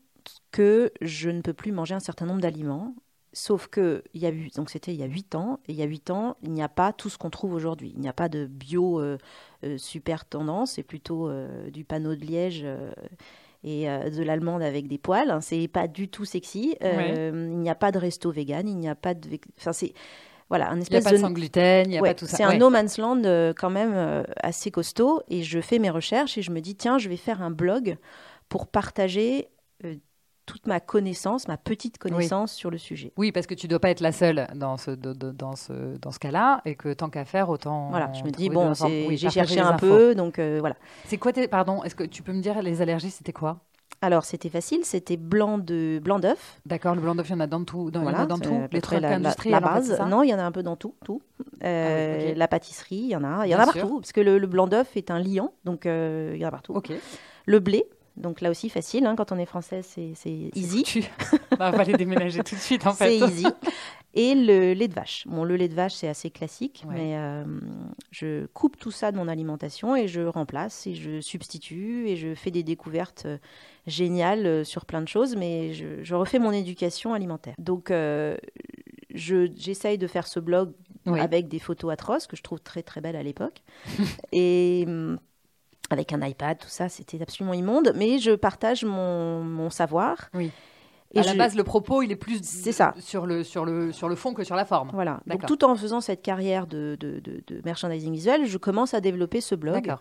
que 0.51 0.91
je 1.01 1.29
ne 1.29 1.41
peux 1.41 1.53
plus 1.53 1.71
manger 1.71 1.95
un 1.95 1.99
certain 1.99 2.25
nombre 2.25 2.41
d'aliments 2.41 2.93
Sauf 3.31 3.67
que 3.67 4.03
il 4.15 4.21
y 4.21 4.25
a 4.25 4.31
eu, 4.31 4.49
donc 4.55 4.71
c'était 4.71 4.91
il 4.91 4.99
y 4.99 5.03
a 5.03 5.07
8 5.07 5.35
ans, 5.35 5.59
et 5.67 5.73
il 5.73 5.77
y 5.77 5.83
a 5.83 5.85
8 5.85 6.09
ans, 6.09 6.35
il 6.41 6.51
n'y 6.51 6.63
a 6.63 6.69
pas 6.69 6.93
tout 6.93 7.09
ce 7.09 7.17
qu'on 7.19 7.29
trouve 7.29 7.53
aujourd'hui. 7.53 7.91
Il 7.95 8.01
n'y 8.01 8.09
a 8.09 8.13
pas 8.13 8.27
de 8.27 8.47
bio 8.47 8.99
euh, 8.99 9.19
euh, 9.63 9.77
super 9.77 10.25
tendance, 10.25 10.73
c'est 10.73 10.83
plutôt 10.83 11.29
euh, 11.29 11.69
du 11.69 11.83
panneau 11.83 12.15
de 12.15 12.25
liège 12.25 12.65
et 13.63 13.85
de 13.85 14.23
l'allemande 14.23 14.63
avec 14.63 14.87
des 14.87 14.97
poils. 14.97 15.29
Hein. 15.29 15.41
C'est 15.41 15.67
pas 15.67 15.87
du 15.87 16.07
tout 16.07 16.25
sexy. 16.25 16.75
Il 16.81 17.59
n'y 17.59 17.69
a 17.69 17.75
pas 17.75 17.91
de 17.91 17.99
resto 17.99 18.31
vegan, 18.31 18.67
il 18.67 18.77
n'y 18.77 18.89
a 18.89 18.95
pas 18.95 19.13
de. 19.13 19.37
Enfin, 19.59 19.73
c'est. 19.73 19.93
Voilà, 20.49 20.71
un 20.71 20.81
espèce 20.81 21.03
il 21.03 21.03
n'y 21.03 21.07
a 21.07 21.11
pas 21.11 21.15
de, 21.15 21.21
sans 21.21 21.31
gluten, 21.31 21.85
il 21.85 21.89
n'y 21.91 21.97
a 21.99 22.01
pas 22.01 22.15
tout 22.15 22.25
ça. 22.25 22.37
C'est 22.37 22.43
un 22.43 22.57
no 22.57 22.71
man's 22.71 22.97
land 22.97 23.21
quand 23.55 23.69
même 23.69 24.25
assez 24.41 24.71
costaud. 24.71 25.21
Et 25.29 25.43
je 25.43 25.61
fais 25.61 25.77
mes 25.77 25.91
recherches 25.91 26.39
et 26.39 26.41
je 26.41 26.49
me 26.49 26.61
dis, 26.61 26.75
tiens, 26.75 26.97
je 26.97 27.07
vais 27.09 27.17
faire 27.17 27.43
un 27.43 27.51
blog 27.51 27.97
pour 28.47 28.65
partager 28.65 29.49
toute 30.49 30.65
ma 30.65 30.79
connaissance, 30.79 31.47
ma 31.47 31.57
petite 31.57 31.99
connaissance 31.99 32.53
sur 32.53 32.71
le 32.71 32.79
sujet. 32.79 33.13
Oui, 33.17 33.31
parce 33.31 33.45
que 33.45 33.53
tu 33.53 33.67
ne 33.67 33.69
dois 33.69 33.79
pas 33.79 33.91
être 33.91 34.01
la 34.01 34.11
seule 34.11 34.47
dans 34.55 34.77
ce, 34.77 34.89
dans 34.89 35.55
ce, 35.55 35.95
dans 35.97 36.11
ce 36.11 36.17
cas-là, 36.17 36.61
et 36.65 36.73
que 36.73 36.91
tant 36.91 37.09
qu'à 37.09 37.23
faire, 37.23 37.49
autant. 37.49 37.89
Voilà, 37.89 38.11
je 38.13 38.23
me 38.23 38.31
dis, 38.31 38.49
bon, 38.49 38.73
j'ai 38.73 39.29
cherché 39.29 39.59
un 39.59 39.73
peu, 39.73 40.15
donc 40.15 40.39
euh, 40.39 40.57
voilà. 40.59 40.75
C'est 41.05 41.17
quoi, 41.17 41.31
pardon, 41.51 41.83
est-ce 41.83 41.93
que 41.93 42.03
tu 42.03 42.23
peux 42.23 42.33
me 42.33 42.41
dire 42.41 42.63
les 42.63 42.81
allergies, 42.81 43.11
c'était 43.11 43.31
quoi? 43.31 43.59
Alors 44.01 44.23
c'était 44.23 44.49
facile, 44.49 44.85
c'était 44.85 45.17
blanc 45.17 45.57
de 45.57 45.99
blanc 46.01 46.19
d'œuf. 46.19 46.61
D'accord, 46.65 46.95
le 46.95 47.01
blanc 47.01 47.15
d'œuf, 47.15 47.27
il 47.29 47.33
y 47.33 47.35
en 47.35 47.41
a 47.41 47.47
dans 47.47 47.65
tout, 47.65 47.91
dans, 47.91 48.01
voilà, 48.01 48.25
dans 48.25 48.39
tout. 48.39 48.61
Les 48.71 48.79
trucs 48.79 49.01
la, 49.01 49.19
la, 49.19 49.59
base. 49.59 49.99
non, 50.07 50.23
il 50.23 50.29
y 50.29 50.33
en 50.33 50.39
a 50.39 50.43
un 50.43 50.53
peu 50.53 50.63
dans 50.63 50.77
tout, 50.77 50.95
tout. 51.03 51.21
Euh, 51.63 52.31
ah 52.31 52.37
la 52.37 52.47
pâtisserie, 52.47 52.95
il 52.95 53.09
y 53.09 53.15
en 53.15 53.25
a, 53.25 53.45
il 53.45 53.49
y 53.49 53.55
en 53.55 53.59
a 53.59 53.65
partout, 53.65 53.99
parce 53.99 54.13
que 54.13 54.21
le, 54.21 54.39
blanc 54.47 54.67
d'œuf 54.67 54.95
est 54.95 55.11
un 55.11 55.19
liant, 55.19 55.53
donc 55.65 55.85
euh, 55.85 56.31
il 56.33 56.39
y 56.39 56.45
en 56.45 56.47
a 56.47 56.51
partout. 56.51 56.73
Ok. 56.73 56.93
Le 57.45 57.59
blé, 57.59 57.83
donc 58.19 58.41
là 58.41 58.49
aussi 58.51 58.69
facile, 58.69 59.05
hein, 59.05 59.15
quand 59.15 59.31
on 59.31 59.37
est 59.37 59.45
français, 59.45 59.81
c'est 59.81 60.13
easy. 60.55 61.07
bah, 61.57 61.71
on 61.73 61.77
va 61.77 61.83
les 61.83 61.93
déménager 61.93 62.43
tout 62.43 62.55
de 62.55 62.59
suite 62.59 62.85
en 62.85 62.93
fait. 62.93 63.17
C'est 63.19 63.25
easy. 63.27 63.47
Et 64.15 64.33
le 64.33 64.73
lait 64.73 64.87
de 64.87 64.93
vache. 64.93 65.25
Bon, 65.27 65.43
le 65.43 65.55
lait 65.55 65.67
de 65.67 65.75
vache, 65.75 65.93
c'est 65.93 66.07
assez 66.07 66.31
classique, 66.31 66.83
Ouais. 66.87 66.95
mais 66.95 67.15
euh, 67.15 67.43
je 68.11 68.47
coupe 68.47 68.75
tout 68.77 68.89
ça 68.91 69.11
de 69.11 69.17
mon 69.17 69.27
alimentation 69.27 69.95
et 69.95 70.07
je 70.07 70.21
remplace 70.21 70.87
et 70.87 70.95
je 70.95 71.21
substitue 71.21 72.07
et 72.07 72.15
je 72.15 72.33
fais 72.33 72.49
des 72.51 72.63
découvertes 72.63 73.23
euh, 73.27 73.37
géniales 73.85 74.45
euh, 74.47 74.63
sur 74.63 74.85
plein 74.85 75.01
de 75.01 75.07
choses, 75.07 75.35
mais 75.35 75.73
je, 75.73 76.03
je 76.03 76.15
refais 76.15 76.39
mon 76.39 76.51
éducation 76.51 77.13
alimentaire. 77.13 77.53
Donc, 77.59 77.91
euh, 77.91 78.35
je- 79.13 79.49
j'essaye 79.55 79.97
de 79.99 80.07
faire 80.07 80.25
ce 80.27 80.39
blog 80.39 80.71
Oui. 81.05 81.19
avec 81.19 81.47
des 81.47 81.59
photos 81.59 81.91
atroces 81.93 82.25
que 82.27 82.35
je 82.35 82.41
trouve 82.41 82.59
très 82.59 82.81
très 82.81 83.01
belles 83.01 83.15
à 83.15 83.23
l'époque. 83.23 83.61
et 84.31 84.85
hum, 84.87 85.19
avec 85.89 86.13
un 86.13 86.21
iPad, 86.25 86.57
tout 86.57 86.67
ça, 86.69 86.89
c'était 86.89 87.21
absolument 87.21 87.53
immonde, 87.53 87.93
mais 87.95 88.19
je 88.19 88.31
partage 88.31 88.83
mon, 88.85 89.43
mon 89.43 89.69
savoir. 89.69 90.29
Oui. 90.33 90.51
Et 91.11 91.19
à 91.19 91.23
la 91.23 91.33
je- 91.33 91.37
base, 91.37 91.55
le 91.55 91.63
propos, 91.63 92.03
il 92.03 92.11
est 92.11 92.15
plus 92.15 92.39
C'est 92.43 92.71
ça. 92.71 92.93
sur 92.99 93.25
le 93.25 93.43
sur 93.43 93.65
le 93.65 93.91
sur 93.91 94.07
le 94.09 94.15
fond 94.15 94.35
que 94.35 94.43
sur 94.43 94.55
la 94.55 94.65
forme. 94.65 94.91
Voilà. 94.93 95.21
Donc 95.25 95.43
tout 95.47 95.63
en 95.63 95.75
faisant 95.75 96.01
cette 96.01 96.21
carrière 96.21 96.67
de, 96.67 96.95
de, 96.99 97.19
de- 97.19 97.43
de 97.47 97.61
merchandising 97.65 98.13
visuel, 98.13 98.45
je 98.45 98.57
commence 98.59 98.93
à 98.93 99.01
développer 99.01 99.41
ce 99.41 99.55
blog. 99.55 99.83
D'accord. 99.85 99.99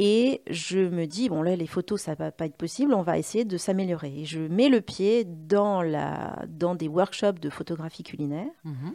Et 0.00 0.42
je 0.50 0.78
me 0.80 1.06
dis, 1.06 1.28
bon 1.28 1.42
là, 1.42 1.54
les 1.54 1.66
photos, 1.68 2.00
ça 2.00 2.14
va 2.14 2.32
pas 2.32 2.46
être 2.46 2.56
possible, 2.56 2.94
on 2.94 3.02
va 3.02 3.16
essayer 3.18 3.44
de 3.44 3.56
s'améliorer. 3.58 4.12
Et 4.22 4.24
je 4.24 4.40
mets 4.40 4.68
le 4.68 4.80
pied 4.80 5.24
dans, 5.24 5.82
la, 5.82 6.42
dans 6.48 6.74
des 6.74 6.88
workshops 6.88 7.38
de 7.38 7.48
photographie 7.50 8.02
culinaire. 8.02 8.48
Mhm. 8.64 8.94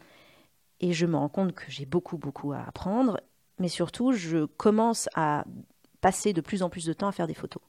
Et 0.81 0.93
je 0.93 1.05
me 1.05 1.15
rends 1.15 1.29
compte 1.29 1.53
que 1.53 1.63
j'ai 1.69 1.85
beaucoup, 1.85 2.17
beaucoup 2.17 2.51
à 2.53 2.59
apprendre. 2.67 3.19
Mais 3.59 3.67
surtout, 3.69 4.11
je 4.13 4.45
commence 4.45 5.07
à 5.15 5.45
passer 6.01 6.33
de 6.33 6.41
plus 6.41 6.63
en 6.63 6.69
plus 6.69 6.85
de 6.85 6.93
temps 6.93 7.07
à 7.07 7.11
faire 7.11 7.27
des 7.27 7.33
photos. 7.33 7.61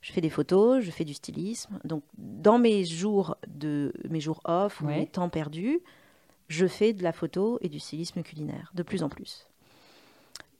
Je 0.00 0.12
fais 0.12 0.20
des 0.20 0.30
photos, 0.30 0.82
je 0.84 0.90
fais 0.90 1.04
du 1.04 1.14
stylisme. 1.14 1.80
Donc, 1.84 2.04
dans 2.16 2.58
mes 2.58 2.84
jours, 2.84 3.36
de, 3.48 3.92
mes 4.08 4.20
jours 4.20 4.40
off 4.44 4.80
ou 4.80 4.86
Ouais. 4.86 4.98
mes 5.00 5.06
temps 5.06 5.28
perdus, 5.28 5.80
je 6.46 6.66
fais 6.66 6.92
de 6.92 7.02
la 7.02 7.12
photo 7.12 7.58
et 7.62 7.68
du 7.68 7.80
stylisme 7.80 8.22
culinaire, 8.22 8.70
de 8.74 8.82
plus 8.82 9.02
en 9.02 9.08
plus. 9.08 9.46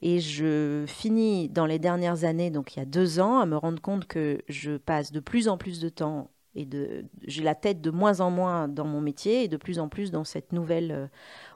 Et 0.01 0.19
je 0.19 0.85
finis 0.87 1.49
dans 1.49 1.65
les 1.65 1.79
dernières 1.79 2.23
années, 2.23 2.51
donc 2.51 2.75
il 2.75 2.79
y 2.79 2.81
a 2.81 2.85
deux 2.85 3.19
ans, 3.19 3.39
à 3.39 3.45
me 3.45 3.57
rendre 3.57 3.81
compte 3.81 4.05
que 4.05 4.41
je 4.47 4.77
passe 4.77 5.11
de 5.11 5.19
plus 5.19 5.47
en 5.49 5.57
plus 5.57 5.79
de 5.79 5.89
temps 5.89 6.29
et 6.55 6.65
de, 6.65 7.05
j'ai 7.27 7.43
la 7.43 7.53
tête 7.55 7.81
de 7.81 7.91
moins 7.91 8.21
en 8.21 8.31
moins 8.31 8.67
dans 8.67 8.85
mon 8.85 9.01
métier 9.01 9.43
et 9.43 9.47
de 9.47 9.57
plus 9.57 9.77
en 9.79 9.87
plus 9.87 10.11
dans 10.11 10.23
cette 10.23 10.51
nouvelle 10.51 10.91
euh, 10.91 11.07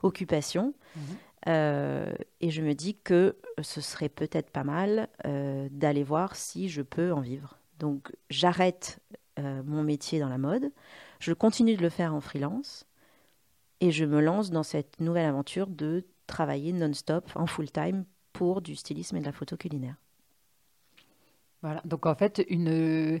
occupation. 0.02 0.74
Mhm. 0.96 1.02
Euh, 1.46 2.12
et 2.40 2.50
je 2.50 2.62
me 2.62 2.74
dis 2.74 2.96
que 2.96 3.36
ce 3.60 3.80
serait 3.80 4.08
peut-être 4.08 4.50
pas 4.50 4.64
mal 4.64 5.08
euh, 5.26 5.68
d'aller 5.70 6.02
voir 6.02 6.36
si 6.36 6.68
je 6.68 6.82
peux 6.82 7.12
en 7.12 7.20
vivre. 7.20 7.58
Donc 7.78 8.12
j'arrête 8.30 9.00
euh, 9.38 9.62
mon 9.64 9.82
métier 9.82 10.20
dans 10.20 10.28
la 10.28 10.38
mode, 10.38 10.72
je 11.20 11.32
continue 11.32 11.76
de 11.76 11.82
le 11.82 11.90
faire 11.90 12.14
en 12.14 12.20
freelance 12.20 12.86
et 13.80 13.90
je 13.90 14.04
me 14.04 14.20
lance 14.20 14.50
dans 14.50 14.62
cette 14.62 15.00
nouvelle 15.00 15.26
aventure 15.26 15.66
de 15.66 16.06
travailler 16.26 16.72
non-stop 16.72 17.30
en 17.34 17.46
full-time 17.46 18.04
pour 18.32 18.62
du 18.62 18.76
stylisme 18.76 19.16
et 19.16 19.20
de 19.20 19.26
la 19.26 19.32
photo 19.32 19.56
culinaire. 19.56 19.96
Voilà. 21.62 21.82
Donc 21.84 22.06
en 22.06 22.14
fait, 22.14 22.44
une 22.48 23.20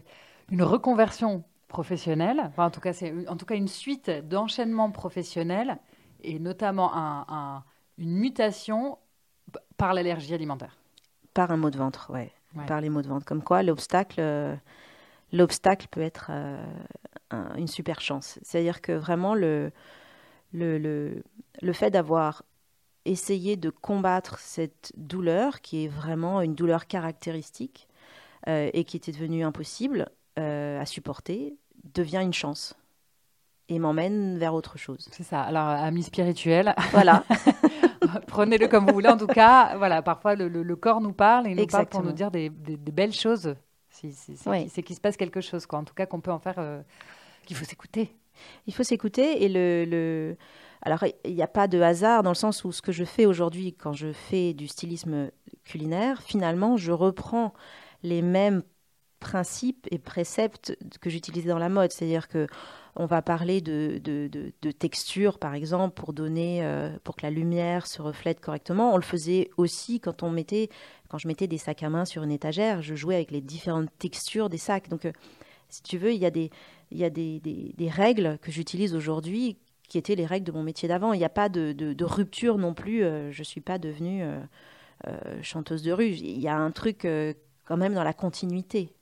une 0.50 0.62
reconversion 0.62 1.44
professionnelle. 1.68 2.50
En 2.56 2.70
tout 2.70 2.80
cas, 2.80 2.92
c'est 2.92 3.28
en 3.28 3.36
tout 3.36 3.46
cas 3.46 3.56
une 3.56 3.68
suite 3.68 4.10
d'enchaînements 4.10 4.90
professionnels 4.90 5.78
et 6.22 6.38
notamment 6.38 6.94
un- 6.94 7.64
une 7.98 8.12
mutation 8.14 8.98
par 9.76 9.94
l'allergie 9.94 10.34
alimentaire. 10.34 10.76
Par 11.32 11.50
un 11.50 11.56
mot 11.56 11.70
de 11.70 11.78
ventre, 11.78 12.10
ouais. 12.10 12.32
Ouais. 12.54 12.66
Par 12.66 12.80
les 12.80 12.88
mots 12.88 13.02
de 13.02 13.08
ventre. 13.08 13.24
Comme 13.24 13.42
quoi, 13.42 13.62
l'obstacle, 13.62 14.20
euh, 14.20 14.54
l'obstacle 15.32 15.88
peut 15.90 16.00
être 16.00 16.28
euh, 16.30 16.64
un- 17.30 17.54
une 17.56 17.66
super 17.66 18.00
chance. 18.00 18.38
C'est-à-dire 18.42 18.80
que 18.80 18.92
vraiment, 18.92 19.34
le, 19.34 19.72
le, 20.52 20.78
le, 20.78 21.22
le 21.60 21.72
fait 21.72 21.90
d'avoir 21.90 22.44
essayé 23.04 23.56
de 23.56 23.70
combattre 23.70 24.38
cette 24.38 24.92
douleur, 24.96 25.60
qui 25.60 25.84
est 25.84 25.88
vraiment 25.88 26.40
une 26.40 26.54
douleur 26.54 26.86
caractéristique 26.86 27.88
euh, 28.48 28.70
et 28.72 28.84
qui 28.84 28.96
était 28.96 29.12
devenue 29.12 29.44
impossible 29.44 30.08
à 30.36 30.84
supporter, 30.84 31.56
devient 31.94 32.20
une 32.20 32.32
chance 32.32 32.76
et 33.68 33.78
m'emmène 33.78 34.38
vers 34.38 34.54
autre 34.54 34.78
chose. 34.78 35.08
C'est 35.10 35.22
ça. 35.22 35.40
Alors, 35.42 35.66
amis 35.68 36.02
spirituels, 36.02 36.74
Voilà, 36.92 37.24
prenez-le 38.26 38.68
comme 38.68 38.86
vous 38.86 38.92
voulez. 38.94 39.08
En 39.08 39.16
tout 39.16 39.26
cas, 39.26 39.76
voilà, 39.76 40.02
parfois 40.02 40.34
le, 40.34 40.48
le- 40.48 40.62
le 40.62 40.76
corps 40.76 41.00
nous 41.00 41.12
parle 41.12 41.46
et 41.46 41.50
il 41.50 41.56
nous 41.56 41.66
parle 41.66 41.86
pour 41.86 42.00
Exactement. 42.00 42.04
nous 42.10 42.12
dire 42.12 42.30
des, 42.30 42.50
des- 42.50 42.76
des 42.76 42.92
belles 42.92 43.12
choses. 43.14 43.54
Si- 43.90 44.12
c'est 44.12 44.82
qu'il 44.82 44.96
se 44.96 45.00
passe 45.00 45.16
quelque 45.16 45.40
chose, 45.40 45.66
quoi. 45.66 45.78
En 45.78 45.84
tout 45.84 45.94
cas, 45.94 46.06
qu'on 46.06 46.20
peut 46.20 46.32
en 46.32 46.38
faire, 46.40 46.56
euh, 46.58 46.82
qu'il 47.46 47.56
faut 47.56 47.64
s'écouter. 47.64 48.14
Il 48.66 48.74
faut 48.74 48.82
s'écouter 48.82 49.44
et 49.44 49.48
le, 49.48 49.84
le... 49.88 50.36
Alors, 50.82 51.04
il 51.24 51.34
n'y 51.34 51.42
a 51.42 51.46
pas 51.48 51.68
de 51.68 51.80
hasard 51.80 52.22
dans 52.24 52.30
le 52.30 52.34
sens 52.34 52.64
où 52.64 52.72
ce 52.72 52.82
que 52.82 52.90
je 52.92 53.04
fais 53.04 53.24
aujourd'hui, 53.24 53.72
quand 53.72 53.92
je 53.92 54.12
fais 54.12 54.52
du 54.52 54.66
stylisme 54.66 55.30
culinaire, 55.64 56.20
finalement, 56.22 56.76
je 56.76 56.90
reprends 56.92 57.54
les 58.02 58.20
mêmes 58.20 58.62
principes 59.20 59.86
et 59.90 59.98
préceptes 59.98 60.76
que 61.00 61.08
j'utilisais 61.08 61.48
dans 61.48 61.58
la 61.58 61.68
mode. 61.70 61.92
C'est-à-dire 61.92 62.28
que 62.28 62.46
on 62.96 63.06
va 63.06 63.22
parler 63.22 63.60
de, 63.60 64.00
de, 64.02 64.28
de- 64.28 64.70
texture, 64.70 65.38
par 65.38 65.54
exemple, 65.54 65.94
pour 65.94 66.12
donner, 66.12 66.64
euh, 66.64 66.96
pour 67.02 67.16
que 67.16 67.22
la 67.22 67.30
lumière 67.30 67.86
se 67.86 68.00
reflète 68.00 68.40
correctement. 68.40 68.94
On 68.94 68.96
le 68.96 69.02
faisait 69.02 69.50
aussi 69.56 69.98
quand 69.98 70.22
on 70.22 70.30
mettait, 70.30 70.68
quand 71.08 71.18
je 71.18 71.26
mettais 71.26 71.46
des 71.48 71.58
sacs 71.58 71.82
à 71.82 71.90
main 71.90 72.04
sur 72.04 72.22
une 72.22 72.30
étagère. 72.30 72.82
Je 72.82 72.94
jouais 72.94 73.16
avec 73.16 73.30
les 73.30 73.40
différentes 73.40 73.88
textures 73.98 74.48
des 74.48 74.58
sacs. 74.58 74.88
Donc, 74.88 75.06
euh, 75.06 75.12
si 75.68 75.82
tu 75.82 75.98
veux, 75.98 76.12
il 76.12 76.20
y 76.20 76.26
a 76.26 76.30
des, 76.30 76.50
il 76.92 76.98
y 76.98 77.04
a 77.04 77.10
des, 77.10 77.40
des- 77.40 77.72
règles 77.90 78.38
que 78.40 78.52
j'utilise 78.52 78.94
aujourd'hui 78.94 79.58
qui 79.88 79.98
étaient 79.98 80.14
les 80.14 80.26
règles 80.26 80.46
de 80.46 80.52
mon 80.52 80.62
métier 80.62 80.88
d'avant. 80.88 81.12
Il 81.12 81.18
n'y 81.18 81.24
a 81.24 81.28
pas 81.30 81.48
de, 81.48 81.72
de- 81.72 82.04
rupture 82.04 82.58
non 82.58 82.74
plus. 82.74 83.02
euh, 83.02 83.32
je 83.32 83.40
ne 83.40 83.44
suis 83.44 83.60
pas 83.60 83.78
devenue 83.78 84.24
chanteuse 85.42 85.82
de 85.82 85.92
rue. 85.92 86.10
Il 86.10 86.40
y 86.40 86.48
a 86.48 86.56
un 86.56 86.70
truc 86.70 87.06
quand 87.64 87.76
même 87.76 87.94
dans 87.94 88.04
la 88.04 88.14
continuité 88.14 88.94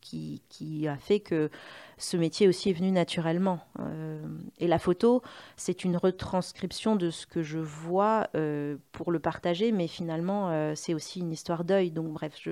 qui, 0.00 0.88
a 0.88 0.96
fait 0.96 1.20
que 1.20 1.50
ce 1.98 2.16
métier 2.16 2.48
aussi 2.48 2.70
est 2.70 2.72
venu 2.72 2.90
naturellement. 2.90 3.60
Euh, 3.80 4.22
et 4.58 4.66
la 4.66 4.78
photo, 4.78 5.22
c'est 5.56 5.84
une 5.84 5.96
retranscription 5.96 6.96
de 6.96 7.10
ce 7.10 7.26
que 7.26 7.42
je 7.42 7.58
vois 7.58 8.28
euh, 8.34 8.76
pour 8.92 9.12
le 9.12 9.18
partager, 9.18 9.72
mais 9.72 9.88
finalement, 9.88 10.50
euh, 10.50 10.74
c'est 10.74 10.94
aussi 10.94 11.20
une 11.20 11.32
histoire 11.32 11.64
d'œil. 11.64 11.90
Donc 11.90 12.12
bref, 12.12 12.48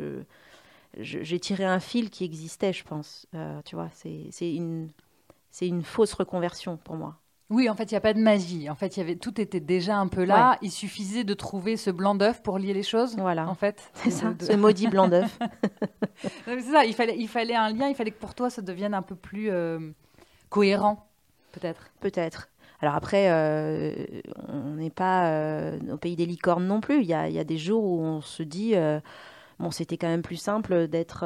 j'ai 0.98 1.40
tiré 1.40 1.64
un 1.64 1.80
fil 1.80 2.10
qui 2.10 2.24
existait, 2.24 2.72
je 2.72 2.84
pense. 2.84 3.26
Tu 3.64 3.74
vois, 3.74 3.90
c'est 3.92 4.54
une 4.54 5.82
fausse 5.82 6.14
reconversion 6.14 6.76
pour 6.76 6.96
moi. 6.96 7.18
Oui, 7.50 7.70
en 7.70 7.74
fait, 7.74 7.84
il 7.90 7.94
n'y 7.94 7.98
a 7.98 8.02
pas 8.02 8.12
de 8.12 8.20
magie. 8.20 8.68
En 8.68 8.74
fait, 8.74 8.96
il 8.96 9.00
y 9.00 9.02
avait, 9.02 9.16
tout 9.16 9.40
était 9.40 9.60
déjà 9.60 9.96
un 9.96 10.08
peu 10.08 10.24
là. 10.24 10.58
Il 10.60 10.70
suffisait 10.70 11.24
de 11.24 11.32
trouver 11.32 11.78
ce 11.78 11.90
blanc 11.90 12.14
d'œuf 12.14 12.42
pour 12.42 12.58
lier 12.58 12.74
les 12.74 12.82
choses. 12.82 13.16
Voilà. 13.16 13.48
En 13.48 13.54
fait, 13.54 13.90
C'est 13.94 14.10
ça, 14.10 14.32
De- 14.34 14.44
ce 14.44 14.52
maudit 14.52 14.86
blanc 14.88 15.08
d'œuf. 15.08 15.38
C'est 16.44 16.60
ça. 16.60 16.84
Il 16.84 16.94
fallait, 16.94 17.16
il 17.18 17.28
fallait 17.28 17.54
un 17.54 17.72
lien. 17.72 17.88
Il 17.88 17.94
fallait 17.94 18.10
que 18.10 18.20
pour 18.20 18.34
toi, 18.34 18.50
ça 18.50 18.60
devienne 18.60 18.92
un 18.92 19.00
peu 19.02 19.14
plus 19.14 19.48
euh, 19.50 19.78
cohérent, 20.50 21.06
peut-être. 21.52 21.90
Peut-être. 22.00 22.48
Alors 22.80 22.94
après, 22.94 23.30
euh, 23.30 23.94
on 24.48 24.74
n'est 24.74 24.90
pas 24.90 25.30
euh, 25.30 25.78
au 25.90 25.96
pays 25.96 26.16
des 26.16 26.26
licornes 26.26 26.66
non 26.66 26.80
plus. 26.80 27.00
Il 27.00 27.06
y 27.06 27.14
a, 27.14 27.28
il 27.28 27.34
y 27.34 27.38
a 27.40 27.44
des 27.44 27.58
jours 27.58 27.82
où 27.82 28.00
on 28.02 28.20
se 28.20 28.42
dit, 28.42 28.74
bon, 29.58 29.70
c'était 29.70 29.96
quand 29.96 30.06
même 30.08 30.22
plus 30.22 30.36
simple 30.36 30.86
d'être 30.86 31.24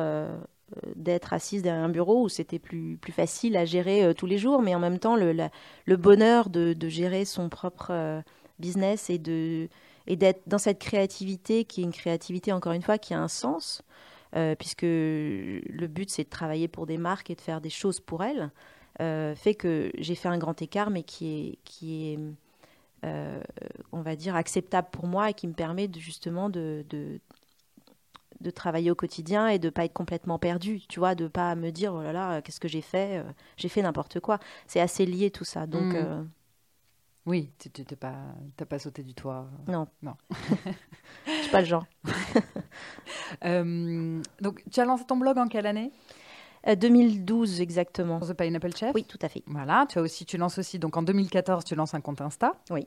d'être 0.96 1.32
assise 1.32 1.62
derrière 1.62 1.85
un 1.85 1.88
bureau, 1.88 2.24
où 2.24 2.28
c'était 2.28 2.58
plus, 2.58 2.96
plus 2.96 3.12
facile 3.12 3.56
à 3.56 3.64
gérer 3.64 4.04
euh, 4.04 4.14
tous 4.14 4.26
les 4.26 4.38
jours, 4.38 4.62
mais 4.62 4.74
en 4.74 4.78
même 4.78 4.98
temps, 4.98 5.16
le, 5.16 5.35
le 5.85 5.96
bonheur 5.96 6.50
de, 6.50 6.72
de 6.72 6.88
gérer 6.88 7.24
son 7.24 7.48
propre 7.48 7.88
euh, 7.90 8.20
business 8.58 9.11
et 9.11 9.18
de 9.18 9.68
et 10.08 10.16
d'être 10.16 10.42
dans 10.48 10.58
cette 10.58 10.80
créativité 10.80 11.64
qui 11.64 11.80
est 11.80 11.85
une 11.85 11.92
créativité, 11.92 12.52
encore 12.52 12.72
une 12.72 12.82
fois, 12.82 12.98
qui 12.98 13.14
a 13.14 13.20
un 13.20 13.28
sens, 13.28 13.82
euh, 14.35 14.56
puisque 14.56 14.82
le 14.82 15.87
but, 15.87 16.11
c'est 16.11 16.24
de 16.24 16.28
travailler 16.28 16.66
pour 16.66 16.87
des 16.87 16.98
marques 16.98 17.30
et 17.30 17.37
de 17.37 17.40
faire 17.40 17.61
des 17.61 17.70
choses 17.70 18.00
pour 18.00 18.24
elles 18.24 18.50
fait 18.98 19.56
que 19.56 19.90
j'ai 19.98 20.14
fait 20.14 20.28
un 20.28 20.38
grand 20.38 20.61
écart, 20.62 20.90
mais 20.90 21.02
qui 21.02 21.26
est, 21.48 21.58
qui 21.64 22.12
est 22.12 22.18
on 23.90 24.00
va 24.00 24.14
dire, 24.14 24.37
acceptable 24.37 24.88
pour 24.92 25.06
moi 25.06 25.30
et 25.30 25.35
qui 25.35 25.48
me 25.48 25.54
permet 25.54 25.88
de, 25.88 25.98
justement 25.98 26.50
de, 26.50 26.85
de 28.42 28.50
travailler 28.50 28.90
au 28.90 28.94
quotidien 28.94 29.48
et 29.48 29.59
de 29.59 29.70
pas 29.70 29.85
être 29.85 29.92
complètement 29.92 30.38
perdu, 30.38 30.81
tu 30.88 30.98
vois, 30.98 31.14
de 31.14 31.28
pas 31.28 31.55
me 31.55 31.70
dire, 31.70 31.94
oh 31.94 32.02
là 32.02 32.12
là, 32.12 32.42
qu'est-ce 32.42 32.61
que 32.61 32.68
j'ai 32.68 32.83
fait 32.83 33.18
Euh, 33.18 33.24
J'ai 33.57 33.68
fait 33.68 33.83
n'importe 33.83 34.20
quoi. 34.20 34.38
C'est 34.66 34.81
assez 34.81 35.07
lié 35.07 35.31
tout 35.31 35.44
ça. 35.44 35.66
Donc, 35.66 35.92
Mm. 35.94 35.96
euh, 35.96 36.22
Oui, 37.24 37.50
tu 37.59 37.68
n'as 37.83 37.96
pas, 37.96 38.14
t'as 38.57 38.64
pas 38.66 38.78
sauté 38.81 39.02
du 39.02 39.14
toit. 39.14 39.46
non. 39.68 39.87
Non. 40.02 40.14
Je 41.26 41.42
suis 41.42 41.50
pas 41.52 41.61
le 41.61 41.66
genre. 41.66 41.87
Euh, 43.44 44.20
donc, 44.40 44.62
tu 44.70 44.81
as 44.81 44.85
lancé 44.85 45.05
ton 45.05 45.16
blog 45.16 45.38
en 45.38 45.48
quelle 45.48 45.66
année? 45.66 45.90
Euh, 46.68 46.74
2012 46.76 47.61
exactement. 47.61 48.20
The 48.20 48.35
Pineapple 48.35 48.74
Chef? 48.76 48.94
Oui, 48.94 49.05
tout 49.05 49.18
à 49.22 49.28
fait. 49.28 49.42
Voilà, 49.46 49.87
tu 49.88 49.98
as 49.98 50.02
aussi, 50.02 50.24
tu 50.24 50.37
lances 50.37 50.59
aussi, 50.59 50.78
donc 50.78 50.96
en 50.96 51.02
2014, 51.02 51.64
tu 51.64 51.74
lances 51.74 51.94
un 51.94 52.00
compte 52.00 52.20
Insta. 52.20 52.52
Oui. 52.70 52.87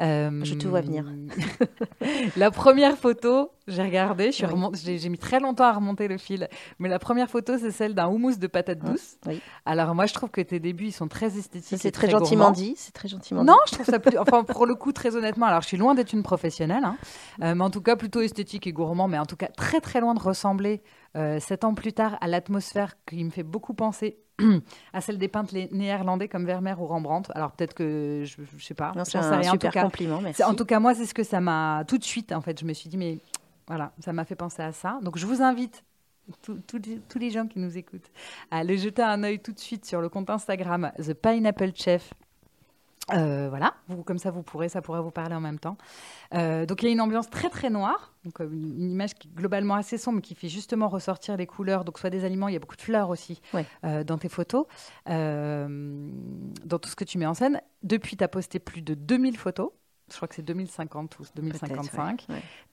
Euh, 0.00 0.30
Je 0.44 0.54
te 0.54 0.66
vois 0.66 0.82
venir. 0.82 1.06
la 2.36 2.50
première 2.50 2.98
photo, 2.98 3.50
J'ai 3.66 3.82
regardé, 3.82 4.30
j'ai 4.30 5.08
mis 5.08 5.18
très 5.18 5.40
longtemps 5.40 5.64
à 5.64 5.72
remonter 5.72 6.06
le 6.06 6.18
fil. 6.18 6.48
Mais 6.78 6.88
la 6.88 6.98
première 6.98 7.30
photo, 7.30 7.54
c'est 7.58 7.70
celle 7.70 7.94
d'un 7.94 8.08
houmous 8.08 8.36
de 8.36 8.46
patates 8.46 8.80
douces. 8.80 9.18
Alors 9.64 9.94
moi, 9.94 10.06
je 10.06 10.14
trouve 10.14 10.30
que 10.30 10.40
tes 10.40 10.60
débuts, 10.60 10.86
ils 10.86 10.92
sont 10.92 11.08
très 11.08 11.38
esthétiques. 11.38 11.78
C'est 11.80 11.90
très, 11.90 12.10
gentiment 12.10 12.50
dit. 12.50 12.74
C'est 12.76 12.92
très 12.92 13.08
gentiment 13.08 13.42
Non, 13.42 13.56
je 13.66 13.72
trouve 13.72 13.86
ça 13.86 13.98
plus. 13.98 14.18
Enfin, 14.18 14.44
pour 14.44 14.66
le 14.66 14.74
coup, 14.74 14.92
très 14.92 15.16
honnêtement, 15.16 15.46
alors 15.46 15.62
je 15.62 15.68
suis 15.68 15.78
loin 15.78 15.94
d'être 15.94 16.12
une 16.12 16.22
professionnelle, 16.22 16.84
hein. 16.84 16.96
euh, 17.42 17.54
mais 17.54 17.64
en 17.64 17.70
tout 17.70 17.80
cas 17.80 17.96
plutôt 17.96 18.20
esthétique 18.20 18.66
et 18.66 18.72
gourmand, 18.72 19.08
mais 19.08 19.18
en 19.18 19.26
tout 19.26 19.36
cas 19.36 19.48
très 19.48 19.80
très 19.80 20.00
loin 20.00 20.14
de 20.14 20.20
ressembler 20.20 20.82
sept 21.40 21.64
ans 21.64 21.74
plus 21.74 21.92
tard 21.92 22.18
à 22.20 22.26
l'atmosphère 22.26 22.94
qui 23.06 23.24
me 23.24 23.30
fait 23.30 23.42
beaucoup 23.42 23.74
penser 23.74 24.18
à 24.92 25.00
celle 25.00 25.18
des 25.18 25.28
peintres 25.28 25.54
néerlandais 25.72 26.28
comme 26.28 26.44
Vermeer 26.44 26.80
ou 26.80 26.86
Rembrandt. 26.86 27.30
Alors 27.34 27.52
peut-être 27.52 27.74
que 27.74 28.22
je, 28.24 28.40
ne 28.40 28.60
sais 28.60 28.74
pas. 28.74 28.92
C'est 29.04 29.18
un 29.18 29.38
rien. 29.38 29.50
super 29.50 29.72
compliment. 29.72 30.20
Merci. 30.20 30.44
En 30.44 30.54
tout 30.54 30.64
cas, 30.64 30.78
moi, 30.78 30.94
c'est 30.94 31.06
ce 31.06 31.14
que 31.14 31.22
ça 31.22 31.40
m'a 31.40 31.84
tout 31.86 31.98
de 31.98 32.04
suite. 32.04 32.32
En 32.32 32.40
fait, 32.40 32.60
je 32.60 32.64
me 32.64 32.72
suis 32.72 32.88
dit 32.88 32.96
mais 32.96 33.18
voilà, 33.66 33.92
ça 34.00 34.12
m'a 34.12 34.24
fait 34.24 34.36
penser 34.36 34.62
à 34.62 34.72
ça. 34.72 34.98
Donc 35.02 35.18
je 35.18 35.26
vous 35.26 35.42
invite 35.42 35.84
tous 36.42 37.18
les 37.18 37.30
gens 37.30 37.46
qui 37.46 37.58
nous 37.58 37.78
écoutent 37.78 38.10
à 38.50 38.58
aller 38.58 38.78
jeter 38.78 39.02
un 39.02 39.22
œil 39.22 39.40
tout 39.40 39.52
de 39.52 39.58
suite 39.58 39.84
sur 39.84 40.00
le 40.00 40.08
compte 40.08 40.28
Instagram 40.28 40.92
The 40.98 41.14
Pineapple 41.14 41.72
Chef 41.74 42.12
euh, 43.12 43.46
voilà, 43.48 43.74
vous, 43.88 44.02
comme 44.02 44.18
ça 44.18 44.32
vous 44.32 44.42
pourrez, 44.42 44.68
ça 44.68 44.82
pourrait 44.82 45.00
vous 45.00 45.12
parler 45.12 45.34
en 45.34 45.40
même 45.40 45.60
temps. 45.60 45.76
Euh, 46.34 46.66
donc 46.66 46.82
il 46.82 46.86
y 46.86 46.88
a 46.88 46.92
une 46.92 47.00
ambiance 47.00 47.30
très 47.30 47.48
très 47.48 47.70
noire, 47.70 48.14
donc 48.24 48.40
euh, 48.40 48.48
une, 48.50 48.90
image 48.90 49.14
qui 49.14 49.28
est 49.28 49.30
globalement 49.30 49.74
assez 49.74 49.96
sombre, 49.96 50.20
qui 50.20 50.34
fait 50.34 50.48
justement 50.48 50.88
ressortir 50.88 51.36
les 51.36 51.46
couleurs. 51.46 51.84
Donc 51.84 51.98
soit 51.98 52.10
des 52.10 52.24
aliments, 52.24 52.48
il 52.48 52.54
y 52.54 52.56
a 52.56 52.60
beaucoup 52.60 52.76
de 52.76 52.82
fleurs 52.82 53.10
aussi 53.10 53.40
dans 53.82 54.18
tes 54.18 54.28
photos, 54.28 54.66
dans 55.06 56.78
tout 56.80 56.88
ce 56.88 56.96
que 56.96 57.04
tu 57.04 57.18
mets 57.18 57.26
en 57.26 57.34
scène. 57.34 57.60
Depuis, 57.82 58.16
tu 58.16 58.24
as 58.24 58.28
posté 58.28 58.58
plus 58.58 58.82
de 58.82 58.94
2000 58.94 59.36
photos. 59.36 59.70
Je 60.10 60.16
crois 60.16 60.28
que 60.28 60.36
c'est 60.36 60.42
2050 60.42 61.18
ou 61.18 61.24
2055. 61.34 62.26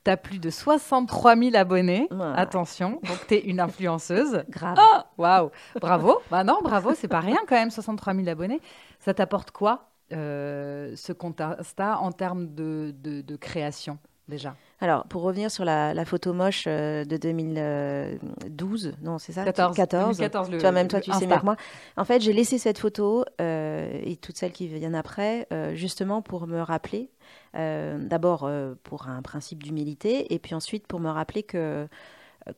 Tu 0.04 0.12
as 0.12 0.17
plus 0.17 0.38
de 0.38 0.50
63 0.52 1.36
000 1.36 1.56
abonnés. 1.56 2.08
Attention, 2.36 3.00
donc 3.04 3.28
tu 3.28 3.36
es 3.36 3.39
une 3.41 3.60
influenceuse. 3.60 4.43
Grave. 4.50 4.78
Ah, 4.80 5.08
waouh, 5.17 5.50
bravo. 5.80 6.19
Bah 6.30 6.43
non, 6.43 6.60
bravo, 6.63 6.93
c'est 6.96 7.08
pas 7.08 7.19
rien 7.19 7.39
quand 7.48 7.56
même, 7.56 7.72
63 7.72 8.13
000 8.13 8.28
abonnés. 8.28 8.62
Ça 9.00 9.13
t'apporte 9.13 9.52
quoi 9.52 9.74
euh, 9.74 9.92
ce 10.12 11.12
compte 11.13 11.42
Insta 11.42 11.98
en 12.00 12.12
termes 12.12 12.54
de, 12.54 12.94
de, 13.02 13.36
création 13.36 13.98
déjà 14.28 14.56
alors, 14.80 15.06
pour 15.06 15.22
revenir 15.22 15.50
sur 15.50 15.63
la, 15.63 16.04
photo 16.04 16.34
moche 16.34 16.66
euh, 16.68 17.06
de 17.06 17.16
2012, 17.16 18.96
non, 19.02 19.18
c'est 19.18 19.32
ça? 19.32 19.46
14. 19.46 19.78
14. 19.78 20.18
tu 20.50 20.58
vois, 20.58 20.72
même 20.74 20.89
toi, 20.89 21.00
tu 21.00 21.10
sais 21.13 21.26
mieux 21.26 21.38
que 21.38 21.46
moi. 21.46 21.56
En 21.96 22.04
fait, 22.04 22.20
j'ai 22.20 22.34
laissé 22.34 22.58
cette 22.58 22.80
photo 22.80 23.24
euh, 23.39 24.02
et 24.04 24.18
toutes 24.18 24.36
celles 24.36 24.52
qui 24.52 24.68
viennent 24.68 24.94
après, 24.94 25.48
justement 25.74 26.22
pour 26.22 26.48
me 26.48 26.60
rappeler, 26.60 27.12
d'abord 27.54 28.52
pour 28.84 29.08
un 29.08 29.22
principe 29.22 29.63
d'humilité, 29.63 30.34
et 30.34 30.39
puis 30.39 30.54
ensuite 30.54 30.86
pour 30.86 31.00
me 31.00 31.10
rappeler 31.10 31.44
que 31.44 31.88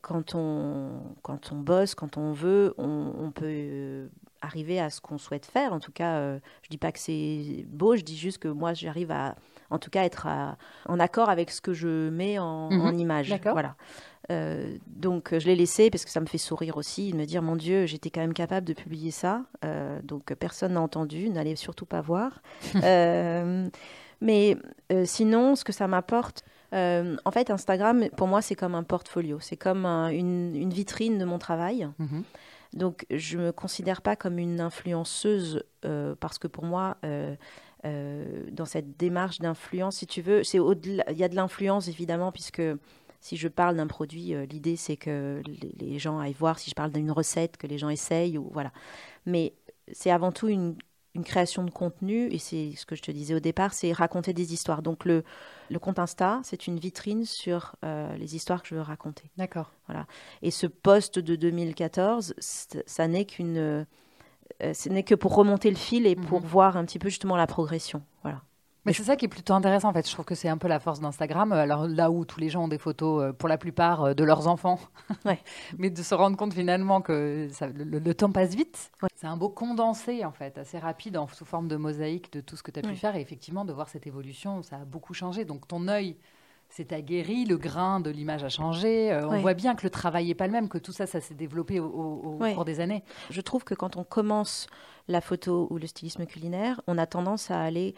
quand 0.00 0.34
on, 0.34 1.00
quand 1.22 1.52
on 1.52 1.56
bosse, 1.56 1.94
quand 1.94 2.16
on 2.16 2.32
veut, 2.32 2.74
on, 2.76 3.12
on 3.20 3.30
peut 3.30 4.08
arriver 4.46 4.80
à 4.80 4.90
ce 4.90 5.00
qu'on 5.00 5.18
souhaite 5.18 5.44
faire. 5.44 5.72
En 5.72 5.80
tout 5.80 5.92
cas, 5.92 6.16
euh, 6.16 6.38
je 6.62 6.68
dis 6.70 6.78
pas 6.78 6.92
que 6.92 6.98
c'est 6.98 7.66
beau, 7.68 7.96
je 7.96 8.02
dis 8.02 8.16
juste 8.16 8.38
que 8.38 8.48
moi, 8.48 8.72
j'arrive 8.72 9.10
à, 9.10 9.34
en 9.70 9.78
tout 9.78 9.90
cas, 9.90 10.04
être 10.04 10.26
en 10.86 10.98
accord 10.98 11.28
avec 11.28 11.50
ce 11.50 11.60
que 11.60 11.74
je 11.74 12.08
mets 12.08 12.38
en, 12.38 12.70
mhm. 12.70 12.98
image. 12.98 13.34
Voilà. 13.44 13.76
Euh, 14.30 14.76
donc, 14.86 15.38
je 15.38 15.46
l'ai 15.46 15.54
laissé 15.54 15.90
parce 15.90 16.04
que 16.04 16.10
ça 16.10 16.20
me 16.20 16.26
fait 16.26 16.38
sourire 16.38 16.76
aussi, 16.76 17.12
de 17.12 17.16
me 17.16 17.26
dire, 17.26 17.42
mon 17.42 17.56
Dieu, 17.56 17.86
j'étais 17.86 18.10
quand 18.10 18.20
même 18.20 18.34
capable 18.34 18.66
de 18.66 18.72
publier 18.72 19.10
ça. 19.10 19.42
Euh, 19.64 20.00
donc, 20.02 20.32
personne 20.34 20.72
n'a 20.72 20.80
entendu, 20.80 21.28
n'allez 21.28 21.56
surtout 21.56 21.86
pas 21.86 22.00
voir. 22.00 22.40
mais 24.20 24.56
sinon, 25.04 25.56
ce 25.56 25.64
que 25.64 25.72
ça 25.72 25.86
m'apporte, 25.88 26.44
en 26.72 27.30
fait, 27.32 27.50
Instagram, 27.50 28.08
pour 28.16 28.28
moi, 28.28 28.42
c'est 28.42 28.56
comme 28.56 28.74
un 28.74 28.82
portfolio. 28.84 29.38
C'est 29.40 29.56
comme 29.56 29.84
une, 29.86 30.70
vitrine 30.70 31.18
de 31.18 31.24
mon 31.24 31.38
travail. 31.38 31.88
Mhm. 31.98 32.24
Donc, 32.76 33.06
je 33.10 33.38
ne 33.38 33.44
me 33.44 33.52
considère 33.52 34.02
pas 34.02 34.16
comme 34.16 34.38
une 34.38 34.60
influenceuse 34.60 35.64
euh, 35.86 36.14
parce 36.20 36.38
que 36.38 36.46
pour 36.46 36.64
moi, 36.64 36.98
euh, 37.04 37.34
euh, 37.86 38.44
dans 38.52 38.66
cette 38.66 38.98
démarche 38.98 39.38
d'influence, 39.38 39.96
si 39.96 40.06
tu 40.06 40.20
veux, 40.20 40.44
c'est 40.44 40.58
il 40.58 41.16
y 41.16 41.24
a 41.24 41.28
de 41.28 41.34
l'influence 41.34 41.88
évidemment, 41.88 42.32
puisque 42.32 42.62
si 43.20 43.38
je 43.38 43.48
parle 43.48 43.76
d'un 43.76 43.86
produit, 43.86 44.34
l'idée 44.46 44.76
c'est 44.76 44.98
que 44.98 45.42
les, 45.80 45.98
gens 45.98 46.18
aillent 46.18 46.36
voir. 46.38 46.58
Si 46.58 46.68
je 46.68 46.74
parle 46.74 46.92
d'une 46.92 47.10
recette, 47.10 47.56
que 47.56 47.66
les 47.66 47.78
gens 47.78 47.88
essayent, 47.88 48.36
ou 48.36 48.50
voilà. 48.52 48.72
Mais 49.24 49.54
c'est 49.90 50.10
avant 50.10 50.30
tout 50.30 50.48
une, 50.48 50.76
une 51.14 51.24
création 51.24 51.64
de 51.64 51.70
contenu, 51.70 52.30
et 52.30 52.38
c'est 52.38 52.72
ce 52.76 52.84
que 52.84 52.94
je 52.94 53.02
te 53.02 53.10
disais 53.10 53.34
au 53.34 53.40
départ, 53.40 53.72
c'est 53.72 53.92
raconter 53.92 54.34
des 54.34 54.52
histoires. 54.52 54.82
Donc 54.82 55.06
le, 55.06 55.24
le 55.70 55.78
compte 55.78 55.98
Insta, 55.98 56.40
c'est 56.44 56.66
une 56.66 56.78
vitrine 56.78 57.24
sur 57.24 57.76
euh, 57.84 58.14
les 58.16 58.36
histoires 58.36 58.62
que 58.62 58.68
je 58.68 58.74
veux 58.74 58.80
raconter. 58.80 59.30
D'accord. 59.36 59.70
Voilà. 59.86 60.06
Et 60.42 60.50
ce 60.50 60.66
poste 60.66 61.18
de 61.18 61.36
2014, 61.36 62.34
ça 62.38 63.08
n'est 63.08 63.24
qu'une, 63.24 63.58
euh, 63.58 63.84
ce 64.60 64.88
n'est 64.88 65.02
que 65.02 65.14
pour 65.14 65.34
remonter 65.34 65.70
le 65.70 65.76
fil 65.76 66.06
et 66.06 66.16
pour 66.16 66.40
mhm. 66.40 66.46
voir 66.46 66.76
un 66.76 66.84
petit 66.84 66.98
peu 66.98 67.08
justement 67.08 67.36
la 67.36 67.46
progression. 67.46 68.02
Voilà. 68.22 68.42
Mais 68.86 68.92
c'est 68.92 69.02
ça 69.02 69.16
qui 69.16 69.24
est 69.24 69.28
plutôt 69.28 69.52
intéressant 69.52 69.88
en 69.88 69.92
fait. 69.92 70.06
Je 70.06 70.12
trouve 70.12 70.24
que 70.24 70.36
c'est 70.36 70.48
un 70.48 70.58
peu 70.58 70.68
la 70.68 70.78
force 70.78 71.00
d'Instagram. 71.00 71.52
Euh, 71.52 71.56
alors 71.56 71.88
là 71.88 72.10
où 72.10 72.24
tous 72.24 72.38
les 72.38 72.48
gens 72.48 72.64
ont 72.64 72.68
des 72.68 72.78
photos, 72.78 73.22
euh, 73.22 73.32
pour 73.32 73.48
la 73.48 73.58
plupart, 73.58 74.04
euh, 74.04 74.14
de 74.14 74.22
leurs 74.22 74.46
enfants, 74.46 74.78
ouais. 75.24 75.40
mais 75.78 75.90
de 75.90 76.02
se 76.02 76.14
rendre 76.14 76.36
compte 76.36 76.54
finalement 76.54 77.00
que 77.00 77.48
le, 77.74 78.14
temps 78.14 78.30
passe 78.30 78.54
vite. 78.54 78.92
C'est 79.16 79.26
un 79.26 79.36
beau 79.36 79.48
condensé 79.48 80.24
en 80.24 80.30
fait, 80.30 80.56
assez 80.56 80.78
rapide, 80.78 81.16
en, 81.16 81.26
sous 81.26 81.44
forme 81.44 81.66
de 81.66 81.76
mosaïque 81.76 82.32
de 82.32 82.40
tout 82.40 82.56
ce 82.56 82.62
que 82.62 82.70
tu 82.70 82.78
as 82.78 82.82
pu 82.82 82.94
faire. 82.94 83.16
Et 83.16 83.20
effectivement, 83.20 83.64
de 83.64 83.72
voir 83.72 83.88
cette 83.88 84.06
évolution, 84.06 84.62
ça 84.62 84.76
a 84.76 84.84
beaucoup 84.84 85.14
changé. 85.14 85.44
Donc 85.44 85.66
ton 85.66 85.88
œil 85.88 86.16
s'est 86.68 86.94
aguerri, 86.94 87.44
le 87.44 87.56
grain 87.56 88.00
de 88.00 88.10
l'image 88.10 88.44
a 88.44 88.48
changé. 88.48 89.16
On 89.28 89.40
voit 89.40 89.54
bien 89.54 89.74
que 89.74 89.82
le 89.84 89.90
travail 89.90 90.28
n'est 90.28 90.34
pas 90.34 90.46
le 90.46 90.52
même, 90.52 90.68
que 90.68 90.78
tout 90.78 90.92
ça, 90.92 91.06
ça 91.06 91.20
s'est 91.20 91.34
développé 91.34 91.80
au, 91.80 91.86
au 91.86 92.38
cours 92.38 92.64
des 92.64 92.78
années. 92.78 93.02
Je 93.30 93.40
trouve 93.40 93.64
que 93.64 93.74
quand 93.74 93.96
on 93.96 94.04
commence 94.04 94.68
la 95.08 95.20
photo 95.20 95.68
ou 95.70 95.78
le 95.78 95.86
stylisme 95.86 96.26
culinaire, 96.26 96.80
on 96.86 96.98
a 96.98 97.06
tendance 97.06 97.50
à 97.50 97.60
aller 97.60 97.94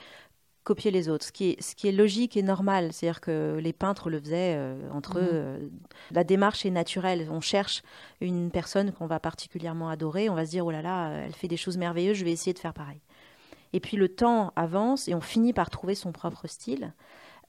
copier 0.68 0.90
les 0.90 1.08
autres, 1.08 1.24
ce 1.24 1.32
qui 1.32 1.50
est, 1.50 1.62
ce 1.62 1.74
qui 1.74 1.88
est 1.88 1.92
logique 1.92 2.36
et 2.36 2.42
normal. 2.42 2.92
C'est-à-dire 2.92 3.22
que 3.22 3.58
les 3.58 3.72
peintres 3.72 4.10
le 4.10 4.20
faisaient 4.20 4.54
euh, 4.54 4.76
entre 4.92 5.18
eux. 5.18 5.22
Mhm. 5.22 5.28
Euh, 5.32 5.58
la 6.10 6.24
démarche 6.24 6.66
est 6.66 6.70
naturelle. 6.70 7.26
On 7.30 7.40
cherche 7.40 7.82
une 8.20 8.50
personne 8.50 8.92
qu'on 8.92 9.06
va 9.06 9.18
particulièrement 9.18 9.88
adorer. 9.88 10.28
On 10.28 10.34
va 10.34 10.44
se 10.44 10.50
dire, 10.50 10.66
oh 10.66 10.70
là 10.70 10.82
là, 10.82 11.10
elle 11.24 11.32
fait 11.32 11.48
des 11.48 11.56
choses 11.56 11.78
merveilleuses, 11.78 12.18
je 12.18 12.24
vais 12.24 12.32
essayer 12.32 12.52
de 12.52 12.58
faire 12.58 12.74
pareil. 12.74 13.00
Et 13.72 13.80
puis 13.80 13.96
le 13.96 14.10
temps 14.10 14.52
avance 14.56 15.08
et 15.08 15.14
on 15.14 15.22
finit 15.22 15.54
par 15.54 15.70
trouver 15.70 15.94
son 15.94 16.12
propre 16.12 16.46
style. 16.46 16.92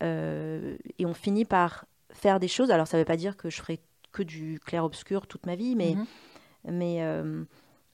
Euh, 0.02 0.78
et 0.98 1.06
on 1.06 1.14
finit 1.14 1.44
par 1.44 1.84
faire 2.12 2.40
des 2.40 2.48
choses. 2.48 2.72
Alors 2.72 2.88
ça 2.88 2.96
ne 2.96 3.02
veut 3.02 3.06
pas 3.06 3.18
dire 3.18 3.36
que 3.36 3.50
je 3.50 3.58
ferai 3.58 3.82
que 4.14 4.24
du 4.24 4.62
clair-obscur 4.66 5.28
toute 5.28 5.46
ma 5.46 5.58
vie, 5.58 5.76
mais, 5.76 5.96
mhm. 5.96 6.74
mais 6.74 7.04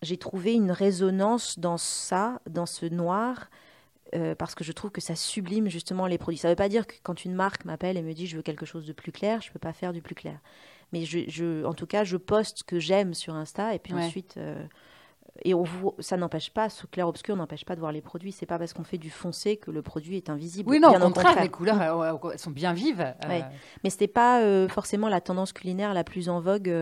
j'ai 0.03 0.17
trouvé 0.17 0.53
une 0.53 0.71
résonance 0.71 1.57
dans 1.57 1.77
ça, 1.77 2.39
dans 2.47 2.67
ce 2.67 2.85
noir, 2.85 3.49
euh, 4.13 4.35
parce 4.35 4.53
que 4.53 4.63
je 4.63 4.71
trouve 4.71 4.91
que 4.91 5.01
ça 5.01 5.15
sublime 5.15 5.67
justement 5.67 6.05
les 6.05 6.17
produits. 6.17 6.37
Ça 6.37 6.47
ne 6.47 6.51
veut 6.51 6.57
pas 6.57 6.69
dire 6.69 6.85
que 6.85 6.93
quand 7.01 7.25
une 7.25 7.33
marque 7.33 7.65
m'appelle 7.65 7.97
et 7.97 8.03
me 8.03 8.13
dit 8.13 8.27
je 8.27 8.37
veux 8.37 8.43
quelque 8.43 8.65
chose 8.65 8.85
de 8.85 8.93
plus 8.93 9.11
clair, 9.11 9.41
je 9.41 9.49
ne 9.49 9.53
peux 9.53 9.59
pas 9.59 9.73
faire 9.73 9.93
du 9.93 10.01
plus 10.01 10.15
clair. 10.15 10.39
Mais 10.93 11.03
je, 11.05 11.65
en 11.65 11.73
tout 11.73 11.87
cas, 11.87 12.03
je 12.03 12.15
poste 12.15 12.59
ce 12.59 12.63
que 12.63 12.79
j'aime 12.79 13.13
sur 13.13 13.33
Insta 13.33 13.73
et 13.73 13.79
puis 13.79 13.93
ensuite. 13.93 14.35
Euh, 14.37 14.63
et 15.43 15.53
on 15.53 15.65
ça 15.99 16.15
n'empêche 16.15 16.49
pas, 16.49 16.69
ce 16.69 16.85
clair-obscur 16.85 17.35
n'empêche 17.35 17.65
pas 17.65 17.75
de 17.75 17.81
voir 17.81 17.91
les 17.91 17.99
produits. 17.99 18.31
C'est 18.31 18.45
pas 18.45 18.57
parce 18.57 18.71
qu'on 18.71 18.85
fait 18.85 18.97
du 18.97 19.09
foncé 19.09 19.57
que 19.57 19.69
le 19.69 19.81
produit 19.81 20.15
est 20.15 20.29
invisible. 20.29 20.69
Oui, 20.69 20.79
non, 20.79 20.95
au 20.95 20.99
contraire, 20.99 21.41
les 21.41 21.49
couleurs, 21.49 21.81
elles 21.81 22.39
sont 22.39 22.51
bien 22.51 22.71
vives. 22.71 23.01
Euh. 23.01 23.41
Mais 23.83 23.89
ce 23.89 23.97
n'est 23.99 24.07
pas 24.07 24.67
forcément 24.69 25.09
la 25.09 25.19
tendance 25.19 25.51
culinaire 25.51 25.93
la 25.93 26.05
plus 26.05 26.29
en 26.29 26.39
vogue 26.39 26.73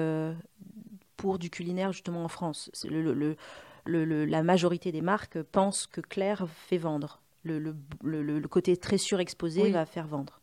pour 1.17 1.39
du 1.39 1.49
culinaire 1.49 1.93
justement 1.93 2.23
en 2.23 2.27
France. 2.27 2.69
Le, 2.87 3.13
le, 3.13 3.37
la 3.85 4.43
majorité 4.43 4.91
des 4.91 5.01
marques 5.01 5.41
pensent 5.41 5.87
que 5.87 6.01
clair 6.01 6.45
fait 6.49 6.77
vendre. 6.77 7.21
Le, 7.43 8.41
côté 8.47 8.77
très 8.77 8.97
surexposé 8.97 9.71
va 9.71 9.85
faire 9.85 10.07
vendre. 10.07 10.39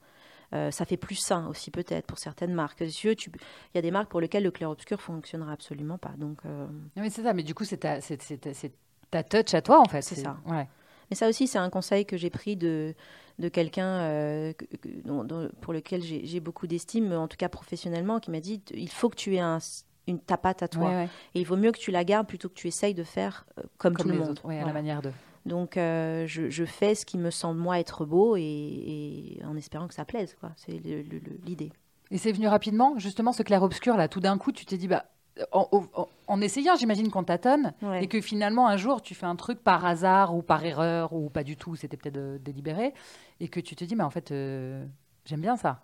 Euh, 0.53 0.73
ça 0.73 0.85
fait 0.85 0.97
plus 0.97 1.15
sain 1.15 1.47
aussi 1.47 1.71
peut-être 1.71 2.07
pour 2.07 2.19
certaines 2.19 2.53
marques. 2.53 2.81
Il 2.81 3.17
y 3.75 3.79
a 3.79 3.83
des 3.83 3.91
marques 3.93 4.11
pour 4.11 4.21
lesquelles 4.21 4.43
le 4.43 4.51
clair-obscur 4.51 5.01
fonctionnera 5.01 5.53
absolument 5.53 5.97
pas. 5.97 6.13
Donc, 6.19 6.39
euh, 6.45 6.67
Mais 6.97 7.09
c'est 7.09 7.23
ça, 7.23 7.33
mais 7.33 7.45
du 7.45 7.55
coup 7.55 7.65
c'est 7.65 7.79
ta, 7.79 8.01
ta, 9.11 9.23
touch 9.23 9.55
à 9.55 9.63
toi 9.63 9.81
en 9.81 9.85
fait. 9.85 10.03
C'est 10.03 10.17
ça. 10.17 10.39
Ouais. 10.47 10.69
Mais 11.09 11.17
ça 11.17 11.29
aussi 11.29 11.47
c'est 11.47 11.59
un 11.59 11.71
conseil 11.71 12.05
que 12.05 12.17
j'ai 12.17 12.31
pris 12.31 12.57
de, 12.57 12.95
de 13.39 13.49
quelqu'un 13.49 14.01
euh, 14.01 14.53
pour 15.61 15.73
lequel 15.73 16.03
j'ai 16.03 16.41
beaucoup 16.41 16.67
d'estime, 16.67 17.13
en 17.13 17.29
tout 17.29 17.37
cas 17.37 17.49
professionnellement, 17.49 18.19
qui 18.19 18.33
m'a 18.33 18.41
dit 18.41 18.61
il 18.75 18.91
faut 18.91 19.09
que 19.09 19.17
tu 19.17 19.37
aies 19.37 19.41
un, 19.41 19.59
une 20.11 20.21
tapate 20.21 20.63
à 20.63 20.69
toi. 20.69 21.05
Et 21.35 21.41
il 21.41 21.47
vaut 21.47 21.57
mieux 21.57 21.73
que 21.73 21.79
tu 21.79 21.91
la 21.91 22.05
gardes 22.05 22.27
plutôt 22.27 22.49
que 22.49 22.55
tu 22.55 22.69
essayes 22.69 22.95
de 22.95 23.05
faire 23.05 23.47
euh, 23.59 23.63
comme, 23.79 23.97
tout 23.97 24.09
le 24.09 24.15
monde. 24.15 24.31
Autres, 24.31 24.51
à 24.51 24.65
la 24.65 24.73
manière 24.73 25.03
de. 25.03 25.11
Donc 25.47 25.77
euh, 25.77 26.27
je, 26.27 26.65
fais 26.65 26.95
ce 26.95 27.07
qui 27.07 27.17
me 27.17 27.31
semble 27.31 27.59
moi 27.59 27.81
être 27.81 28.05
beau 28.05 28.37
et, 28.37 29.41
en 29.45 29.57
espérant 29.57 29.89
que 29.89 29.95
ça 29.95 30.05
plaise. 30.05 30.37
Quoi. 30.39 30.51
C'est 30.57 30.81
l'idée. 31.45 31.73
Et 32.11 32.19
c'est 32.19 32.33
venu 32.33 32.49
rapidement, 32.49 32.99
justement, 32.99 33.33
ce 33.33 33.43
clair-obscur 33.43 33.97
là. 33.97 34.09
Tout 34.09 34.21
d'un 34.21 34.37
coup, 34.37 34.53
tu 34.53 34.67
t'es 34.67 34.77
dit, 34.77 34.89
bah, 34.89 35.07
en, 35.53 36.41
essayant, 36.41 36.77
j'imagine 36.77 37.11
qu'on 37.11 37.25
tâtonne, 37.25 37.73
et 38.01 38.09
que 38.09 38.21
finalement, 38.21 38.69
un 38.69 38.77
jour, 38.77 39.01
tu 39.01 39.15
fais 39.15 39.27
un 39.27 39.37
truc 39.37 39.63
par 39.63 39.85
hasard 39.85 40.35
ou 40.35 40.43
par 40.43 40.65
erreur, 40.65 41.13
ou 41.13 41.31
pas 41.31 41.45
du 41.45 41.57
tout, 41.57 41.77
c'était 41.77 41.97
peut-être 41.97 42.43
délibéré, 42.43 42.95
et 43.39 43.49
que 43.49 43.61
tu 43.61 43.77
te 43.77 43.85
dis, 43.85 43.97
mais 43.97 44.05
en 44.05 44.11
fait, 44.11 44.33
euh, 44.33 44.85
j'aime 45.25 45.41
bien 45.41 45.57
ça. 45.57 45.83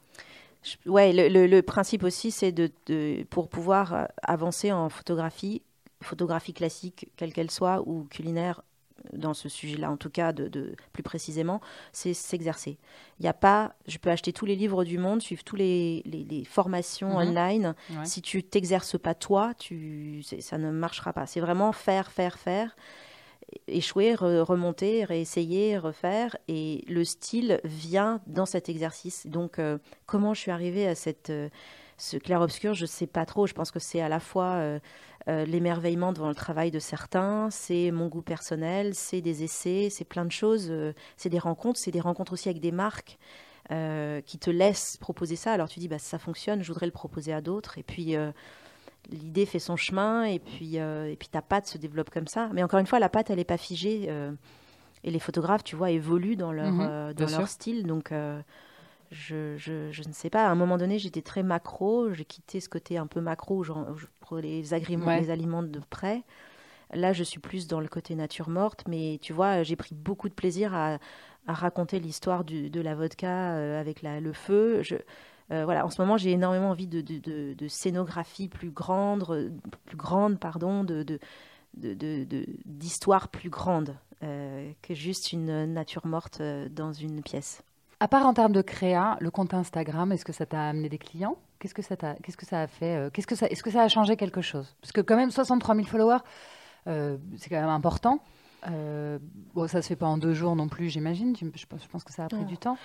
Ouais, 0.87 1.13
le, 1.13 1.29
le- 1.29 1.47
le 1.47 1.63
principe 1.63 2.03
aussi, 2.03 2.31
c'est 2.31 2.53
de, 2.53 2.71
de- 2.87 3.25
pour 3.31 3.49
pouvoir 3.49 3.95
euh, 3.95 4.05
avancer 4.23 4.73
en 4.73 4.89
photographie, 4.89 5.63
photographie 6.03 6.53
classique, 6.53 7.09
quelle 7.17 7.33
qu'elle 7.33 7.51
soit, 7.51 7.83
ou 7.87 8.05
culinaire, 8.11 8.63
dans 9.13 9.35
ce 9.35 9.49
sujet-là, 9.49 9.91
en 9.93 9.97
tout 9.97 10.11
cas, 10.11 10.33
de, 10.33 10.49
de- 10.49 10.75
plus 10.93 11.05
précisément, 11.05 11.61
c'est 11.93 12.15
s'exercer. 12.15 12.77
Il 13.21 13.23
n'y 13.23 13.29
a 13.29 13.33
pas, 13.35 13.75
je 13.87 13.99
peux 13.99 14.11
acheter 14.11 14.33
tous 14.33 14.47
les 14.47 14.57
livres 14.57 14.83
du 14.85 14.99
monde, 14.99 15.23
suivre 15.23 15.45
tous 15.45 15.55
les, 15.55 16.03
les- 16.05 16.45
formations 16.45 17.11
Mhm. 17.11 17.29
online. 17.29 17.75
Ouais. 17.91 18.05
Si 18.05 18.21
tu 18.21 18.43
t'exerces 18.43 18.99
pas 18.99 19.15
toi, 19.15 19.53
tu, 19.59 20.23
ça 20.41 20.59
ne 20.59 20.71
marchera 20.73 21.13
pas. 21.13 21.27
C'est 21.27 21.41
vraiment 21.41 21.71
faire, 21.73 22.11
faire, 22.11 22.37
faire, 22.39 22.75
échouer, 23.69 24.15
re- 24.15 24.41
remonter, 24.41 25.05
réessayer, 25.05 25.79
refaire. 25.79 26.37
Et 26.49 26.85
le 26.89 27.05
style 27.05 27.61
vient 27.65 28.21
dans 28.27 28.47
cet 28.47 28.69
exercice. 28.69 29.27
Donc, 29.27 29.59
euh, 29.59 29.79
comment 30.07 30.35
je 30.35 30.41
suis 30.41 30.51
arrivée 30.51 30.87
à 30.87 30.95
cette, 30.95 31.31
euh, 31.31 31.49
ce 31.99 32.17
clair-obscur, 32.17 32.75
je 32.75 32.83
ne 32.83 32.89
sais 32.89 33.07
pas 33.07 33.27
trop. 33.27 33.47
Je 33.47 33.55
pense 33.55 33.71
que 33.71 33.79
c'est 33.79 34.01
à 34.01 34.09
la 34.09 34.21
fois 34.21 34.55
euh, 35.29 35.45
l'émerveillement 35.47 36.13
devant 36.13 36.29
le 36.29 36.35
travail 36.35 36.71
de 36.71 36.79
certains, 36.79 37.49
c'est 37.51 37.91
mon 37.91 38.09
goût 38.09 38.23
personnel, 38.23 38.95
c'est 38.95 39.21
des 39.21 39.43
essais, 39.43 39.89
c'est 39.91 40.05
plein 40.05 40.25
de 40.25 40.33
choses. 40.33 40.73
c'est 41.17 41.31
des 41.31 41.39
rencontres, 41.39 41.81
c'est 41.81 41.91
des 41.91 42.01
rencontres 42.01 42.33
aussi 42.35 42.49
avec 42.49 42.61
des 42.61 42.73
marques. 42.73 43.19
qui 43.69 44.39
te 44.39 44.51
laissent 44.51 44.97
proposer 44.99 45.35
ça, 45.35 45.53
alors 45.53 45.69
tu 45.69 45.81
dis 45.81 45.89
bah 45.89 45.99
ça 45.99 46.19
fonctionne, 46.19 46.63
je 46.63 46.69
voudrais 46.69 46.87
le 46.87 46.93
proposer 46.93 47.33
à 47.33 47.41
d'autres, 47.41 47.79
et 47.79 47.83
puis 47.83 48.15
l'idée 49.11 49.47
fait 49.47 49.59
son 49.59 49.77
chemin, 49.77 50.25
et 50.25 50.39
puis 50.39 50.79
euh, 50.79 51.11
et 51.11 51.17
puis 51.17 51.29
ta 51.29 51.43
patte 51.43 51.67
se 51.67 51.79
développe 51.79 52.11
comme 52.11 52.27
ça. 52.27 52.49
Mais 52.53 52.63
encore 52.63 52.81
une 52.81 52.87
fois, 52.87 52.99
la 52.99 53.09
patte 53.09 53.31
elle 53.31 53.39
est 53.39 53.45
pas 53.45 53.57
figée, 53.59 54.07
euh, 54.09 54.33
et 55.05 55.11
les 55.11 55.19
photographes, 55.21 55.65
tu 55.65 55.77
vois, 55.77 55.91
évoluent 55.91 56.37
dans 56.37 56.53
leur 56.53 56.73
Mhm, 56.73 56.81
euh, 56.81 57.13
dans 57.15 57.25
leur 57.25 57.41
sûr. 57.41 57.49
style, 57.49 57.87
donc 57.87 58.13
je, 59.13 59.57
je, 59.57 59.91
je 59.93 60.03
ne 60.09 60.13
sais 60.13 60.31
pas. 60.31 60.47
À 60.47 60.51
un 60.51 60.55
moment 60.57 60.79
donné, 60.79 60.99
j'étais 60.99 61.23
très 61.23 61.43
macro. 61.43 62.13
J'ai 62.13 62.25
quitté 62.25 62.61
ce 62.61 62.69
côté 62.69 62.99
un 62.99 63.07
peu 63.07 63.21
macro 63.21 63.59
où 63.59 63.63
je, 63.65 63.73
où 63.73 63.97
je 63.97 64.07
prends 64.21 64.37
les, 64.37 64.75
agréments, 64.75 65.07
Ouais. 65.07 65.21
les 65.21 65.31
aliments 65.31 65.63
de 65.63 65.81
près. 65.91 66.25
Là, 66.93 67.13
je 67.13 67.23
suis 67.25 67.41
plus 67.41 67.69
dans 67.69 67.81
le 67.81 67.89
côté 67.89 68.15
nature 68.17 68.49
morte. 68.49 68.85
Mais 68.89 69.19
tu 69.23 69.33
vois, 69.33 69.63
j'ai 69.63 69.77
pris 69.77 69.95
beaucoup 69.95 70.29
de 70.29 70.35
plaisir 70.35 70.75
à, 70.75 70.99
à 71.47 71.53
raconter 71.53 72.01
l'histoire 72.01 72.45
de 72.45 72.81
la 72.81 72.95
vodka 72.97 73.79
avec 73.79 74.03
la- 74.03 74.21
le 74.21 74.33
feu. 74.33 74.83
Je, 74.83 74.97
euh, 75.53 75.65
voilà, 75.65 75.85
en 75.87 75.91
ce 75.91 76.01
moment, 76.01 76.17
j'ai 76.17 76.33
énormément 76.33 76.71
envie 76.71 76.87
de, 76.87 77.01
de, 77.01 77.19
de- 77.19 77.55
de 77.55 77.69
scénographie 77.69 78.49
plus 78.49 78.71
grande, 78.71 79.25
euh, 79.31 79.51
plus 79.87 79.97
grande, 79.97 80.39
pardon, 80.39 80.83
de, 80.85 81.05
d'histoire 82.65 83.29
plus 83.29 83.51
grande 83.51 83.95
euh, 84.23 84.71
que 84.83 84.95
juste 84.95 85.33
une 85.33 85.67
nature 85.73 86.07
morte 86.07 86.41
dans 86.71 86.93
une 86.93 87.23
pièce. 87.23 87.63
À 88.01 88.09
part 88.09 88.27
en 88.27 88.35
termes 88.35 88.53
de 88.53 88.63
créa, 88.63 89.17
le 89.21 89.31
compte 89.31 89.55
Instagram, 89.55 90.13
est-ce 90.13 90.25
que 90.25 90.33
ça 90.33 90.47
t'a 90.47 90.69
amené 90.69 90.89
des 90.89 90.99
clients? 90.99 91.37
Qu'est-ce 91.59 91.75
que 91.75 91.83
ça 91.83 91.97
qu'est-ce 91.97 92.37
que 92.37 92.45
ça 92.47 92.61
a 92.63 92.67
fait 92.67 93.11
Qu'est-ce 93.13 93.27
que 93.27 93.35
ça, 93.35 93.47
est-ce 93.47 93.63
que 93.63 93.71
ça 93.71 93.83
a 93.83 93.89
changé 93.89 94.17
quelque 94.17 94.43
chose? 94.43 94.75
Parce 94.83 94.93
que 94.93 95.01
quand 95.01 95.17
même 95.17 95.31
63 95.31 95.75
000 95.75 95.87
followers, 95.87 96.19
euh, 96.87 97.17
c'est 97.39 97.49
quand 97.49 97.61
même 97.61 97.71
important. 97.71 98.21
Euh, 98.69 99.19
bon, 99.55 99.67
ça 99.67 99.81
se 99.81 99.89
fait 99.89 99.97
pas 99.97 100.07
en 100.07 100.19
deux 100.19 100.35
jours 100.35 100.57
non 100.57 100.69
plus, 100.69 100.89
j'imagine. 100.91 101.35
Je, 101.37 101.67
pense- 101.67 102.05
que 102.05 102.13
ça 102.13 102.25
a 102.25 102.29
pris 102.29 102.41
Non. 102.41 102.47
du 102.47 102.59
temps. 102.59 102.77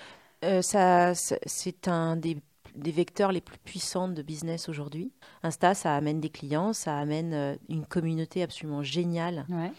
Euh, 0.44 0.62
ça- 0.62 1.12
c'est 1.14 1.88
un 1.88 2.16
des, 2.16 2.38
des 2.74 2.90
vecteurs 2.90 3.32
les 3.32 3.40
plus 3.40 3.58
puissants 3.58 4.08
de 4.08 4.22
business 4.22 4.68
aujourd'hui. 4.68 5.12
Insta, 5.42 5.74
ça 5.74 5.94
amène 5.96 6.20
des 6.20 6.30
clients, 6.30 6.72
ça 6.72 6.96
amène 6.98 7.34
euh, 7.34 7.56
une 7.68 7.84
communauté 7.84 8.42
absolument 8.42 8.82
géniale, 8.82 9.44
Ouais. 9.48 9.72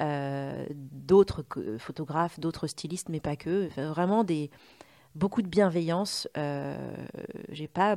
euh, 0.00 0.66
d'autres 0.70 1.44
photographes, 1.78 2.40
d'autres 2.40 2.66
stylistes, 2.66 3.08
mais 3.08 3.20
pas 3.20 3.36
que. 3.36 3.66
Enfin, 3.66 3.90
vraiment 3.90 4.24
des 4.24 4.50
beaucoup 5.14 5.42
de 5.42 5.48
bienveillance. 5.48 6.26
Euh, 6.36 6.76
j'ai 7.50 7.68
pas, 7.68 7.96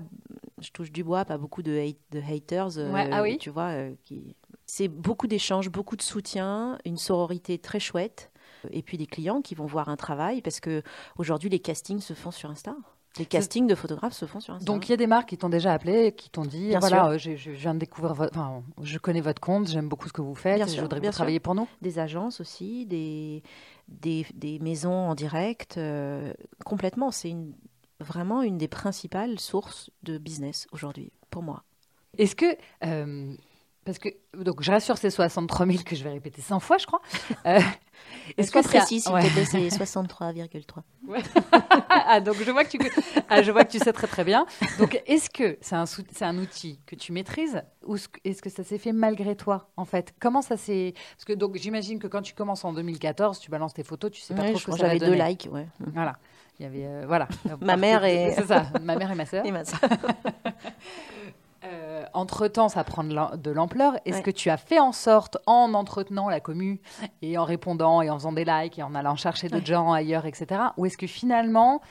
je 0.61 0.69
touche 0.71 0.91
du 0.91 1.03
bois, 1.03 1.23
pas 1.25 1.37
beaucoup 1.37 1.63
de, 1.63 1.71
hate- 1.77 1.97
de 2.11 2.19
haters. 2.21 2.77
euh, 2.77 2.93
ah 3.11 3.21
oui 3.21 3.37
Tu 3.37 3.49
vois, 3.49 3.73
qui, 4.03 4.35
c'est 4.65 4.87
beaucoup 4.89 5.27
d'échanges, 5.27 5.69
beaucoup 5.69 5.95
de 5.95 6.01
soutien, 6.01 6.77
une 6.85 6.97
sororité 6.97 7.57
très 7.57 7.79
chouette. 7.79 8.31
Et 8.71 8.81
puis 8.81 8.97
des 8.97 9.05
clients 9.05 9.41
qui 9.41 9.53
vont 9.53 9.67
voir 9.67 9.89
un 9.89 9.95
travail 9.95 10.41
parce 10.41 10.59
que 10.59 10.81
aujourd'hui 11.17 11.49
les 11.49 11.59
castings 11.59 11.99
se 12.01 12.13
font 12.15 12.31
sur 12.31 12.49
Insta. 12.49 12.75
Les 13.17 13.25
castings 13.25 13.65
de 13.67 13.75
photographes 13.75 14.13
se 14.13 14.25
font 14.25 14.39
sur 14.39 14.53
Insta. 14.53 14.65
Donc 14.65 14.87
il 14.87 14.91
y 14.91 14.93
a 14.93 14.97
des 14.97 15.07
marques 15.07 15.29
qui 15.29 15.37
t'ont 15.37 15.49
déjà 15.49 15.73
appelé, 15.73 16.11
qui 16.11 16.29
t'ont 16.29 16.43
dit 16.45 16.67
Bien 16.69 16.79
voilà, 16.79 17.07
euh, 17.11 17.17
je 17.17 17.51
viens 17.51 17.73
de 17.73 17.79
découvrir 17.79 18.13
votre, 18.13 18.37
enfin, 18.37 18.61
je 18.81 18.97
connais 18.97 19.21
votre 19.21 19.39
compte, 19.41 19.67
j'aime 19.69 19.87
beaucoup 19.87 20.07
ce 20.07 20.13
que 20.13 20.21
vous 20.21 20.35
faites, 20.35 20.57
Bien 20.57 20.67
et 20.67 20.75
je 20.75 20.81
voudrais 20.81 20.99
bien 20.99 21.11
sûr. 21.11 21.17
travailler 21.17 21.39
pour 21.39 21.55
nous. 21.55 21.67
des 21.81 21.97
agences 21.99 22.41
aussi, 22.41 22.85
des, 22.85 23.41
des, 23.87 24.25
des 24.33 24.59
maisons 24.59 24.91
en 25.09 25.15
direct. 25.15 25.77
euh, 25.77 26.33
complètement, 26.65 27.11
c'est 27.11 27.29
une, 27.29 27.53
vraiment 28.01 28.41
une 28.41 28.57
des 28.57 28.67
principales 28.67 29.39
sources 29.39 29.89
de 30.03 30.17
business 30.17 30.67
aujourd'hui, 30.73 31.11
pour 31.29 31.41
moi. 31.41 31.63
Est-ce 32.17 32.35
que 32.35 32.57
euh, 32.85 33.33
parce 33.85 33.99
que 33.99 34.09
donc 34.37 34.61
je 34.61 34.71
reste 34.71 34.85
sur 34.85 34.97
ces 34.97 35.09
63 35.09 35.65
000 35.67 35.77
que 35.85 35.95
je 35.95 36.03
vais 36.03 36.09
répéter 36.11 36.41
100 36.41 36.59
fois, 36.59 36.77
je 36.77 36.85
crois. 36.87 37.01
Euh, 37.45 37.59
Est-ce 38.37 38.51
que 38.51 38.61
ça- 38.61 38.67
précis, 38.67 38.99
s'il 39.01 39.13
ouais. 39.13 39.21
c'est 39.45 39.67
63,3. 39.69 40.81
ah, 41.89 42.19
donc 42.19 42.35
je 42.43 42.51
vois 42.51 42.65
que 42.65 42.71
tu 42.77 42.79
ah, 43.29 43.41
je 43.41 43.51
vois 43.51 43.63
que 43.63 43.71
tu 43.71 43.79
sais 43.79 43.93
très 43.93 44.07
très 44.07 44.23
bien. 44.23 44.45
Donc 44.79 45.01
est-ce 45.05 45.29
que 45.29 45.57
c'est 45.61 45.75
un 45.75 45.85
sou- 45.85 46.03
un 46.21 46.37
outil 46.39 46.79
que 46.87 46.95
tu 46.95 47.11
maîtrises 47.11 47.61
ou 47.85 47.95
est-ce 48.23 48.41
que- 48.41 48.49
ça 48.49 48.63
s'est 48.63 48.77
fait 48.79 48.91
malgré 48.91 49.35
toi 49.35 49.69
en 49.77 49.85
fait? 49.85 50.13
Comment 50.19 50.41
ça 50.41 50.57
s'est 50.57 50.93
parce 51.15 51.25
que 51.25 51.33
donc 51.33 51.55
j'imagine 51.57 51.99
que 51.99 52.07
quand 52.07 52.21
tu 52.23 52.33
commences 52.33 52.65
en 52.65 52.73
2014, 52.73 53.39
tu 53.39 53.49
balances 53.51 53.73
tes 53.75 53.83
photos, 53.83 54.11
tu 54.11 54.19
sais 54.21 54.33
pas 54.33 54.41
Ouais, 54.41 54.49
trop 54.49 54.57
je 54.57 54.63
ce 54.63 54.71
que 54.71 54.77
ça 54.77 54.87
j'avais 54.87 54.99
deux 54.99 55.13
likes, 55.13 55.47
ouais. 55.51 55.67
Voilà. 55.93 56.17
Il 56.59 56.63
y 56.63 56.65
avait 56.65 56.85
euh, 56.85 57.03
voilà. 57.05 57.27
Ma 57.61 57.75
mère 57.77 58.03
et- 58.05 58.33
c'est 58.35 58.47
ça, 58.47 58.67
ma 58.81 58.95
mère 58.95 59.11
et 59.11 59.15
ma 59.15 59.25
sœur. 59.25 59.45
Et 59.45 59.51
ma 59.51 59.63
sœur. 59.65 59.79
Entre 62.13 62.47
temps, 62.47 62.69
ça 62.69 62.83
prend 62.83 63.03
de 63.03 63.13
l'am- 63.13 63.35
de 63.41 63.51
l'ampleur. 63.51 63.95
Est-ce 64.05 64.17
Ouais. 64.17 64.23
que 64.23 64.31
tu 64.31 64.49
as 64.49 64.57
fait 64.57 64.79
en 64.79 64.91
sorte, 64.91 65.37
en 65.45 65.73
entretenant 65.73 66.29
la 66.29 66.39
commu 66.39 66.79
et 67.21 67.37
en 67.37 67.43
répondant 67.45 68.01
et 68.01 68.09
en 68.09 68.17
faisant 68.17 68.31
des 68.33 68.45
likes 68.45 68.79
et 68.79 68.83
en 68.83 68.95
allant 68.95 69.15
chercher 69.15 69.47
d'autres 69.49 69.65
gens 69.65 69.91
ailleurs, 69.93 70.25
etc. 70.25 70.61
Ou 70.77 70.85
est-ce 70.85 70.97
que 70.97 71.07
finalement, 71.07 71.81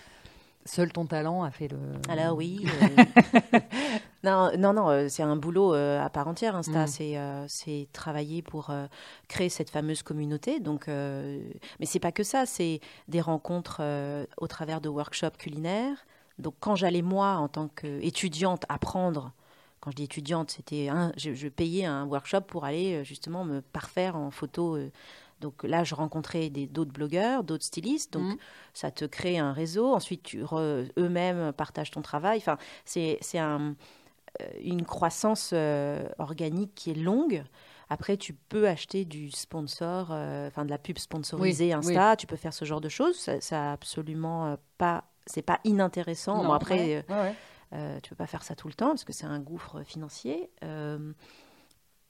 seul 0.67 0.93
ton 0.93 1.05
talent 1.07 1.43
a 1.45 1.51
fait 1.51 1.69
le. 1.69 1.79
Alors 2.09 2.37
oui. 2.37 2.65
euh, 3.55 3.59
non, 4.23 4.51
non, 4.57 4.73
non, 4.73 4.89
euh, 4.89 5.09
c'est 5.09 5.23
un 5.23 5.37
boulot 5.37 5.75
euh, 5.75 6.03
à 6.03 6.09
part 6.09 6.27
entière. 6.29 6.57
Insta, 6.57 6.85
Mm. 6.85 6.87
c'est 6.87 7.19
euh, 7.19 7.45
c'est 7.49 7.89
travailler 7.93 8.41
pour 8.43 8.71
euh, 8.71 8.87
créer 9.29 9.49
cette 9.51 9.71
fameuse 9.71 10.03
communauté. 10.03 10.61
Donc, 10.61 10.89
euh, 10.89 11.39
mais 11.81 11.87
c'est 11.87 12.01
pas 12.01 12.13
que 12.13 12.23
ça. 12.23 12.47
C'est 12.47 12.81
des 13.09 13.21
rencontres 13.21 13.79
euh, 13.81 14.25
au 14.39 14.47
travers 14.47 14.81
de 14.81 14.89
workshops 14.89 15.37
culinaires. 15.39 16.07
Donc, 16.39 16.55
quand 16.61 16.75
j'allais 16.75 17.03
moi, 17.03 17.35
en 17.37 17.49
tant 17.49 17.69
qu'étudiante, 17.69 18.65
apprendre. 18.69 19.33
Quand 19.85 19.91
je 19.91 19.97
dis 19.97 20.05
étudiante, 20.05 20.51
c'était 20.51 20.89
un, 20.89 21.13
je, 21.19 21.35
je 21.35 21.47
payais 21.49 21.85
un 21.85 22.07
workshop 22.07 22.41
pour 22.43 22.65
aller 22.65 22.95
euh, 22.95 23.05
justement 23.05 23.45
me 23.45 23.61
parfaire 23.61 24.17
en 24.17 24.31
photo. 24.31 24.77
euh. 24.77 24.91
Donc 25.43 25.63
là, 25.63 25.85
je 25.85 25.95
rencontrais 25.95 26.49
d'autres 26.49 26.93
blogueurs, 26.93 27.45
d'autres 27.45 27.65
stylistes. 27.67 28.15
Donc 28.15 28.23
Mhm. 28.29 28.37
ça 28.73 28.91
te 28.91 29.05
crée 29.05 29.37
un 29.39 29.53
réseau. 29.53 29.93
Ensuite, 29.95 30.35
eux-mêmes 30.99 31.53
partagent 31.53 31.91
ton 31.91 32.01
travail. 32.03 32.39
Enfin, 32.39 32.57
c'est 32.87 33.19
c'est 33.21 33.39
un, 33.39 33.75
euh, 34.41 34.45
une 34.63 34.87
croissance 34.87 35.51
euh, 35.53 36.09
organique 36.19 36.75
qui 36.75 36.93
est 36.93 36.95
longue. 36.95 37.45
Après, 37.91 38.17
tu 38.17 38.33
peux 38.33 38.67
acheter 38.69 39.05
du 39.05 39.31
sponsor, 39.31 40.09
euh, 40.13 40.49
enfin 40.49 40.65
de 40.65 40.71
la 40.71 40.79
pub 40.79 40.97
sponsorisée 40.99 41.67
Oui, 41.67 41.73
Insta. 41.75 42.17
Tu 42.17 42.27
peux 42.27 42.37
faire 42.37 42.55
ce 42.55 42.65
genre 42.65 42.81
de 42.81 42.89
choses. 42.89 43.17
Ça, 43.19 43.39
ça 43.43 43.73
absolument 43.73 44.57
pas. 44.79 45.05
C'est 45.27 45.43
pas 45.43 45.61
inintéressant. 45.65 46.39
Non, 46.39 46.49
Bon, 46.49 46.53
après, 46.55 46.79
ouais, 46.79 47.05
ouais, 47.09 47.21
ouais. 47.21 47.35
Euh, 47.73 47.99
tu 48.03 48.11
peux 48.11 48.17
pas 48.17 48.27
faire 48.27 48.43
ça 48.43 48.55
tout 48.55 48.69
le 48.69 48.75
temps 48.75 48.89
parce 48.89 49.05
que 49.05 49.13
c'est 49.13 49.27
un 49.27 49.41
gouffre 49.41 49.83
financier. 49.83 50.51
Euh, 50.63 51.13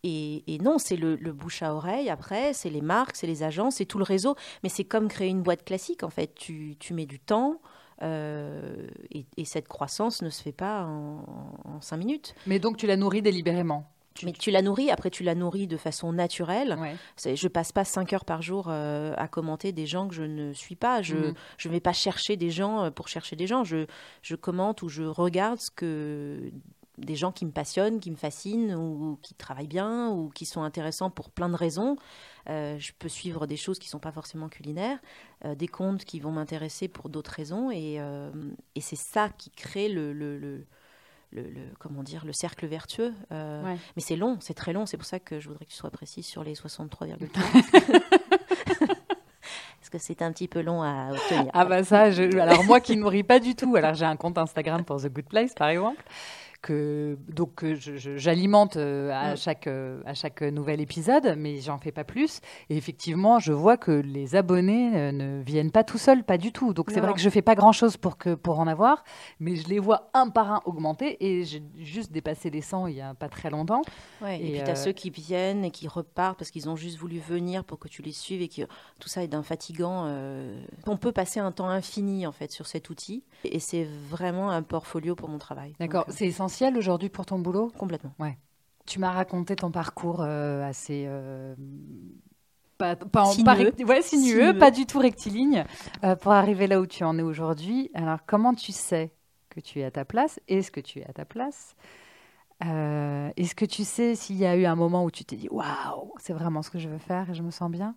et, 0.06 0.58
non, 0.60 0.78
c'est 0.78 0.96
le, 0.96 1.16
bouche 1.32 1.62
à 1.62 1.74
oreille 1.74 2.10
après, 2.10 2.52
c'est 2.52 2.68
les 2.68 2.82
marques, 2.82 3.16
c'est 3.16 3.26
les 3.26 3.42
agences, 3.42 3.76
c'est 3.76 3.86
tout 3.86 3.96
le 3.96 4.04
réseau. 4.04 4.36
Mais 4.62 4.68
c'est 4.68 4.84
comme 4.84 5.08
créer 5.08 5.28
une 5.28 5.42
boîte 5.42 5.64
classique 5.64 6.02
en 6.02 6.10
fait. 6.10 6.34
Tu, 6.34 6.76
mets 6.90 7.06
du 7.06 7.18
temps 7.18 7.60
euh, 8.02 8.86
et, 9.10 9.24
et 9.38 9.46
cette 9.46 9.66
croissance 9.66 10.20
ne 10.20 10.28
se 10.28 10.42
fait 10.42 10.52
pas 10.52 10.84
en 10.84 11.80
cinq 11.80 11.96
minutes. 11.96 12.34
Mais 12.46 12.58
donc 12.58 12.76
tu 12.76 12.86
la 12.86 12.96
nourris 12.96 13.22
délibérément. 13.22 13.93
Mais 14.22 14.32
tu 14.32 14.50
la 14.52 14.62
nourris, 14.62 14.90
après 14.90 15.10
tu 15.10 15.24
la 15.24 15.34
nourris 15.34 15.66
de 15.66 15.76
façon 15.76 16.12
naturelle. 16.12 16.76
Ouais. 16.78 17.34
Je 17.36 17.48
passe 17.48 17.72
pas 17.72 17.84
cinq 17.84 18.12
heures 18.12 18.24
par 18.24 18.42
jour 18.42 18.66
euh, 18.68 19.12
à 19.16 19.26
commenter 19.26 19.72
des 19.72 19.86
gens 19.86 20.06
que 20.06 20.14
je 20.14 20.22
ne 20.22 20.52
suis 20.52 20.76
pas. 20.76 21.02
Je 21.02 21.16
Mhm. 21.16 21.34
je 21.58 21.68
vais 21.68 21.80
pas 21.80 21.92
chercher 21.92 22.36
des 22.36 22.50
gens 22.50 22.84
euh, 22.84 22.90
pour 22.90 23.08
chercher 23.08 23.34
des 23.34 23.46
gens. 23.48 23.64
Je, 23.64 23.86
je 24.22 24.36
commente 24.36 24.82
ou 24.82 24.88
je 24.88 25.02
regarde 25.02 25.58
ce 25.58 25.70
que 25.70 26.52
des 26.96 27.16
gens 27.16 27.32
qui 27.32 27.44
me 27.44 27.50
passionnent, 27.50 27.98
qui 27.98 28.12
me 28.12 28.16
fascinent 28.16 28.76
ou 28.76 29.18
qui 29.20 29.34
travaillent 29.34 29.66
bien 29.66 30.10
ou 30.10 30.28
qui 30.28 30.46
sont 30.46 30.62
intéressants 30.62 31.10
pour 31.10 31.30
plein 31.30 31.48
de 31.48 31.56
raisons. 31.56 31.96
Euh, 32.48 32.78
je 32.78 32.92
peux 32.96 33.08
suivre 33.08 33.48
des 33.48 33.56
choses 33.56 33.80
qui 33.80 33.88
sont 33.88 33.98
pas 33.98 34.12
forcément 34.12 34.48
culinaires, 34.48 34.98
euh, 35.44 35.56
des 35.56 35.66
comptes 35.66 36.04
qui 36.04 36.20
vont 36.20 36.30
m'intéresser 36.30 36.86
pour 36.86 37.08
d'autres 37.08 37.32
raisons 37.32 37.72
et, 37.72 37.98
et 38.76 38.80
c'est 38.80 38.94
ça 38.94 39.28
qui 39.30 39.50
crée 39.50 39.88
le, 39.88 40.12
le, 40.12 40.38
le- 40.38 40.66
le- 41.34 41.42
le- 41.42 41.60
comment 41.78 42.02
dire 42.02 42.24
le 42.24 42.32
cercle 42.32 42.66
vertueux. 42.66 43.12
Euh, 43.32 43.62
Ouais. 43.64 43.76
Mais 43.96 44.02
c'est 44.02 44.16
long, 44.16 44.38
c'est 44.40 44.54
très 44.54 44.72
long. 44.72 44.86
C'est 44.86 44.96
pour 44.96 45.06
ça 45.06 45.18
que 45.20 45.40
je 45.40 45.48
voudrais 45.48 45.64
que 45.66 45.70
tu 45.70 45.76
sois 45.76 45.90
précis 45.90 46.22
sur 46.22 46.42
les 46.44 46.54
63,3. 46.54 47.28
Parce 49.80 49.90
que 49.90 49.98
c'est 49.98 50.22
un 50.22 50.32
petit 50.32 50.48
peu 50.48 50.62
long 50.62 50.82
à 50.82 51.10
obtenir. 51.12 51.50
Ah 51.52 51.64
bah 51.66 51.84
ça, 51.84 52.10
je... 52.10 52.22
alors 52.38 52.64
moi 52.64 52.80
qui 52.80 52.96
nourris 52.96 53.22
pas 53.22 53.38
du 53.38 53.54
tout, 53.54 53.76
alors 53.76 53.94
j'ai 53.94 54.06
un 54.06 54.16
compte 54.16 54.38
Instagram 54.38 54.82
pour 54.84 54.96
The 55.00 55.08
Good 55.08 55.26
Place 55.26 55.54
par 55.54 55.68
exemple, 55.68 56.02
donc 56.72 57.64
j'alimente 57.64 58.76
euh, 58.76 59.10
à, 59.12 59.32
mm. 59.32 59.36
chaque, 59.36 59.66
euh, 59.66 60.00
à 60.06 60.14
chaque 60.14 60.42
nouvel 60.42 60.80
épisode, 60.80 61.34
mais 61.36 61.60
j'en 61.60 61.78
fais 61.78 61.92
pas 61.92 62.04
plus. 62.04 62.40
Et 62.70 62.76
effectivement, 62.76 63.38
je 63.38 63.52
vois 63.52 63.76
que 63.76 63.90
les 63.90 64.36
abonnés 64.36 64.92
euh, 64.94 65.12
ne 65.12 65.42
viennent 65.42 65.70
pas 65.70 65.84
tout 65.84 65.98
seuls, 65.98 66.24
pas 66.24 66.38
du 66.38 66.52
tout. 66.52 66.72
Donc 66.72 66.90
c'est 66.90 67.00
vrai 67.00 67.12
que 67.12 67.20
je 67.20 67.30
fais 67.30 67.42
pas 67.42 67.54
grand 67.54 67.72
chose 67.72 67.96
pour, 67.96 68.16
que, 68.16 68.34
pour 68.34 68.58
en 68.58 68.66
avoir, 68.66 69.04
mais 69.40 69.56
je 69.56 69.68
les 69.68 69.78
vois 69.78 70.10
un 70.14 70.28
par 70.28 70.50
un 70.50 70.62
augmenter 70.64 71.16
et 71.24 71.44
j'ai 71.44 71.62
juste 71.78 72.12
dépassé 72.12 72.50
les 72.50 72.60
100 72.60 72.86
il 72.88 72.96
y 72.96 73.00
a 73.00 73.14
pas 73.14 73.28
très 73.28 73.50
longtemps. 73.50 73.82
et, 74.26 74.38
puis 74.38 74.62
tu 74.64 74.70
as 74.70 74.76
ceux 74.76 74.92
qui 74.92 75.10
viennent 75.10 75.64
et 75.64 75.70
qui 75.70 75.88
repartent 75.88 76.38
parce 76.38 76.50
qu'ils 76.50 76.68
ont 76.68 76.76
juste 76.76 76.98
voulu 76.98 77.18
venir 77.18 77.64
pour 77.64 77.78
que 77.78 77.88
tu 77.88 78.02
les 78.02 78.12
suives 78.12 78.42
et 78.42 78.48
que 78.48 78.62
tout 79.00 79.08
ça 79.08 79.22
est 79.22 79.28
d'un 79.28 79.42
fatigant. 79.42 80.06
On 80.86 80.96
peut 80.96 81.12
passer 81.12 81.40
un 81.40 81.52
temps 81.52 81.68
infini 81.68 82.26
en 82.26 82.32
fait 82.32 82.50
sur 82.50 82.66
cet 82.66 82.90
outil 82.90 83.22
et 83.44 83.60
c'est 83.60 83.86
vraiment 84.08 84.50
un 84.50 84.62
portfolio 84.62 85.14
pour 85.14 85.28
mon 85.28 85.38
travail. 85.38 85.74
D'accord, 85.78 86.06
c'est 86.08 86.26
essentiel 86.26 86.53
aujourd'hui 86.76 87.08
pour 87.08 87.26
ton 87.26 87.38
boulot 87.38 87.72
Complètement. 87.78 88.14
Ouais. 88.18 88.38
Tu 88.86 88.98
m'as 88.98 89.10
raconté 89.10 89.56
ton 89.56 89.70
parcours 89.70 90.20
euh, 90.20 90.62
assez. 90.68 91.04
Euh, 91.06 91.54
pas, 92.76 92.96
pas, 92.96 93.26
sinueux. 93.26 93.72
Pas, 93.72 93.84
ouais, 93.84 94.02
sinueux, 94.02 94.58
pas 94.58 94.70
du 94.70 94.84
tout 94.84 94.98
rectiligne, 94.98 95.64
euh, 96.02 96.16
pour 96.16 96.32
arriver 96.32 96.66
là 96.66 96.80
où 96.80 96.86
tu 96.86 97.04
en 97.04 97.18
es 97.18 97.22
aujourd'hui. 97.22 97.90
Alors, 97.94 98.18
comment 98.26 98.52
tu 98.52 98.72
sais 98.72 99.12
que 99.48 99.60
tu 99.60 99.80
es 99.80 99.84
à 99.84 99.90
ta 99.90 100.04
place? 100.04 100.40
Est-ce 100.48 100.70
que 100.70 100.80
tu 100.80 100.98
es 100.98 101.06
à 101.06 101.12
ta 101.12 101.24
place? 101.24 101.76
Est-ce 102.60 103.54
que 103.54 103.66
tu 103.66 103.84
sais 103.84 104.14
s'il 104.14 104.36
y 104.36 104.46
a 104.46 104.56
eu 104.56 104.64
un 104.64 104.74
moment 104.74 105.04
où 105.04 105.10
tu 105.10 105.24
t'es 105.24 105.36
dit 105.36 105.48
Waouh, 105.50 106.14
c'est 106.18 106.32
vraiment 106.32 106.62
ce 106.62 106.70
que 106.70 106.78
je 106.78 106.88
veux 106.88 106.98
faire 106.98 107.28
et 107.28 107.34
je 107.34 107.42
me 107.42 107.50
sens 107.50 107.70
bien? 107.70 107.94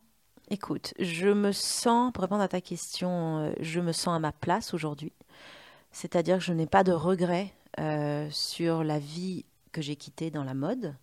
Écoute, 0.50 0.94
je 1.00 1.30
me 1.30 1.54
sens, 1.54 2.12
pour 2.12 2.22
répondre 2.22 2.42
à 2.42 2.50
ta 2.50 2.60
question, 2.60 3.54
je 3.62 3.80
me 3.80 3.94
sens 3.94 4.16
à 4.16 4.20
ma 4.20 4.34
place 4.34 4.74
aujourd'hui. 4.74 5.14
C'est-à-dire 5.92 6.38
que 6.38 6.44
je 6.44 6.54
n'ai 6.54 6.68
pas 6.68 6.84
de 6.84 6.92
regrets 6.92 7.54
euh, 7.80 8.28
sur 8.32 8.84
la 8.84 9.00
vie 9.00 9.46
que 9.72 9.82
j'ai 9.82 9.96
quittée 9.96 10.32
dans 10.32 10.44
la 10.44 10.54
mode. 10.54 10.96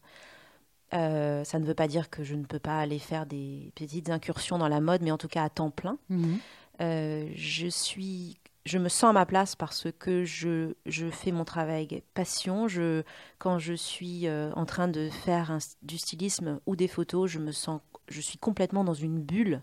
Euh, 0.92 1.44
ça 1.44 1.59
ne 1.59 1.64
veut 1.64 1.74
pas 1.74 1.88
dire 1.88 2.11
que 2.11 2.22
je 2.22 2.35
ne 2.35 2.44
peux 2.44 2.59
pas 2.59 2.79
aller 2.79 2.98
faire 2.98 3.27
des 3.27 3.72
petites 3.74 4.11
incursions 4.11 4.59
dans 4.59 4.68
la 4.68 4.81
mode, 4.81 5.03
mais 5.03 5.11
en 5.11 5.18
tout 5.18 5.29
cas 5.29 5.44
à 5.44 5.48
temps 5.48 5.70
plein. 5.70 5.98
Mhm. 6.09 6.38
Euh, 6.81 7.29
je 7.35 7.66
suis, 7.66 8.38
je 8.64 8.79
me 8.79 8.88
sens 8.88 9.11
à 9.11 9.12
ma 9.12 9.27
place 9.27 9.57
parce 9.57 9.87
que 9.98 10.24
je, 10.24 10.74
je 10.87 11.11
fais 11.11 11.33
mon 11.33 11.44
travail 11.44 11.87
avec 11.90 12.05
passion. 12.14 12.68
Je, 12.68 13.03
quand 13.38 13.59
je 13.59 13.74
suis 13.74 14.29
en 14.29 14.66
train 14.66 14.88
de 14.88 15.09
faire 15.11 15.59
du 15.83 15.98
stylisme 15.98 16.61
ou 16.66 16.77
des 16.77 16.88
photos, 16.88 17.31
je 17.31 17.38
me 17.38 17.53
sens, 17.53 17.81
je 18.09 18.20
suis 18.20 18.38
complètement 18.38 18.85
dans 18.85 18.94
une 18.94 19.20
bulle. 19.20 19.62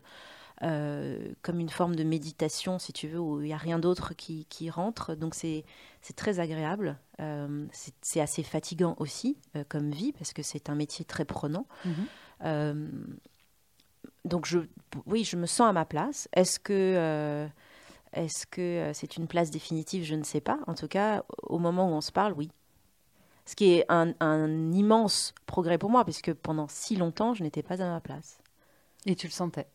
Comme 0.61 1.59
une 1.59 1.69
forme 1.69 1.95
de 1.95 2.03
méditation, 2.03 2.77
si 2.77 2.93
tu 2.93 3.07
veux, 3.07 3.19
où 3.19 3.41
il 3.41 3.47
n'y 3.47 3.53
a 3.53 3.57
rien 3.57 3.79
d'autre 3.79 4.13
qui, 4.13 4.45
qui, 4.45 4.69
rentre. 4.69 5.15
Donc 5.15 5.33
c'est 5.33 5.65
très 6.15 6.39
agréable. 6.39 6.97
Euh, 7.19 7.65
c'est 8.01 8.21
assez 8.21 8.43
fatigant 8.43 8.95
aussi 8.99 9.37
euh, 9.55 9.63
comme 9.67 9.91
vie 9.91 10.11
parce 10.11 10.33
que 10.33 10.43
c'est 10.43 10.69
un 10.69 10.75
métier 10.75 11.05
très 11.05 11.25
prenant. 11.25 11.65
Mhm. 11.85 11.93
Euh, 12.43 12.89
donc 14.25 14.45
je, 14.45 14.59
oui, 15.05 15.23
je 15.23 15.35
me 15.35 15.45
sens 15.45 15.67
à 15.69 15.73
ma 15.73 15.85
place. 15.85 16.27
Est-ce 16.33 16.59
que 16.59 17.47
est-ce 18.13 18.45
que 18.45 18.91
c'est 18.93 19.17
une 19.17 19.27
place 19.27 19.51
définitive? 19.51 20.03
Je 20.03 20.15
ne 20.15 20.23
sais 20.23 20.41
pas. 20.41 20.59
En 20.67 20.75
tout 20.75 20.87
cas, 20.87 21.23
au 21.43 21.59
moment 21.59 21.89
où 21.89 21.93
on 21.93 22.01
se 22.01 22.11
parle, 22.11 22.33
oui. 22.33 22.51
Ce 23.45 23.55
qui 23.55 23.73
est 23.73 23.85
un, 23.89 24.13
un 24.19 24.71
immense 24.71 25.33
progrès 25.47 25.77
pour 25.77 25.89
moi, 25.89 26.03
puisque 26.03 26.33
pendant 26.33 26.67
si 26.67 26.95
longtemps, 26.95 27.33
je 27.33 27.41
n'étais 27.41 27.63
pas 27.63 27.81
à 27.81 27.87
ma 27.89 27.99
place. 27.99 28.37
Et 29.07 29.15
tu 29.15 29.27
le 29.27 29.31
sentais? 29.31 29.67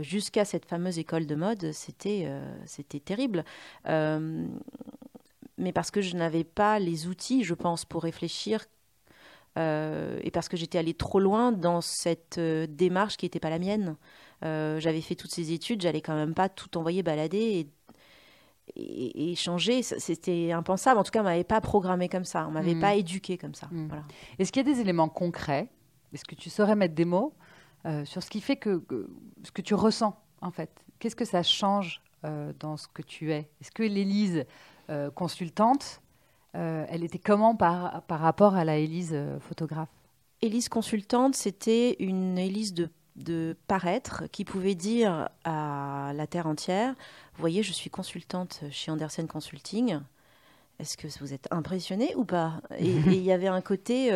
Jusqu'à 0.00 0.44
cette 0.44 0.66
fameuse 0.66 0.98
école 0.98 1.26
de 1.26 1.34
mode, 1.34 1.72
c'était 1.72 2.28
c'était 2.66 3.00
terrible 3.00 3.44
mais 5.58 5.72
parce 5.72 5.90
que 5.90 6.00
je 6.00 6.16
n'avais 6.16 6.44
pas 6.44 6.78
les 6.78 7.06
outils, 7.06 7.44
je 7.44 7.54
pense, 7.54 7.84
pour 7.84 8.02
réfléchir 8.02 8.64
euh, 9.58 10.18
et 10.22 10.30
parce 10.30 10.48
que 10.48 10.56
j'étais 10.56 10.78
allée 10.78 10.94
trop 10.94 11.20
loin 11.20 11.52
dans 11.52 11.80
cette 11.80 12.38
euh, 12.38 12.66
démarche 12.68 13.16
qui 13.16 13.26
n'était 13.26 13.40
pas 13.40 13.50
la 13.50 13.58
mienne. 13.58 13.96
Euh, 14.44 14.80
j'avais 14.80 15.00
fait 15.00 15.14
toutes 15.14 15.30
ces 15.30 15.52
études, 15.52 15.82
j'allais 15.82 16.00
quand 16.00 16.14
même 16.14 16.34
pas 16.34 16.48
tout 16.48 16.76
envoyer 16.78 17.02
balader 17.02 17.68
et, 18.74 19.30
et, 19.30 19.34
changer. 19.36 19.82
C'était 19.82 20.52
impensable. 20.52 20.98
En 20.98 21.04
tout 21.04 21.10
cas, 21.10 21.20
on 21.20 21.24
m'avait 21.24 21.44
pas 21.44 21.60
programmé 21.60 22.08
comme 22.08 22.24
ça, 22.24 22.46
on 22.48 22.52
m'avait 22.52 22.74
mmh. 22.74 22.80
pas 22.80 22.94
éduqué 22.94 23.36
comme 23.36 23.54
ça. 23.54 23.68
Mmh. 23.70 23.88
Est-ce 24.38 24.50
qu'il 24.50 24.66
y 24.66 24.70
a 24.70 24.74
des 24.74 24.80
éléments 24.80 25.08
concrets? 25.08 25.68
Est-ce 26.12 26.24
que 26.24 26.34
tu 26.34 26.50
saurais 26.50 26.76
mettre 26.76 26.94
des 26.94 27.04
mots? 27.04 27.34
Sur 28.04 28.22
ce 28.22 28.30
qui 28.30 28.40
fait 28.40 28.56
que, 28.56 28.82
ce 29.42 29.50
que 29.50 29.62
tu 29.62 29.74
ressens 29.74 30.16
en 30.40 30.50
fait. 30.50 30.70
Qu'est-ce 30.98 31.16
que 31.16 31.24
ça 31.24 31.42
change 31.42 32.02
dans 32.60 32.76
ce 32.76 32.86
que 32.88 33.02
tu 33.02 33.32
es? 33.32 33.50
Est-ce 33.60 33.72
que 33.72 33.82
l'Élise 33.82 34.44
euh, 34.90 35.10
consultante, 35.10 36.00
euh, 36.54 36.84
elle 36.88 37.04
était 37.04 37.18
comment 37.18 37.54
par, 37.54 38.02
par 38.02 38.20
rapport 38.20 38.56
à 38.56 38.64
la 38.64 38.76
Élise 38.76 39.12
euh, 39.14 39.38
photographe? 39.40 39.88
Élise 40.40 40.68
consultante, 40.68 41.36
c'était 41.36 41.96
une 42.00 42.36
Élise 42.36 42.74
de, 42.74 42.90
de 43.16 43.56
paraître 43.68 44.24
qui 44.32 44.44
pouvait 44.44 44.74
dire 44.74 45.28
à 45.44 46.12
la 46.14 46.26
terre 46.26 46.46
entière, 46.46 46.94
voyez, 47.36 47.62
je 47.62 47.72
suis 47.72 47.90
consultante 47.90 48.64
chez 48.70 48.90
Andersen 48.90 49.28
Consulting. 49.28 50.00
Est-ce 50.80 50.96
que 50.96 51.06
vous 51.20 51.32
êtes 51.32 51.46
impressionné 51.52 52.14
ou 52.16 52.24
pas? 52.24 52.60
Et 52.78 52.90
il 52.90 53.22
y 53.22 53.30
avait 53.30 53.46
un 53.46 53.60
côté, 53.60 54.10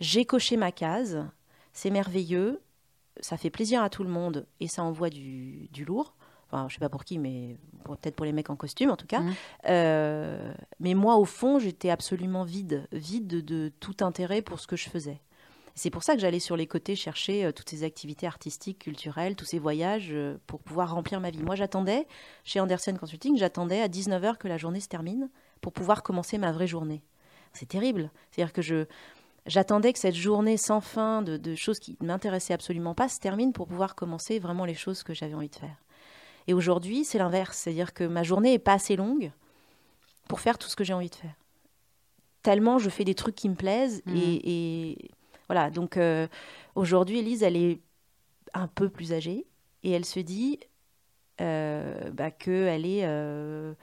j'ai 0.00 0.24
coché 0.24 0.56
ma 0.56 0.72
case, 0.72 1.22
c'est 1.74 1.90
merveilleux, 1.90 2.62
ça 3.20 3.36
fait 3.36 3.50
plaisir 3.50 3.82
à 3.82 3.90
tout 3.90 4.04
le 4.04 4.10
monde 4.10 4.46
et 4.60 4.68
ça 4.68 4.82
envoie 4.82 5.10
du, 5.10 5.68
du 5.72 5.84
lourd 5.84 6.14
enfin, 6.52 6.68
je 6.68 6.74
sais 6.74 6.80
pas 6.80 6.88
pour 6.88 7.04
qui, 7.04 7.18
mais 7.18 7.56
peut-être 7.84 8.14
pour 8.14 8.26
les 8.26 8.32
mecs 8.32 8.50
en 8.50 8.56
costume 8.56 8.90
en 8.90 8.96
tout 8.96 9.06
cas. 9.06 9.20
Mmh. 9.20 9.34
Euh, 9.68 10.52
mais 10.80 10.94
moi, 10.94 11.16
au 11.16 11.24
fond, 11.24 11.58
j'étais 11.58 11.90
absolument 11.90 12.44
vide, 12.44 12.86
vide 12.92 13.26
de, 13.26 13.72
tout 13.80 13.96
intérêt 14.00 14.42
pour 14.42 14.60
ce 14.60 14.66
que 14.66 14.76
je 14.76 14.88
faisais. 14.88 15.20
C'est 15.74 15.88
pour 15.88 16.02
ça 16.02 16.14
que 16.14 16.20
j'allais 16.20 16.38
sur 16.38 16.56
les 16.56 16.66
côtés 16.66 16.94
chercher 16.94 17.46
euh, 17.46 17.52
toutes 17.52 17.70
ces 17.70 17.82
activités 17.82 18.26
artistiques, 18.26 18.80
culturelles, 18.80 19.36
tous 19.36 19.46
ces 19.46 19.58
voyages 19.58 20.10
euh, 20.12 20.36
pour 20.46 20.60
pouvoir 20.60 20.94
remplir 20.94 21.18
ma 21.20 21.30
vie. 21.30 21.42
Moi, 21.42 21.54
j'attendais, 21.54 22.06
chez 22.44 22.60
Andersen 22.60 22.98
Consulting, 22.98 23.38
j'attendais 23.38 23.80
à 23.80 23.88
19h 23.88 24.36
que 24.36 24.48
la 24.48 24.58
journée 24.58 24.80
se 24.80 24.88
termine 24.88 25.30
pour 25.62 25.72
pouvoir 25.72 26.02
commencer 26.02 26.36
ma 26.36 26.52
vraie 26.52 26.66
journée. 26.66 27.02
C'est 27.54 27.68
terrible. 27.68 28.10
C'est-à-dire 28.30 28.52
que 28.52 28.60
je, 28.60 28.84
J'attendais 29.46 29.92
que 29.92 29.98
cette 29.98 30.14
journée 30.14 30.56
sans 30.56 30.80
fin 30.80 31.22
de, 31.22 31.36
de 31.36 31.54
choses 31.54 31.80
qui 31.80 31.96
ne 32.00 32.06
m'intéressaient 32.06 32.54
absolument 32.54 32.94
pas 32.94 33.08
se 33.08 33.18
termine 33.18 33.52
pour 33.52 33.66
pouvoir 33.66 33.94
commencer 33.94 34.38
vraiment 34.38 34.64
les 34.64 34.74
choses 34.74 35.02
que 35.02 35.14
j'avais 35.14 35.34
envie 35.34 35.48
de 35.48 35.56
faire. 35.56 35.76
Et 36.46 36.54
aujourd'hui, 36.54 37.04
c'est 37.04 37.18
l'inverse. 37.18 37.58
C'est-à-dire 37.58 37.94
que 37.94 38.04
ma 38.04 38.22
journée 38.22 38.52
n'est 38.52 38.58
pas 38.58 38.74
assez 38.74 38.96
longue 38.96 39.32
pour 40.28 40.40
faire 40.40 40.58
tout 40.58 40.68
ce 40.68 40.76
que 40.76 40.84
j'ai 40.84 40.92
envie 40.92 41.10
de 41.10 41.14
faire. 41.14 41.34
Tellement 42.42 42.78
je 42.78 42.90
fais 42.90 43.04
des 43.04 43.14
trucs 43.14 43.34
qui 43.34 43.48
me 43.48 43.54
plaisent. 43.54 44.02
Mhm. 44.06 44.16
Et, 44.16 45.10
voilà, 45.48 45.70
donc 45.70 45.96
euh, 45.96 46.26
aujourd'hui, 46.74 47.18
Elise, 47.18 47.42
elle 47.42 47.56
est 47.56 47.80
un 48.54 48.68
peu 48.68 48.88
plus 48.88 49.12
âgée. 49.12 49.46
Et 49.82 49.90
elle 49.90 50.04
se 50.04 50.20
dit 50.20 50.60
euh, 51.40 52.10
bah, 52.10 52.30
qu'elle 52.30 52.86
est... 52.86 53.04
Euh, 53.04 53.74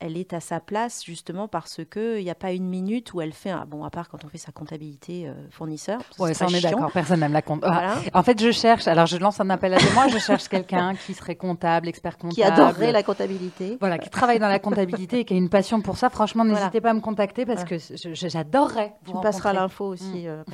elle 0.00 0.16
est 0.16 0.32
à 0.32 0.40
sa 0.40 0.60
place 0.60 1.04
justement 1.04 1.48
parce 1.48 1.80
qu'il 1.84 2.22
n'y 2.22 2.30
a 2.30 2.34
pas 2.34 2.52
une 2.52 2.68
minute 2.68 3.12
où 3.14 3.20
elle 3.20 3.32
fait 3.32 3.50
un... 3.50 3.66
bon 3.66 3.84
à 3.84 3.90
part 3.90 4.08
quand 4.08 4.24
on 4.24 4.28
fait 4.28 4.38
sa 4.38 4.52
comptabilité 4.52 5.26
euh, 5.26 5.34
fournisseur 5.50 6.00
ouais 6.18 6.34
ça 6.34 6.46
on 6.48 6.54
est 6.54 6.60
d'accord 6.60 6.92
personne 6.92 7.20
n'aime 7.20 7.32
la 7.32 7.42
compte 7.42 7.62
ah, 7.64 7.96
en 8.14 8.22
fait 8.22 8.40
je 8.40 8.50
cherche 8.50 8.86
alors 8.86 9.06
je 9.06 9.16
lance 9.16 9.40
un 9.40 9.50
appel 9.50 9.74
à 9.74 9.78
témoins 9.78 10.08
je 10.08 10.18
cherche 10.18 10.48
quelqu'un 10.48 10.94
qui 11.06 11.14
serait 11.14 11.36
comptable 11.36 11.88
expert 11.88 12.16
comptable. 12.16 12.34
Qui 12.34 12.42
adorerait 12.42 12.92
la 12.92 13.02
comptabilité. 13.02 13.76
Voilà 13.80 13.98
qui 13.98 14.10
travaille 14.10 14.38
dans 14.38 14.48
la 14.48 14.58
comptabilité 14.58 15.20
et 15.20 15.24
qui 15.24 15.34
a 15.34 15.36
une 15.36 15.48
passion 15.48 15.80
pour 15.80 15.96
ça. 15.96 16.10
Franchement 16.10 16.44
n'hésitez 16.44 16.80
pas 16.80 16.90
à 16.90 16.94
me 16.94 17.00
contacter 17.00 17.46
parce 17.46 17.64
que 17.64 17.76
j'adorerais 18.12 18.94
tu 19.04 19.14
me 19.14 19.22
passeras 19.22 19.52
l'info 19.52 19.86
aussi 19.86 20.24
mm. 20.24 20.26
euh. 20.26 20.44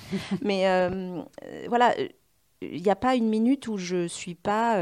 mais 0.42 0.68
euh, 0.68 1.22
voilà 1.68 1.94
il 2.62 2.82
n'y 2.82 2.90
a 2.90 2.96
pas 2.96 3.14
une 3.14 3.28
minute 3.28 3.68
où 3.68 3.76
je 3.76 4.06
suis 4.06 4.34
pas 4.34 4.78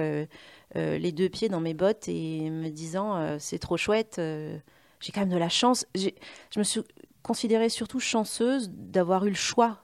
les 0.74 1.12
deux 1.12 1.28
pieds 1.28 1.48
dans 1.48 1.61
mes 1.61 1.74
bottes 1.74 2.08
et 2.08 2.50
me 2.50 2.68
disant 2.70 3.16
euh, 3.16 3.37
c'est 3.38 3.58
trop 3.58 3.76
chouette, 3.76 4.16
euh, 4.18 4.58
j'ai 5.00 5.12
quand 5.12 5.20
même 5.20 5.30
de 5.30 5.37
la 5.37 5.48
chance. 5.48 5.87
Je 5.94 6.11
me 6.56 6.64
suis 6.64 6.80
considérée 7.22 7.68
surtout 7.68 8.00
chanceuse 8.00 8.70
d'avoir 8.70 9.26
eu 9.26 9.30
le 9.30 9.35
choix 9.35 9.78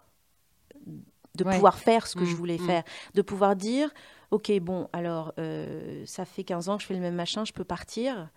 de 1.34 1.44
pouvoir 1.44 1.78
faire 1.78 2.08
ce 2.08 2.16
que 2.16 2.24
je 2.24 2.32
mmh, 2.32 2.36
voulais 2.36 2.58
mmh. 2.58 2.66
faire, 2.66 2.82
de 3.14 3.22
pouvoir 3.22 3.54
dire 3.54 3.90
ok 4.32 4.50
bon 4.60 4.88
alors 4.92 5.32
ça 6.04 6.24
fait 6.24 6.42
15 6.42 6.68
ans 6.68 6.76
que 6.76 6.82
je 6.82 6.88
fais 6.88 6.94
le 6.94 7.00
même 7.00 7.14
machin, 7.14 7.44
je 7.44 7.52
peux 7.52 7.64
partir, 7.64 8.28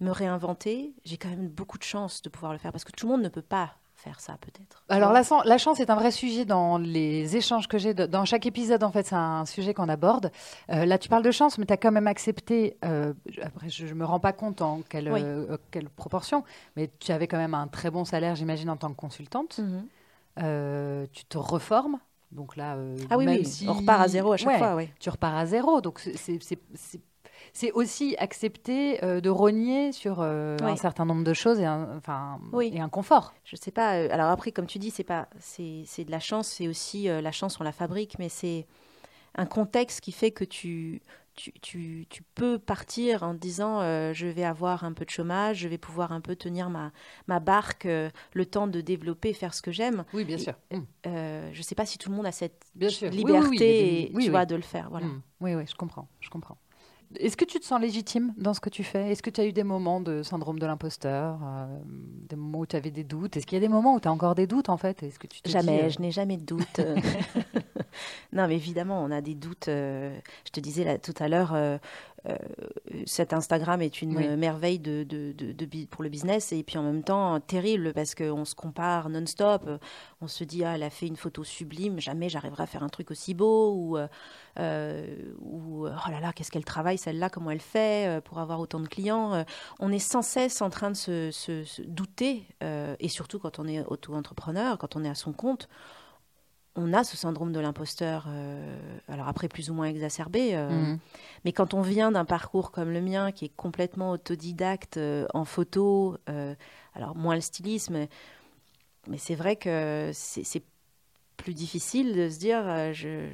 me 0.00 0.10
réinventer. 0.10 0.94
J'ai 1.04 1.16
quand 1.16 1.30
même 1.30 1.48
beaucoup 1.48 1.78
de 1.78 1.82
chance 1.82 2.22
de 2.22 2.28
pouvoir 2.28 2.52
le 2.52 2.58
faire 2.58 2.70
parce 2.70 2.84
que 2.84 2.92
tout 2.92 3.06
le 3.06 3.12
monde 3.12 3.22
ne 3.22 3.28
peut 3.28 3.42
pas 3.42 3.76
faire 4.04 4.20
ça 4.20 4.36
peut-être. 4.40 4.84
Alors 4.88 5.12
la, 5.12 5.22
la, 5.44 5.58
chance 5.58 5.80
est 5.80 5.88
un 5.88 5.94
vrai 5.94 6.10
sujet 6.10 6.44
dans 6.44 6.76
les 6.76 7.36
échanges 7.36 7.68
que 7.68 7.78
j'ai. 7.78 7.94
Dans 7.94 8.24
chaque 8.24 8.44
épisode, 8.46 8.84
en 8.84 8.92
fait, 8.92 9.06
c'est 9.06 9.14
un 9.14 9.46
sujet 9.46 9.72
qu'on 9.72 9.88
aborde. 9.88 10.30
Euh, 10.70 10.84
là, 10.84 10.98
tu 10.98 11.08
parles 11.08 11.22
de 11.22 11.30
chance, 11.30 11.56
mais 11.58 11.64
tu 11.64 11.72
as 11.72 11.78
quand 11.78 11.90
même 11.90 12.06
accepté, 12.06 12.76
euh, 12.84 13.14
après 13.42 13.70
je 13.70 13.86
ne 13.86 13.94
me 13.94 14.04
rends 14.04 14.20
pas 14.20 14.32
compte 14.32 14.60
en 14.60 14.82
quelle, 14.88 15.08
euh, 15.08 15.56
quelle, 15.70 15.88
proportion, 15.88 16.44
mais 16.76 16.90
tu 16.98 17.12
avais 17.12 17.26
quand 17.26 17.38
même 17.38 17.54
un 17.54 17.66
très 17.66 17.90
bon 17.90 18.04
salaire, 18.04 18.36
j'imagine, 18.36 18.68
en 18.68 18.76
tant 18.76 18.90
que 18.90 18.96
consultante. 18.96 19.58
Mhm. 19.58 21.06
tu 21.12 21.24
te 21.24 21.38
reformes. 21.38 21.98
Donc 22.30 22.56
là, 22.56 22.76
ah 23.10 23.16
oui, 23.16 23.26
oui. 23.28 23.66
on 23.68 23.74
repart 23.74 24.02
à 24.02 24.08
zéro 24.08 24.32
à 24.32 24.36
chaque 24.36 24.58
fois. 24.58 24.76
Tu 24.98 25.08
repars 25.08 25.36
à 25.36 25.46
zéro. 25.46 25.80
Donc 25.80 26.00
c'est 26.00 27.00
c'est 27.52 27.72
aussi 27.72 28.16
accepter 28.18 28.98
de 29.00 29.28
rogner 29.28 29.92
sur 29.92 30.20
un 30.20 30.76
certain 30.76 31.04
nombre 31.04 31.24
de 31.24 31.34
choses 31.34 31.60
et 31.60 31.64
un, 31.64 31.96
enfin, 31.96 32.38
et 32.60 32.80
un 32.80 32.88
confort. 32.88 33.34
Je 33.44 33.56
sais 33.56 33.70
pas. 33.70 33.90
alors 33.90 34.30
après, 34.30 34.52
comme 34.52 34.66
tu 34.66 34.78
dis, 34.78 34.90
c'est 34.90 35.04
pas, 35.04 35.28
c'est 35.38 36.04
de 36.04 36.10
la 36.10 36.20
chance. 36.20 36.48
C'est 36.48 36.68
aussi 36.68 37.04
la 37.04 37.32
chance, 37.32 37.58
on 37.60 37.64
la 37.64 37.72
fabrique, 37.72 38.18
mais 38.18 38.28
c'est 38.28 38.66
un 39.36 39.46
contexte 39.46 40.00
qui 40.00 40.12
fait 40.12 40.30
que 40.30 40.44
tu 40.44 41.02
tu, 41.34 41.52
tu, 41.60 42.06
tu, 42.08 42.22
peux 42.34 42.58
partir 42.58 43.22
en 43.22 43.34
disant 43.34 43.80
euh, 43.80 44.12
je 44.12 44.26
vais 44.26 44.44
avoir 44.44 44.84
un 44.84 44.92
peu 44.92 45.04
de 45.04 45.10
chômage, 45.10 45.58
je 45.58 45.68
vais 45.68 45.78
pouvoir 45.78 46.12
un 46.12 46.20
peu 46.20 46.36
tenir 46.36 46.70
ma, 46.70 46.92
ma 47.26 47.40
barque, 47.40 47.86
euh, 47.86 48.10
le 48.32 48.46
temps 48.46 48.66
de 48.66 48.80
développer, 48.80 49.32
faire 49.32 49.52
ce 49.52 49.62
que 49.62 49.72
j'aime. 49.72 50.04
Oui, 50.14 50.24
bien 50.24 50.38
sûr. 50.38 50.54
Euh, 51.06 51.50
je 51.52 51.58
ne 51.58 51.62
sais 51.62 51.74
pas 51.74 51.86
si 51.86 51.98
tout 51.98 52.10
le 52.10 52.16
monde 52.16 52.26
a 52.26 52.32
cette 52.32 52.64
liberté 52.74 54.12
tu 54.20 54.30
vois, 54.30 54.46
de 54.46 54.54
le 54.54 54.62
faire. 54.62 54.88
Voilà. 54.90 55.06
Mm. 55.06 55.22
Oui, 55.40 55.54
oui, 55.54 55.64
je 55.68 55.74
comprends. 55.74 56.08
Je 56.20 56.30
comprends. 56.30 56.56
Est-ce 57.18 57.36
que 57.36 57.44
tu 57.44 57.60
te 57.60 57.64
sens 57.64 57.80
légitime 57.80 58.32
dans 58.36 58.54
ce 58.54 58.60
que 58.60 58.68
tu 58.70 58.84
fais? 58.84 59.10
Est-ce 59.10 59.22
que 59.22 59.30
tu 59.30 59.40
as 59.40 59.46
eu 59.46 59.52
des 59.52 59.64
moments 59.64 60.00
de 60.00 60.22
syndrome 60.22 60.58
de 60.58 60.66
l'imposteur 60.66 61.38
Des 62.28 62.36
moments 62.36 62.60
où 62.60 62.66
tu 62.66 62.76
avais 62.76 62.90
des 62.90 63.04
doutes? 63.04 63.36
Est-ce 63.36 63.46
qu'il 63.46 63.56
y 63.56 63.62
a 63.62 63.66
des 63.66 63.72
moments 63.72 63.94
où 63.94 64.00
tu 64.00 64.08
as 64.08 64.12
encore 64.12 64.34
des 64.34 64.46
doutes 64.46 64.68
en 64.68 64.76
fait? 64.76 65.02
Est-ce 65.02 65.18
que 65.18 65.26
tu 65.26 65.40
Jamais, 65.44 65.90
je 65.90 66.00
n'ai 66.00 66.10
jamais 66.10 66.36
de 66.36 66.44
doutes. 66.44 66.80
non, 68.32 68.48
mais 68.48 68.56
évidemment, 68.56 69.02
on 69.02 69.10
a 69.10 69.20
des 69.20 69.34
doutes. 69.34 69.68
Euh, 69.68 70.16
je 70.44 70.50
te 70.50 70.60
disais 70.60 70.84
là, 70.84 70.98
tout 70.98 71.14
à 71.18 71.28
l'heure, 71.28 71.54
euh, 71.54 71.78
euh, 72.28 72.36
cet 73.06 73.32
Instagram 73.32 73.82
est 73.82 74.02
une 74.02 74.36
merveille 74.36 74.78
de, 74.78 75.06
pour 75.90 76.02
le 76.02 76.08
business 76.08 76.52
et 76.52 76.62
puis 76.62 76.78
en 76.78 76.82
même 76.82 77.02
temps 77.02 77.38
terrible 77.40 77.92
parce 77.92 78.14
qu'on 78.14 78.44
se 78.44 78.54
compare 78.54 79.08
non-stop. 79.08 79.68
On 80.20 80.26
se 80.26 80.42
dit, 80.44 80.64
ah, 80.64 80.74
elle 80.74 80.82
a 80.82 80.90
fait 80.90 81.06
une 81.06 81.16
photo 81.16 81.44
sublime, 81.44 82.00
jamais 82.00 82.28
j'arriverai 82.28 82.62
à 82.62 82.66
faire 82.66 82.82
un 82.82 82.88
truc 82.88 83.10
aussi 83.10 83.34
beau. 83.34 83.72
Ou, 83.74 83.98
ou 83.98 85.86
oh 85.86 86.10
là 86.10 86.20
là, 86.20 86.32
qu'est-ce 86.32 86.50
qu'elle 86.50 86.64
travaille 86.64 86.98
celle-là, 86.98 87.28
comment 87.28 87.50
elle 87.50 87.60
fait 87.60 88.22
pour 88.24 88.38
avoir 88.38 88.58
autant 88.60 88.80
de 88.80 88.88
clients. 88.88 89.44
on 89.80 89.92
est 89.92 89.98
sans 89.98 90.22
cesse 90.22 90.62
en 90.62 90.70
train 90.70 90.90
de 90.90 90.96
se 90.96 91.82
douter 91.82 92.46
et 92.62 93.08
surtout 93.08 93.38
quand 93.38 93.58
on 93.58 93.68
est 93.68 93.84
auto-entrepreneur, 93.84 94.78
quand 94.78 94.96
on 94.96 95.04
est 95.04 95.10
à 95.10 95.14
son 95.14 95.32
compte 95.32 95.68
on 96.76 96.92
a 96.92 97.04
ce 97.04 97.16
syndrome 97.16 97.52
de 97.52 97.60
l'imposteur, 97.60 98.26
euh, 98.28 98.76
alors 99.08 99.28
après 99.28 99.48
plus 99.48 99.70
ou 99.70 99.74
moins 99.74 99.86
exacerbé, 99.86 100.54
euh, 100.54 100.68
mhm. 100.68 100.98
mais 101.44 101.52
quand 101.52 101.74
on 101.74 101.82
vient 101.82 102.10
d'un 102.10 102.24
parcours 102.24 102.72
comme 102.72 102.90
le 102.90 103.00
mien, 103.00 103.32
qui 103.32 103.44
est 103.46 103.56
complètement 103.56 104.10
autodidacte 104.10 104.96
euh, 104.96 105.26
en 105.34 105.44
photo, 105.44 106.16
alors 106.94 107.16
moins 107.16 107.34
le 107.34 107.40
stylisme, 107.40 108.06
mais 109.08 109.18
c'est 109.18 109.34
vrai 109.34 109.56
que 109.56 110.10
c'est 110.12 110.62
plus 111.36 111.54
difficile 111.54 112.14
de 112.14 112.28
se 112.28 112.38
dire, 112.38 112.92
je, 112.92 113.28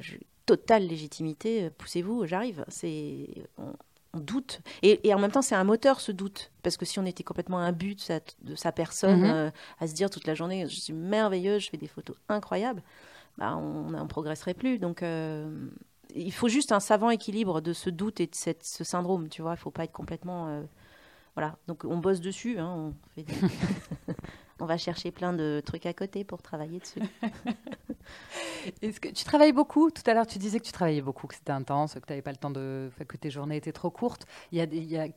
totale 0.45 0.85
légitimité, 0.85 1.69
poussez-vous, 1.77 2.25
j'arrive. 2.25 2.65
C'est 2.67 3.27
on, 3.57 3.73
doute. 4.19 4.59
Et, 4.81 5.13
en 5.13 5.19
même 5.19 5.31
temps, 5.31 5.41
c'est 5.41 5.55
un 5.55 5.63
moteur, 5.63 6.01
ce 6.01 6.11
doute. 6.11 6.51
Parce 6.63 6.75
que 6.75 6.83
si 6.83 6.99
on 6.99 7.05
était 7.05 7.23
complètement 7.23 7.59
imbu 7.59 7.95
de 7.95 8.01
sa, 8.01 8.19
de 8.41 8.55
sa 8.55 8.73
personne, 8.73 9.21
mhm. 9.21 9.51
à 9.79 9.87
se 9.87 9.93
dire 9.93 10.09
toute 10.09 10.27
la 10.27 10.33
journée, 10.33 10.67
je 10.67 10.75
suis 10.75 10.91
merveilleuse, 10.91 11.63
je 11.63 11.69
fais 11.69 11.77
des 11.77 11.87
photos 11.87 12.17
incroyables, 12.27 12.83
bah, 13.37 13.55
on 13.55 13.89
ne 13.89 14.07
progresserait 14.07 14.53
plus. 14.53 14.79
Donc, 14.79 15.03
euh, 15.03 15.69
il 16.15 16.33
faut 16.33 16.47
juste 16.47 16.71
un 16.71 16.79
savant 16.79 17.09
équilibre 17.09 17.61
de 17.61 17.73
ce 17.73 17.89
doute 17.89 18.19
et 18.19 18.27
de 18.27 18.35
cette, 18.35 18.63
ce 18.63 18.83
syndrome, 18.83 19.29
tu 19.29 19.41
vois. 19.41 19.51
Il 19.51 19.55
ne 19.55 19.59
faut 19.59 19.71
pas 19.71 19.83
être 19.83 19.91
complètement... 19.91 20.47
Euh, 20.47 20.61
voilà, 21.35 21.57
donc 21.67 21.85
on 21.85 21.97
bosse 21.97 22.19
dessus. 22.19 22.59
Hein, 22.59 22.93
on, 23.17 23.23
on, 24.59 24.65
va 24.65 24.77
chercher 24.77 25.11
plein 25.11 25.31
de 25.31 25.61
trucs 25.65 25.85
à 25.85 25.93
côté 25.93 26.23
pour 26.23 26.41
travailler 26.41 26.79
dessus. 26.79 26.99
Est-ce 28.81 28.99
que 28.99 29.07
tu 29.07 29.23
travailles 29.23 29.53
beaucoup? 29.53 29.89
Tout 29.91 30.03
à 30.05 30.13
l'heure, 30.13 30.27
tu 30.27 30.39
disais 30.39 30.59
que 30.59 30.65
tu 30.65 30.73
travaillais 30.73 31.01
beaucoup, 31.01 31.27
que 31.27 31.35
c'était 31.35 31.53
intense, 31.53 31.93
que 31.93 31.99
tu 31.99 32.11
n'avais 32.11 32.21
pas 32.21 32.31
le 32.31 32.37
temps 32.37 32.51
de, 32.51 32.91
que 33.07 33.17
tes 33.17 33.29
journées 33.29 33.55
étaient 33.55 33.71
trop 33.71 33.89
courtes. 33.89 34.25
Il 34.51 34.57
y 34.57 34.61
a, 34.61 34.65
il 34.65 34.91
y 34.91 34.97
a 34.97 35.07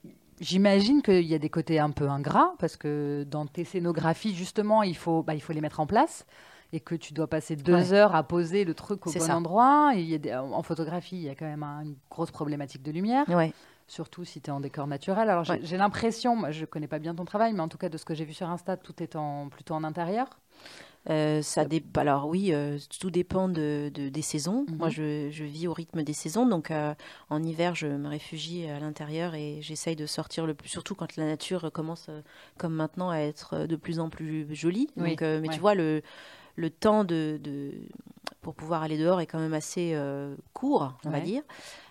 J'imagine 0.41 1.01
qu'il 1.03 1.23
y 1.23 1.35
a 1.35 1.39
des 1.39 1.49
côtés 1.49 1.79
un 1.79 1.91
peu 1.91 2.09
ingrats 2.09 2.55
parce 2.59 2.77
que 2.77 3.25
dans 3.31 3.47
tes 3.47 3.65
scénographies, 3.65 4.35
justement, 4.35 4.83
il 4.83 4.97
faut, 4.97 5.23
bah, 5.23 5.35
il 5.35 5.41
faut 5.41 5.53
les 5.53 5.61
mettre 5.61 5.79
en 5.79 5.87
place 5.87 6.27
et 6.75 6.81
que 6.81 6.97
tu 6.97 7.15
dois 7.15 7.29
passer 7.29 7.55
deux 7.55 7.93
heures 7.93 8.17
à 8.17 8.25
poser 8.25 8.65
le 8.65 8.75
truc 8.75 9.07
au 9.07 9.13
bon 9.13 9.31
endroit. 9.31 9.93
Et 9.95 10.01
il 10.01 10.27
y 10.27 10.31
a 10.31 10.43
en 10.43 10.63
photographie, 10.65 11.15
il 11.15 11.23
y 11.23 11.29
a 11.29 11.37
quand 11.37 11.47
même 11.47 11.63
une 11.63 11.95
grosse 12.11 12.33
problématique 12.33 12.83
de 12.83 12.91
lumière. 12.91 13.25
Surtout 13.87 14.25
si 14.25 14.41
tu 14.41 14.49
es 14.49 14.51
en 14.51 14.61
décor 14.61 14.87
naturel. 14.87 15.29
Alors 15.29 15.45
j'ai 15.45 15.77
l'impression, 15.77 16.35
moi 16.35 16.51
je 16.51 16.63
ne 16.63 16.67
connais 16.67 16.89
pas 16.89 16.99
bien 16.99 17.15
ton 17.15 17.25
travail, 17.25 17.53
mais 17.53 17.61
en 17.61 17.69
tout 17.69 17.79
cas 17.79 17.89
de 17.89 17.97
ce 17.97 18.05
que 18.05 18.15
j'ai 18.15 18.25
vu 18.25 18.33
sur 18.33 18.49
Insta, 18.49 18.77
tout 18.77 19.03
est 19.03 19.15
en, 19.15 19.49
plutôt 19.49 19.75
en 19.75 19.85
intérieur. 19.85 20.29
Euh, 21.11 21.43
ça 21.43 21.67
Alors 21.97 22.27
oui, 22.27 22.55
euh, 22.55 22.79
tout 22.99 23.11
dépend 23.11 23.49
de, 23.49 23.93
des 23.95 24.23
saisons. 24.23 24.65
Moi, 24.79 24.89
mhm. 24.89 24.93
je, 24.95 25.29
je, 25.31 25.45
vis 25.45 25.69
au 25.69 25.75
rythme 25.75 26.03
des 26.03 26.15
saisons. 26.15 26.47
Donc 26.47 26.71
euh, 26.71 26.95
en 27.29 27.43
hiver, 27.43 27.75
je 27.75 27.87
me 27.87 28.09
réfugie 28.09 28.67
à 28.67 28.81
l'intérieur 28.81 29.35
et 29.35 29.59
j'essaye 29.61 29.97
de 29.97 30.07
sortir 30.07 30.47
le 30.47 30.55
plus, 30.55 30.71
surtout 30.71 30.95
quand 30.95 31.17
la 31.17 31.27
nature 31.27 31.71
commence, 31.73 32.09
comme 32.57 32.75
maintenant, 32.75 33.11
à 33.11 33.19
être 33.19 33.67
de 33.67 33.77
plus 33.77 34.01
en 34.01 34.09
plus 34.09 34.47
jolie. 34.55 34.89
Donc, 34.97 35.21
mais 35.21 35.49
tu 35.53 35.61
vois, 35.61 35.75
le, 35.75 36.03
le 36.57 36.71
temps 36.71 37.05
de, 37.05 37.41
pour 38.45 38.55
pouvoir 38.55 38.83
aller 38.83 38.99
dehors 38.99 39.23
est 39.23 39.27
quand 39.27 39.39
même 39.39 39.55
assez 39.55 39.93
euh, 39.95 40.37
court, 40.53 40.93
on 41.07 41.11
va 41.11 41.21
dire. 41.21 41.43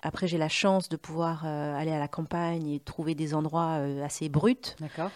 Après, 0.03 0.27
j'ai 0.27 0.37
la 0.37 0.49
chance 0.49 0.87
de 0.87 0.95
pouvoir 0.95 1.43
euh, 1.45 1.75
aller 1.75 1.91
à 1.91 1.97
la 1.97 2.07
campagne 2.07 2.69
et 2.69 2.79
trouver 2.79 3.15
des 3.15 3.33
endroits 3.33 3.79
euh, 3.79 4.05
assez 4.05 4.29
bruts. 4.29 4.75
D'accord. 4.79 5.09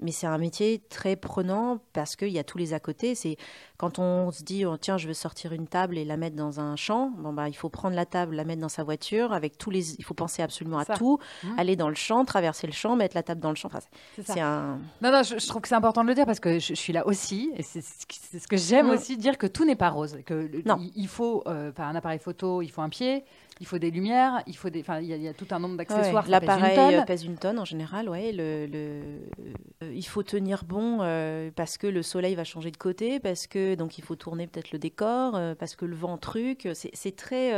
Mais 0.00 0.10
c'est 0.10 0.26
un 0.26 0.38
métier 0.38 0.82
très 0.88 1.16
prenant 1.16 1.80
parce 1.92 2.16
qu'il 2.16 2.30
y 2.30 2.38
a 2.38 2.44
tous 2.44 2.56
les 2.56 2.72
à 2.72 2.80
côté. 2.80 3.14
C'est 3.14 3.36
quand 3.76 3.98
on 3.98 4.30
se 4.30 4.42
dit 4.42 4.64
oh, 4.64 4.78
tiens 4.78 4.96
je 4.96 5.06
veux 5.06 5.12
sortir 5.12 5.52
une 5.52 5.66
table 5.66 5.98
et 5.98 6.04
la 6.06 6.16
mettre 6.16 6.34
dans 6.34 6.60
un 6.60 6.76
champ. 6.76 7.10
Bon 7.18 7.32
bah 7.34 7.50
il 7.50 7.52
faut 7.52 7.68
prendre 7.68 7.94
la 7.94 8.06
table, 8.06 8.34
la 8.34 8.44
mettre 8.44 8.62
dans 8.62 8.70
sa 8.70 8.84
voiture 8.84 9.34
avec 9.34 9.58
tous 9.58 9.68
les. 9.68 9.96
Il 9.96 10.04
faut 10.04 10.14
penser 10.14 10.40
absolument 10.42 10.78
à 10.78 10.86
tout. 10.86 11.18
Mmh. 11.42 11.58
Aller 11.58 11.76
dans 11.76 11.90
le 11.90 11.94
champ, 11.94 12.24
traverser 12.24 12.66
le 12.66 12.72
champ, 12.72 12.96
mettre 12.96 13.14
la 13.14 13.22
table 13.22 13.42
dans 13.42 13.50
le 13.50 13.54
champ. 13.54 13.68
Enfin, 13.68 13.80
c'est 14.24 14.40
un. 14.40 14.78
Non 15.02 15.12
non, 15.12 15.22
je, 15.22 15.46
trouve 15.46 15.60
que 15.60 15.68
c'est 15.68 15.74
important 15.74 16.04
de 16.04 16.08
le 16.08 16.14
dire 16.14 16.24
parce 16.24 16.40
que 16.40 16.58
je, 16.58 16.72
suis 16.72 16.94
là 16.94 17.06
aussi 17.06 17.52
et 17.54 17.62
c'est 17.62 17.82
ce 17.82 18.48
que 18.48 18.56
j'aime 18.56 18.86
mmh. 18.86 18.90
aussi 18.90 19.16
dire 19.18 19.36
que 19.36 19.46
tout 19.46 19.66
n'est 19.66 19.76
pas 19.76 19.90
rose. 19.90 20.11
Que 20.24 20.50
non. 20.66 20.78
il, 20.94 21.08
faut 21.08 21.42
euh, 21.46 21.72
un 21.76 21.94
appareil 21.94 22.18
photo, 22.18 22.62
il 22.62 22.70
faut 22.70 22.82
un 22.82 22.88
pied 22.88 23.24
il 23.62 23.66
faut 23.66 23.78
des 23.78 23.92
lumières, 23.92 24.42
il 24.48 24.56
faut 24.56 24.70
des, 24.70 24.84
il 25.02 25.06
y, 25.06 25.28
a 25.28 25.34
tout 25.34 25.46
un 25.52 25.60
nombre 25.60 25.76
d'accessoires. 25.76 26.26
L'appareil 26.26 26.96
euh, 26.96 27.02
pèse 27.02 27.24
une 27.24 27.36
tonne 27.36 27.60
en 27.60 27.64
général, 27.64 28.08
ouais. 28.08 28.32
Le, 28.32 28.66
euh, 28.72 29.92
il 29.94 30.04
faut 30.04 30.24
tenir 30.24 30.64
bon 30.64 30.98
euh, 31.00 31.52
parce 31.54 31.78
que 31.78 31.86
le 31.86 32.02
soleil 32.02 32.34
va 32.34 32.42
changer 32.42 32.72
de 32.72 32.76
côté, 32.76 33.20
parce 33.20 33.46
que 33.46 33.76
donc 33.76 33.98
il 33.98 34.04
faut 34.04 34.16
tourner 34.16 34.48
peut-être 34.48 34.72
le 34.72 34.80
décor, 34.80 35.38
parce 35.60 35.76
que 35.76 35.84
le 35.84 35.94
vent 35.94 36.18
truc. 36.18 36.68
C'est 36.72 37.16
très, 37.16 37.54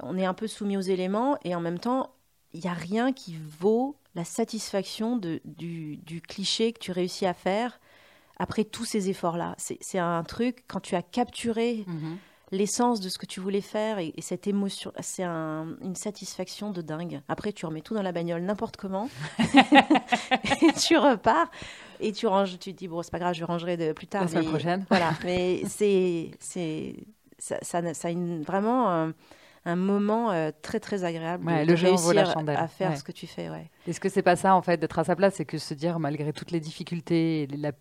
on 0.00 0.18
est 0.18 0.26
un 0.26 0.34
peu 0.34 0.46
soumis 0.46 0.76
aux 0.76 0.82
éléments 0.82 1.38
et 1.42 1.54
en 1.54 1.60
même 1.60 1.78
temps, 1.78 2.10
il 2.52 2.60
n'y 2.60 2.68
a 2.68 2.74
rien 2.74 3.14
qui 3.14 3.38
vaut 3.60 3.96
la 4.14 4.24
satisfaction 4.24 5.16
de, 5.16 5.40
du, 5.46 5.96
du, 5.96 6.20
cliché 6.20 6.74
que 6.74 6.80
tu 6.80 6.92
réussis 6.92 7.24
à 7.24 7.32
faire 7.32 7.80
après 8.42 8.64
tous 8.64 8.84
ces 8.84 9.08
efforts-là. 9.08 9.54
C'est 9.56 9.98
un 9.98 10.24
truc 10.24 10.64
quand 10.66 10.80
tu 10.80 10.96
as 10.96 11.02
capturé. 11.02 11.84
Mhm 11.86 12.18
l'essence 12.54 13.00
de 13.00 13.08
ce 13.08 13.16
que 13.16 13.24
tu 13.24 13.40
voulais 13.40 13.62
faire 13.62 13.98
et, 13.98 14.12
cette 14.18 14.46
émotion, 14.46 14.92
c'est 15.00 15.24
une 15.24 15.96
satisfaction 15.96 16.70
de 16.70 16.82
dingue. 16.82 17.22
Après, 17.26 17.50
tu 17.52 17.64
remets 17.64 17.80
tout 17.80 17.94
dans 17.94 18.02
la 18.02 18.12
bagnole 18.12 18.42
n'importe 18.42 18.76
comment 18.76 19.08
et 19.38 20.72
tu 20.78 20.98
repars 20.98 21.50
et 21.98 22.12
tu 22.12 22.26
ranges. 22.26 22.58
Tu 22.58 22.74
te 22.74 22.78
dis 22.78 22.88
bon, 22.88 23.00
c'est 23.02 23.10
pas 23.10 23.18
grave, 23.18 23.32
je 23.32 23.44
rangerai 23.44 23.78
de 23.78 23.92
plus 23.92 24.06
tard. 24.06 24.24
La 24.24 24.28
semaine 24.28 24.50
prochaine. 24.50 24.84
Voilà, 24.90 25.14
mais 25.24 25.62
c'est 25.66 26.30
ça, 27.38 27.56
ça, 27.62 27.94
ça, 27.94 28.08
a 28.08 28.10
une, 28.10 28.42
vraiment 28.42 28.90
un, 28.90 29.14
un 29.64 29.76
moment 29.76 30.30
euh, 30.30 30.50
très 30.62 30.80
très 30.80 31.04
agréable 31.04 31.46
ouais, 31.46 31.64
de, 31.64 31.72
le 31.72 31.78
réussir 31.78 32.34
à 32.48 32.68
faire 32.68 32.96
ce 32.96 33.04
que 33.04 33.12
tu 33.12 33.26
fais. 33.26 33.48
Ouais. 33.48 33.70
Est-ce 33.86 34.00
que 34.00 34.08
c'est 34.08 34.22
pas 34.22 34.36
ça 34.36 34.54
en 34.54 34.62
fait 34.62 34.78
d'être 34.78 34.98
à 34.98 35.04
sa 35.04 35.14
place, 35.14 35.34
c'est 35.36 35.44
que 35.44 35.58
se 35.58 35.74
dire 35.74 35.98
malgré 35.98 36.32
toutes 36.32 36.50
les 36.50 36.60
difficultés, 36.60 37.48
la, 37.56 37.72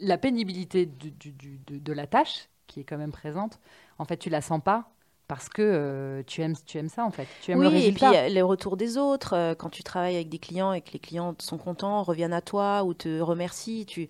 la 0.00 0.18
pénibilité 0.18 0.86
du, 0.86 1.10
du, 1.10 1.32
de, 1.66 1.78
de 1.78 1.92
la 1.92 2.06
tâche 2.06 2.48
qui 2.66 2.80
est 2.80 2.84
quand 2.84 2.98
même 2.98 3.12
présente, 3.12 3.60
en 3.98 4.04
fait, 4.04 4.16
tu 4.16 4.30
la 4.30 4.40
sens 4.40 4.60
pas 4.62 4.90
parce 5.26 5.48
que 5.48 5.62
euh, 5.62 6.22
tu 6.26 6.42
aimes 6.42 6.54
tu 6.66 6.76
aimes 6.78 6.88
ça 6.88 7.04
en 7.04 7.10
fait. 7.10 7.26
Tu 7.42 7.50
aimes 7.50 7.58
oui, 7.58 7.64
le 7.64 7.70
résultat. 7.70 8.12
et 8.12 8.26
puis 8.26 8.34
les 8.34 8.42
retours 8.42 8.76
des 8.76 8.98
autres 8.98 9.34
euh, 9.34 9.54
quand 9.54 9.70
tu 9.70 9.82
travailles 9.82 10.16
avec 10.16 10.28
des 10.28 10.38
clients 10.38 10.74
et 10.74 10.82
que 10.82 10.90
les 10.92 10.98
clients 10.98 11.34
sont 11.38 11.56
contents 11.56 12.02
reviennent 12.02 12.34
à 12.34 12.42
toi 12.42 12.84
ou 12.84 12.92
te 12.92 13.20
remercient 13.20 13.86
tu 13.86 14.08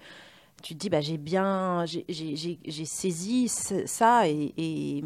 tu 0.62 0.74
te 0.74 0.80
dis 0.80 0.90
bah 0.90 1.00
j'ai 1.00 1.16
bien 1.16 1.84
j'ai 1.86 2.84
saisi 2.84 3.48
ça 3.48 4.28
et 4.28 4.54
et, 4.56 5.04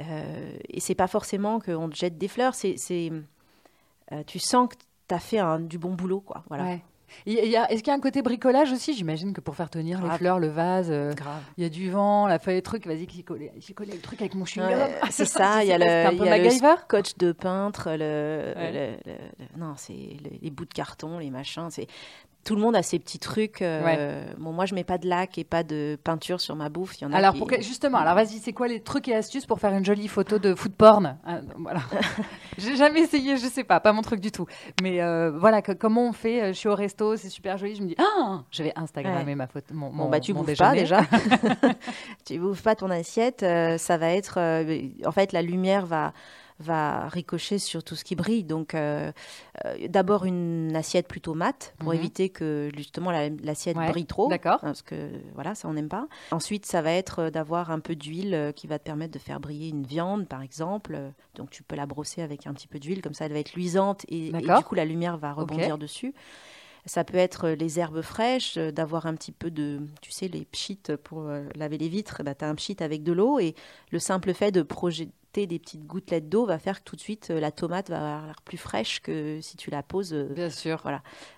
euh, 0.00 0.56
et 0.68 0.80
c'est 0.80 0.96
pas 0.96 1.06
forcément 1.06 1.60
qu'on 1.60 1.88
te 1.88 1.94
jette 1.94 2.18
des 2.18 2.28
fleurs 2.28 2.56
c'est 2.56 3.12
euh, 4.10 4.22
tu 4.26 4.40
sens 4.40 4.68
que 4.68 4.74
tu 5.08 5.14
as 5.14 5.20
fait 5.20 5.38
un, 5.38 5.60
du 5.60 5.78
bon 5.78 5.94
boulot 5.94 6.20
quoi. 6.20 6.42
Voilà 6.48 6.78
est-ce 7.26 7.82
qu'il 7.82 7.88
y 7.88 7.90
a 7.90 7.94
un 7.94 8.00
côté 8.00 8.22
bricolage 8.22 8.72
aussi? 8.72 8.94
J'imagine 8.94 9.32
que 9.32 9.40
pour 9.40 9.56
faire 9.56 9.70
tenir 9.70 10.02
les 10.02 10.10
fleurs, 10.16 10.38
le 10.38 10.48
vase, 10.48 10.90
euh, 10.90 11.12
il 11.56 11.64
y 11.64 11.66
a 11.66 11.70
du 11.70 11.90
vent, 11.90 12.26
la 12.26 12.38
feuille, 12.38 12.62
truc. 12.62 12.86
Vas-y, 12.86 13.06
j'ai 13.10 13.22
collé, 13.22 13.50
le 13.92 14.00
truc 14.00 14.20
avec 14.20 14.34
mon 14.34 14.44
chewing 14.44 14.76
c'est 15.10 15.24
ça. 15.24 15.62
Il 15.62 15.68
y 15.68 15.72
a 15.72 15.78
le, 15.78 15.84
y 16.24 16.28
a 16.28 16.38
le 16.38 16.50
scotch 16.50 17.16
de 17.16 17.32
peintre, 17.32 17.90
le, 17.90 18.96
non, 19.56 19.74
c'est 19.76 20.16
les 20.40 20.50
bouts 20.50 20.64
de 20.64 20.74
carton, 20.74 21.18
les 21.18 21.30
machins. 21.30 21.68
Tout 22.44 22.56
le 22.56 22.60
monde 22.60 22.74
a 22.74 22.82
ses 22.82 22.98
petits 22.98 23.20
trucs. 23.20 23.62
euh, 23.62 24.24
Bon, 24.36 24.52
moi, 24.52 24.66
je 24.66 24.74
mets 24.74 24.82
pas 24.82 24.98
de 24.98 25.06
lac 25.08 25.38
et 25.38 25.44
pas 25.44 25.62
de 25.62 25.96
peinture 26.02 26.40
sur 26.40 26.56
ma 26.56 26.68
bouffe. 26.70 27.00
Il 27.00 27.04
y 27.04 27.06
en 27.06 27.12
a 27.12 27.16
Alors, 27.18 27.34
qui- 27.34 27.38
pour 27.38 27.46
que- 27.48 27.62
justement, 27.62 27.98
alors 27.98 28.14
vas-y, 28.16 28.38
c'est 28.40 28.52
quoi 28.52 28.66
les 28.66 28.80
trucs 28.80 29.06
et 29.06 29.14
astuces 29.14 29.46
pour 29.46 29.60
faire 29.60 29.72
une 29.72 29.84
jolie 29.84 30.08
photo 30.08 30.40
de 30.40 30.52
food 30.56 30.72
porn? 30.72 31.16
Ah, 31.24 31.38
Voilà. 31.58 31.80
J'ai 32.58 32.74
jamais 32.76 33.00
essayé, 33.02 33.36
je 33.36 33.46
sais 33.46 33.62
pas, 33.62 33.78
pas 33.78 33.92
mon 33.92 34.02
truc 34.02 34.18
du 34.20 34.32
tout. 34.32 34.46
Mais 34.82 35.00
euh, 35.00 35.30
voilà, 35.30 35.62
que- 35.62 35.70
comment 35.72 36.08
on 36.08 36.12
fait? 36.12 36.52
Je 36.52 36.58
suis 36.58 36.68
au 36.68 36.74
resto, 36.74 37.16
c'est 37.16 37.28
super 37.28 37.58
joli. 37.58 37.76
Je 37.76 37.82
me 37.82 37.86
dis, 37.88 37.96
ah, 37.98 38.42
je 38.50 38.62
vais 38.64 38.72
Instagrammer 38.74 39.36
ma 39.36 39.46
photo. 39.46 39.72
Mon, 39.72 39.90
Bon, 39.90 39.94
mon- 40.04 40.08
bah, 40.08 40.18
tu 40.18 40.34
mon 40.34 40.42
bouffes 40.42 40.58
pas 40.58 40.72
déjà. 40.72 41.02
tu 42.24 42.38
bouffes 42.38 42.62
pas 42.62 42.74
ton 42.74 42.90
assiette. 42.90 43.42
euh, 43.42 43.78
ça 43.78 43.96
va 43.98 44.08
être. 44.10 44.38
en 45.06 45.12
fait, 45.12 45.32
la 45.32 45.42
lumière 45.42 45.86
va 45.86 46.12
va 46.62 47.08
ricocher 47.08 47.58
sur 47.58 47.84
tout 47.84 47.94
ce 47.96 48.04
qui 48.04 48.16
brille. 48.16 48.44
Donc, 48.44 48.74
euh, 48.74 49.12
euh, 49.66 49.76
d'abord 49.88 50.24
une 50.24 50.74
assiette 50.74 51.06
plutôt 51.08 51.34
mate 51.34 51.74
pour 51.78 51.90
Mhm. 51.92 51.98
éviter 51.98 52.28
que 52.30 52.70
justement 52.76 53.10
la- 53.10 53.28
l'assiette 53.28 53.76
Ouais, 53.76 53.88
brille 53.90 54.06
trop. 54.06 54.28
D'accord. 54.28 54.60
Parce 54.60 54.80
que 54.82 55.10
voilà, 55.34 55.54
ça 55.54 55.68
on 55.68 55.74
n'aime 55.74 55.88
pas. 55.88 56.06
Ensuite, 56.30 56.64
ça 56.64 56.80
va 56.80 56.92
être 56.92 57.18
euh, 57.18 57.30
d'avoir 57.30 57.70
un 57.70 57.80
peu 57.80 57.94
d'huile 57.94 58.52
qui 58.56 58.66
va 58.66 58.78
te 58.78 58.84
permettre 58.84 59.12
de 59.12 59.18
faire 59.18 59.40
briller 59.40 59.68
une 59.68 59.84
viande, 59.84 60.26
par 60.28 60.40
exemple. 60.42 60.98
Donc, 61.34 61.50
tu 61.50 61.62
peux 61.62 61.76
la 61.76 61.86
brosser 61.86 62.22
avec 62.22 62.46
un 62.46 62.54
petit 62.54 62.68
peu 62.68 62.78
d'huile, 62.78 63.02
comme 63.02 63.14
ça, 63.14 63.26
elle 63.26 63.32
va 63.32 63.38
être 63.40 63.52
luisante 63.54 64.04
et, 64.08 64.30
du 64.32 64.64
coup, 64.64 64.74
la 64.74 64.84
lumière 64.84 65.16
va 65.18 65.32
rebondir 65.32 65.76
dessus. 65.78 66.14
Ça 66.84 67.04
peut 67.04 67.16
être 67.16 67.48
les 67.50 67.78
herbes 67.78 68.02
fraîches, 68.02 68.58
d'avoir 68.58 69.06
un 69.06 69.14
petit 69.14 69.30
peu 69.30 69.52
de, 69.52 69.80
tu 70.00 70.10
sais, 70.10 70.26
les 70.26 70.44
pchites 70.44 70.96
pour 70.96 71.30
laver 71.54 71.78
les 71.78 71.88
vitres. 71.88 72.22
Bah, 72.24 72.34
tu 72.34 72.44
as 72.44 72.48
un 72.48 72.56
pchit 72.56 72.76
avec 72.80 73.04
de 73.04 73.12
l'eau 73.12 73.38
et 73.38 73.54
le 73.92 74.00
simple 74.00 74.34
fait 74.34 74.50
de 74.50 74.62
projeter 74.62 75.08
des 75.34 75.58
petites 75.58 75.86
gouttelettes 75.86 76.28
d'eau 76.28 76.44
va 76.46 76.58
faire 76.58 76.80
que 76.80 76.84
tout 76.84 76.94
de 76.96 77.00
suite 77.00 77.28
euh, 77.30 77.40
la 77.40 77.50
tomate 77.50 77.88
va 77.90 77.96
avoir 77.96 78.26
l'air 78.26 78.42
plus 78.44 78.58
fraîche 78.58 79.00
que 79.00 79.38
si 79.40 79.56
tu 79.56 79.70
la 79.70 79.82
poses. 79.82 80.12
euh, 80.12 80.28
Bien 80.34 80.50
sûr. 80.50 80.82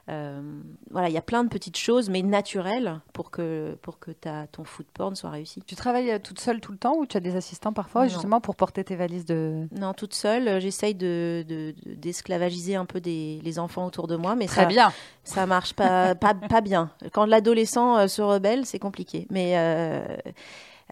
euh, 0.08 0.42
voilà, 0.90 1.08
il 1.08 1.14
y 1.14 1.18
a 1.18 1.22
plein 1.22 1.44
de 1.44 1.48
petites 1.48 1.76
choses, 1.76 2.10
mais 2.10 2.22
naturelles 2.22 3.00
pour 3.12 3.30
que, 3.30 3.78
pour 3.82 3.98
que 3.98 4.10
ta, 4.10 4.46
ton 4.48 4.64
food 4.64 4.86
porn 4.92 5.14
soit 5.14 5.30
réussi. 5.30 5.62
Tu 5.66 5.76
travailles 5.76 6.20
toute 6.22 6.40
seule 6.40 6.60
tout 6.60 6.72
le 6.72 6.78
temps 6.78 6.96
ou 6.96 7.06
tu 7.06 7.16
as 7.16 7.20
des 7.20 7.36
assistants 7.36 7.72
parfois, 7.72 8.02
Non. 8.02 8.08
justement, 8.08 8.40
pour 8.40 8.56
porter 8.56 8.82
tes 8.84 8.96
valises 8.96 9.24
de. 9.24 9.68
Non, 9.72 9.94
toute 9.94 10.14
seule, 10.14 10.60
j'essaye 10.60 10.94
de, 10.94 11.44
de- 11.48 11.74
de- 11.86 11.94
d'esclavagiser 11.94 12.74
un 12.76 12.84
peu 12.86 13.00
des, 13.00 13.40
les 13.44 13.58
enfants 13.58 13.86
autour 13.86 14.06
de 14.08 14.16
moi, 14.16 14.34
mais 14.34 14.46
Très 14.46 14.62
ça, 14.62 14.66
bien. 14.66 14.92
ça 15.22 15.46
marche 15.46 15.72
pas, 15.72 16.14
pas, 16.14 16.34
pas 16.34 16.60
bien. 16.60 16.90
Quand 17.12 17.24
l'adolescent 17.26 18.08
se 18.08 18.20
rebelle, 18.22 18.66
c'est 18.66 18.78
compliqué. 18.78 19.26
Mais 19.30 19.52
euh, 19.56 20.04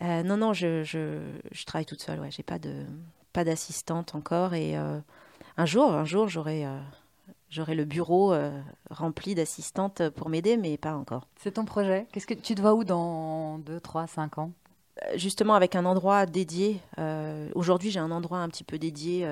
euh, 0.01 0.23
non, 0.23 0.37
non, 0.37 0.53
je, 0.53 0.83
je, 0.83 1.19
je 1.51 1.65
travaille 1.65 1.85
toute 1.85 2.01
seule. 2.01 2.21
Ouais, 2.21 2.31
j'ai 2.31 2.43
pas 2.43 2.59
de 2.59 2.85
pas 3.33 3.45
d'assistante 3.45 4.15
encore. 4.15 4.55
Et 4.55 4.77
euh, 4.77 4.99
un 5.57 5.67
jour, 5.67 5.93
un 5.93 6.05
jour, 6.05 6.29
j'aurai 6.29 6.65
euh, 6.65 6.79
j'aurai 7.51 7.75
le 7.75 7.85
bureau 7.85 8.35
rempli 8.91 9.35
d'assistantes 9.35 10.09
pour 10.11 10.29
m'aider, 10.29 10.57
mais 10.57 10.77
pas 10.79 10.95
encore. 10.95 11.29
C'est 11.37 11.53
ton 11.53 11.65
projet? 11.65 12.07
Qu'est-ce 12.13 12.27
que 12.27 12.35
tu 12.35 12.55
te 12.55 12.61
vois 12.61 12.75
où 12.75 12.85
dans 12.85 13.59
2, 13.59 13.81
3, 13.81 14.07
5 14.07 14.39
ans? 14.39 14.53
Justement, 15.17 15.55
avec 15.55 15.75
un 15.75 15.85
endroit 15.85 16.27
dédié. 16.27 16.81
Aujourd'hui, 17.55 17.91
j'ai 17.91 18.01
un 18.01 18.11
endroit 18.11 18.39
un 18.39 18.49
petit 18.49 18.65
peu 18.65 18.79
dédié. 18.79 19.27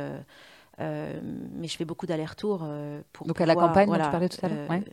mais 0.78 1.68
je 1.68 1.76
fais 1.76 1.84
beaucoup 1.84 2.06
d'allers-retours 2.06 2.66
pour 3.12 3.26
Donc 3.26 3.40
à 3.40 3.46
la 3.46 3.54
campagne 3.54 3.86
dont 3.86 3.92
voilà, 3.92 4.04
tu 4.04 4.10
parlais 4.10 4.28
tout 4.28 4.44
à 4.44 4.48
l'heure 4.48 4.70
ouais. 4.70 4.84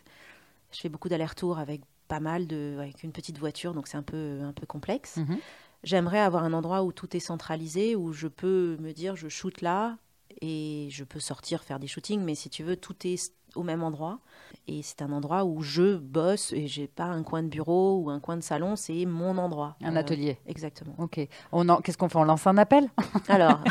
Je 0.72 0.80
fais 0.82 0.89
beaucoup 0.89 1.07
d'allers-retours 1.09 1.59
avec 1.59 1.82
pas 2.08 2.20
mal 2.20 2.47
de, 2.47 2.76
avec 2.80 3.03
une 3.03 3.12
petite 3.12 3.38
voiture, 3.38 3.74
donc 3.74 3.88
c'est 3.88 3.97
un 3.97 4.03
peu, 4.03 4.39
un 4.43 4.53
peu 4.53 4.66
complexe. 4.66 5.18
Mhm. 5.18 5.38
J'aimerais 5.84 6.20
avoir 6.20 6.43
un 6.43 6.53
endroit 6.53 6.84
où 6.84 6.91
tout 6.91 7.16
est 7.16 7.20
centralisé, 7.22 7.95
où 7.95 8.12
je 8.14 8.28
peux 8.28 8.78
me 8.80 8.91
dire 8.93 9.16
je 9.16 9.28
shoot 9.30 9.62
là 9.62 9.97
et 10.41 10.88
je 10.91 11.03
peux 11.03 11.20
sortir 11.20 11.64
faire 11.64 11.80
des 11.80 11.88
shootings, 11.88 12.22
mais 12.22 12.36
si 12.36 12.49
tu 12.49 12.64
veux, 12.64 12.76
tout 12.76 12.95
est 13.05 13.32
au 13.55 13.64
même 13.64 13.82
endroit. 13.82 14.20
Et 14.68 14.82
c'est 14.84 15.01
un 15.01 15.12
endroit 15.12 15.45
où 15.45 15.62
je 15.62 15.95
bosse 15.95 16.51
et 16.53 16.68
j'ai 16.68 16.88
pas 16.88 17.05
un 17.05 17.24
coin 17.24 17.41
de 17.43 17.47
bureau 17.47 18.01
ou 18.03 18.10
un 18.10 18.20
coin 18.20 18.38
de 18.38 18.41
salon, 18.43 18.76
c'est 18.76 19.05
mon 19.05 19.38
endroit. 19.38 19.78
Un 19.82 19.95
Euh, 19.95 19.99
atelier. 19.99 20.38
Exactement. 20.45 20.93
Ok. 20.99 21.20
On 21.51 21.68
en... 21.70 21.78
Qu'est-ce 21.78 21.97
qu'on 21.97 22.10
fait? 22.10 22.18
On 22.20 22.24
lance 22.24 22.45
un 22.45 22.58
appel? 22.58 22.89
Alors, 23.30 23.62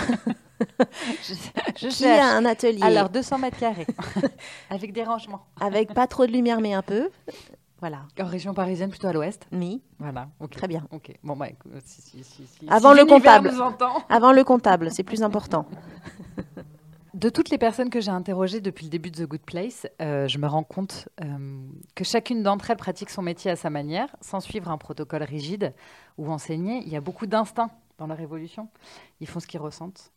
Je, 1.23 1.35
je 1.77 1.89
qui 1.89 2.07
a 2.07 2.35
un 2.37 2.45
atelier? 2.47 2.83
Alors, 2.83 3.11
200 3.11 3.39
mètres 3.39 3.59
carrés, 3.59 3.87
avec 4.71 4.93
des 4.93 5.05
rangements. 5.05 5.45
avec 5.61 5.93
pas 5.93 6.07
trop 6.07 6.27
de 6.27 6.33
lumière, 6.33 6.61
mais 6.61 6.73
un 6.73 6.83
peu 6.83 7.11
Voilà. 7.89 8.03
En 8.21 8.25
région 8.29 8.53
parisienne, 8.53 8.91
plutôt 8.91 9.07
à 9.07 9.13
l'ouest. 9.13 9.47
Mi. 9.53 9.81
Voilà. 10.01 10.29
Très 10.51 10.67
bien. 10.67 10.89
Ok. 10.91 11.13
Bon, 11.23 11.37
bah, 11.37 11.49
écoute, 11.49 11.71
si, 11.85 12.03
si, 12.03 12.25
si, 12.25 12.45
si- 12.45 12.67
Avant 12.69 12.93
le 12.93 13.05
comptable. 13.05 13.53
Avant 14.09 14.33
le 14.33 14.43
comptable, 14.43 14.91
c'est 14.91 15.05
plus 15.05 15.23
important. 15.23 15.67
De 17.15 17.31
toutes 17.31 17.49
les 17.49 17.59
personnes 17.59 17.89
que 17.89 18.01
j'ai 18.01 18.11
interrogées 18.11 18.61
depuis 18.61 18.85
le 18.87 18.91
début 18.91 19.11
de 19.13 19.25
The 19.25 19.29
Good 19.29 19.41
Place, 19.41 19.87
euh, 20.03 20.27
je 20.27 20.37
me 20.39 20.47
rends 20.49 20.65
compte 20.65 21.09
euh, 21.25 21.67
que 21.95 22.03
chacune 22.05 22.43
d'entre 22.43 22.71
elles 22.73 22.77
pratique 22.77 23.09
son 23.09 23.23
métier 23.23 23.51
à 23.53 23.57
sa 23.57 23.71
manière, 23.71 24.15
sans 24.21 24.41
suivre 24.41 24.69
un 24.71 24.77
protocole 24.79 25.23
rigide 25.23 25.73
ou 26.19 26.29
enseigné. 26.31 26.83
Il 26.85 26.89
y 26.93 26.97
a 26.97 27.01
beaucoup 27.01 27.27
d'instinct 27.27 27.71
dans 27.99 28.07
leur 28.09 28.19
évolution. 28.21 28.69
Ils 29.21 29.29
font 29.29 29.39
ce 29.41 29.47
qu'ils 29.47 29.61
ressentent. 29.61 30.13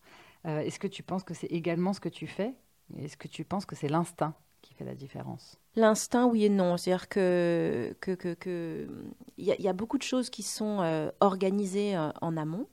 Euh, 0.48 0.60
Est-ce 0.62 0.80
que 0.80 0.88
tu 0.88 1.04
penses 1.04 1.24
que 1.24 1.34
c'est 1.36 1.48
également 1.48 1.94
ce 1.94 2.00
que 2.02 2.10
tu 2.10 2.26
fais? 2.28 2.54
Est-ce 2.98 3.16
que 3.16 3.28
tu 3.30 3.46
penses 3.46 3.66
que 3.66 3.76
c'est 3.76 3.88
l'instinct 3.90 4.34
qui 4.62 4.74
fait 4.74 4.86
la 4.86 4.96
différence 4.96 5.58
L'instinct, 5.76 6.26
oui 6.26 6.46
et 6.46 6.50
non. 6.50 6.78
C'est-à-dire 6.78 7.08
que 7.10 7.96
que 8.02 8.12
que 8.12 8.34
que- 8.34 8.88
il 9.38 9.46
y, 9.46 9.52
a- 9.52 9.56
il 9.58 9.64
y 9.64 9.68
a 9.70 9.74
beaucoup 9.74 9.98
de 9.98 10.04
choses 10.04 10.30
qui 10.30 10.44
sont 10.44 10.80
euh, 10.82 11.10
organisées 11.22 11.96
euh, 11.96 12.10
en 12.22 12.36
amont 12.38 12.68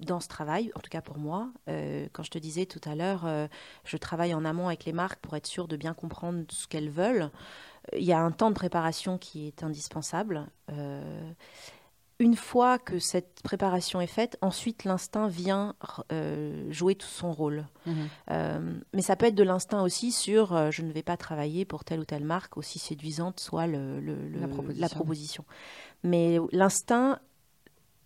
dans 0.00 0.20
ce 0.20 0.28
travail, 0.28 0.70
en 0.76 0.80
tout 0.80 0.90
cas 0.90 1.00
pour 1.00 1.18
moi. 1.18 1.48
Euh, 1.68 2.06
quand 2.12 2.22
je 2.22 2.30
te 2.30 2.38
disais 2.38 2.66
tout 2.66 2.80
à 2.88 2.94
l'heure, 2.94 3.24
euh, 3.26 3.48
je 3.84 3.96
travaille 3.96 4.34
en 4.34 4.44
amont 4.44 4.68
avec 4.68 4.84
les 4.84 4.92
marques 4.92 5.18
pour 5.20 5.34
être 5.36 5.46
sûr 5.46 5.66
de 5.68 5.76
bien 5.76 5.94
comprendre 5.94 6.44
ce 6.50 6.68
qu'elles 6.68 6.90
veulent. 6.90 7.30
Il 7.96 8.04
y 8.04 8.12
a 8.12 8.20
un 8.20 8.30
temps 8.30 8.50
de 8.50 8.54
préparation 8.54 9.16
qui 9.18 9.46
est 9.48 9.62
indispensable. 9.62 10.46
Euh, 10.70 11.32
une 12.20 12.34
fois 12.34 12.78
que 12.78 12.98
cette 12.98 13.42
préparation 13.44 14.00
est 14.00 14.06
faite, 14.08 14.36
ensuite 14.40 14.84
l'instinct 14.84 15.28
vient 15.28 15.74
euh, 16.12 16.66
jouer 16.70 16.94
tout 16.96 17.06
son 17.06 17.30
rôle. 17.32 17.66
Mhm. 17.86 17.94
Euh, 18.30 18.74
mais 18.92 19.02
ça 19.02 19.14
peut 19.14 19.26
être 19.26 19.34
de 19.36 19.44
l'instinct 19.44 19.82
aussi 19.82 20.10
sur 20.10 20.54
euh, 20.54 20.70
je 20.72 20.82
ne 20.82 20.90
vais 20.92 21.04
pas 21.04 21.16
travailler 21.16 21.64
pour 21.64 21.84
telle 21.84 22.00
ou 22.00 22.04
telle 22.04 22.24
marque, 22.24 22.56
aussi 22.56 22.78
séduisante 22.80 23.38
soit 23.38 23.66
le, 23.68 24.00
le- 24.00 24.28
le- 24.28 24.40
La 24.40 24.48
proposition. 24.48 24.80
la 24.82 24.88
proposition. 24.88 25.44
Mais 26.02 26.38
l'instinct, 26.52 27.18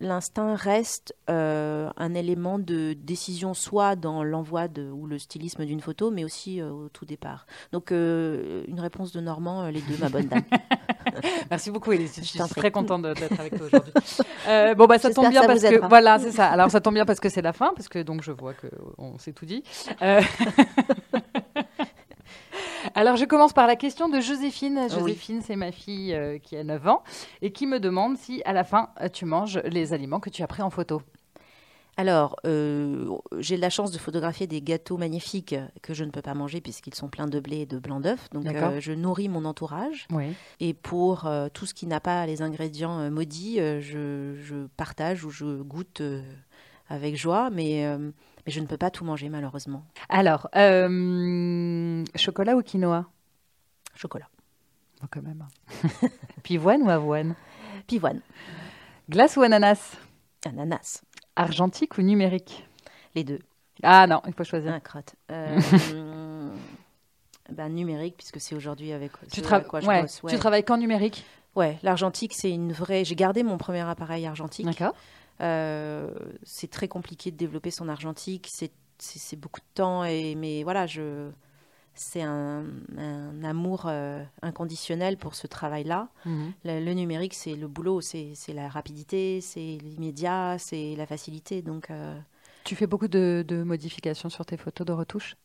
l'instinct 0.03 0.55
reste 0.55 1.15
euh, 1.29 1.89
un 1.97 2.13
élément 2.13 2.59
de 2.59 2.93
décision 2.93 3.53
soit 3.53 3.95
dans 3.95 4.23
l'envoi 4.23 4.67
ou 4.93 5.07
le 5.07 5.17
stylisme 5.17 5.65
d'une 5.65 5.79
photo, 5.79 6.11
mais 6.11 6.23
aussi 6.23 6.61
euh, 6.61 6.69
au 6.69 6.89
tout 6.89 7.05
départ. 7.05 7.47
Donc 7.71 7.91
euh, 7.91 8.63
une 8.67 8.79
réponse 8.79 9.11
de 9.11 9.21
Normand, 9.21 9.67
les 9.69 9.81
deux, 9.81 9.97
ma 9.99 10.09
bonne 10.09 10.27
dame. 10.27 10.43
Merci 11.49 11.71
beaucoup, 11.71 11.91
Élise. 11.91 12.13
Je 12.17 12.21
Je 12.21 12.25
suis 12.25 12.39
très 12.39 12.71
contente 12.71 13.03
d'être 13.03 13.39
avec 13.39 13.57
toi 13.57 13.67
aujourd'hui. 13.67 13.93
Bon, 14.77 14.85
bah, 14.85 14.99
ça 14.99 15.11
tombe 15.11 15.29
bien 15.29 15.41
ça 15.41 15.47
parce 15.47 15.61
que 15.61 15.87
voilà, 15.87 16.19
c'est 16.19 16.31
ça. 16.31 16.47
Alors, 16.47 16.69
ça 16.69 16.81
tombe 16.81 16.93
bien 16.93 17.05
parce 17.05 17.19
que 17.19 17.29
c'est 17.29 17.41
la 17.41 17.53
fin, 17.53 17.71
parce 17.75 17.87
que 17.87 17.99
donc 17.99 18.23
je 18.23 18.31
vois 18.31 18.53
que 18.53 18.67
on 18.97 19.17
s'est 19.17 19.33
tout 19.33 19.45
dit. 19.45 19.63
Alors, 22.95 23.15
je 23.15 23.25
commence 23.25 23.53
par 23.53 23.67
la 23.67 23.75
question 23.75 24.09
de 24.09 24.19
Joséphine. 24.19 24.87
Joséphine, 24.89 25.41
c'est 25.41 25.55
ma 25.55 25.71
fille 25.71 26.13
euh, 26.13 26.37
qui 26.37 26.55
a 26.55 26.63
9 26.63 26.87
ans 26.87 27.03
et 27.41 27.51
qui 27.51 27.65
me 27.65 27.79
demande 27.79 28.17
si, 28.17 28.41
à 28.45 28.53
la 28.53 28.63
fin, 28.63 28.89
euh, 29.01 29.09
tu 29.09 29.25
manges 29.25 29.59
les 29.65 29.93
aliments 29.93 30.19
que 30.19 30.29
tu 30.29 30.43
as 30.43 30.47
pris 30.47 30.61
en 30.61 30.69
photo. 30.69 31.01
Alors, 31.95 32.37
euh, 32.45 33.07
j'ai 33.37 33.55
la 33.55 33.69
chance 33.69 33.91
de 33.91 33.99
photographier 33.99 34.47
des 34.47 34.61
gâteaux 34.61 34.97
magnifiques 34.97 35.55
que 35.83 35.93
je 35.93 36.03
ne 36.03 36.09
peux 36.09 36.23
pas 36.23 36.33
manger 36.33 36.59
puisqu'ils 36.59 36.95
sont 36.95 37.07
pleins 37.07 37.27
de 37.27 37.39
blé 37.39 37.61
et 37.61 37.65
de 37.67 37.77
blanc 37.77 37.99
d'œuf. 37.99 38.29
Donc, 38.31 38.47
euh, 38.47 38.79
je 38.79 38.93
nourris 38.93 39.29
mon 39.29 39.45
entourage. 39.45 40.07
Oui. 40.11 40.33
Et 40.59 40.73
pour 40.73 41.27
euh, 41.27 41.49
tout 41.53 41.67
ce 41.67 41.73
qui 41.73 41.85
n'a 41.85 41.99
pas 41.99 42.25
les 42.25 42.41
ingrédients 42.41 43.11
maudits, 43.11 43.57
je, 43.57 44.35
je 44.41 44.67
partage 44.75 45.23
ou 45.23 45.29
je 45.29 45.61
goûte 45.61 46.01
avec 46.89 47.15
joie, 47.15 47.49
mais, 47.51 47.87
mais 48.45 48.51
je 48.51 48.59
ne 48.59 48.65
peux 48.65 48.77
pas 48.77 48.89
tout 48.91 49.05
manger 49.05 49.29
malheureusement. 49.29 49.85
Alors, 50.09 50.49
euh, 50.55 52.03
chocolat 52.15 52.55
ou 52.55 52.61
quinoa 52.61 53.05
Chocolat. 53.95 54.27
Bon, 55.01 55.07
quand 55.11 55.21
même. 55.21 55.45
Pivoine 56.43 56.81
ou 56.83 56.89
avoine? 56.89 57.35
Pivoine. 57.87 58.21
Glace 59.09 59.37
ou 59.37 59.41
ananas? 59.43 59.97
Ananas. 60.45 61.01
Argentique 61.35 61.97
ou 61.97 62.01
numérique? 62.01 62.67
Les 63.15 63.23
deux. 63.23 63.39
Ah 63.83 64.07
non, 64.07 64.21
il 64.27 64.33
faut 64.33 64.43
choisir. 64.43 64.71
Un 64.73 64.79
crotte. 64.79 65.15
Euh, 65.31 65.59
ben, 67.51 67.69
numérique, 67.69 68.15
puisque 68.17 68.39
c'est 68.39 68.55
aujourd'hui 68.55 68.91
avec, 68.93 69.11
Tu, 69.31 69.41
tra- 69.41 69.63
quoi 69.65 69.79
je 69.81 69.87
ouais, 69.87 70.01
bosse. 70.01 70.21
tu 70.27 70.37
travailles 70.37 70.63
qu'en 70.63 70.77
numérique? 70.77 71.25
Ouais, 71.55 71.77
l'argentique, 71.83 72.33
c'est 72.33 72.49
une 72.51 72.71
vraie. 72.71 73.05
J'ai 73.05 73.15
gardé 73.15 73.43
mon 73.43 73.57
premier 73.57 73.81
appareil 73.81 74.25
argentique. 74.25 74.65
D'accord. 74.65 74.95
Euh, 75.41 76.13
c'est 76.43 76.69
très 76.69 76.87
compliqué 76.87 77.31
de 77.31 77.37
développer 77.37 77.71
son 77.71 77.89
argentique. 77.89 78.49
C'est, 78.51 78.71
beaucoup 79.35 79.59
de 79.59 79.65
temps. 79.73 80.05
Et, 80.05 80.35
mais 80.35 80.63
voilà, 80.63 80.87
je, 80.87 81.29
c'est 81.95 82.21
un, 82.21 82.65
un 82.97 83.43
amour 83.43 83.85
euh, 83.87 84.23
inconditionnel 84.41 85.17
pour 85.17 85.35
ce 85.35 85.47
travail-là. 85.47 86.09
Mhm. 86.25 86.53
Le, 86.63 86.79
le 86.85 86.93
numérique, 86.93 87.33
c'est 87.33 87.55
le 87.55 87.67
boulot, 87.67 88.01
c'est, 88.01 88.31
c'est 88.35 88.53
la 88.53 88.69
rapidité, 88.69 89.41
c'est 89.41 89.77
l'immédiat, 89.81 90.57
c'est 90.59 90.95
la 90.95 91.05
facilité. 91.05 91.61
Donc, 91.61 91.91
euh, 91.91 92.17
Tu 92.63 92.75
fais 92.75 92.87
beaucoup 92.87 93.07
de, 93.07 93.43
de 93.47 93.63
modifications 93.63 94.29
sur 94.29 94.45
tes 94.45 94.57
photos 94.57 94.87
de 94.87 94.93
retouches? 94.93 95.35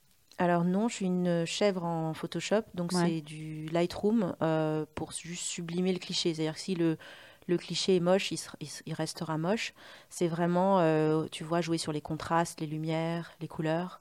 Alors 0.41 0.63
non, 0.63 0.87
je 0.89 0.95
suis 0.95 1.07
une 1.07 1.45
chèvre 1.47 1.85
en 1.85 2.15
Photoshop, 2.15 2.63
donc 2.75 2.93
Ouais. 2.93 3.01
c'est 3.07 3.21
du 3.23 3.67
Lightroom 3.73 4.37
euh, 4.41 4.87
pour 4.95 5.11
juste 5.11 5.43
sublimer 5.43 5.93
le 5.93 5.99
cliché. 5.99 6.33
C'est-à-dire 6.33 6.55
que 6.55 6.61
si 6.61 6.77
le, 6.77 6.97
le 7.49 7.57
cliché 7.59 7.97
est 7.97 8.01
moche, 8.01 8.33
il, 8.33 8.95
restera 8.95 9.39
moche. 9.39 9.75
C'est 10.11 10.29
vraiment, 10.29 10.81
euh, 10.81 11.27
tu 11.33 11.45
vois, 11.45 11.61
jouer 11.61 11.79
sur 11.79 11.93
les 11.93 12.01
contrastes, 12.01 12.61
les 12.61 12.67
lumières, 12.67 13.33
les 13.41 13.49
couleurs. 13.49 14.01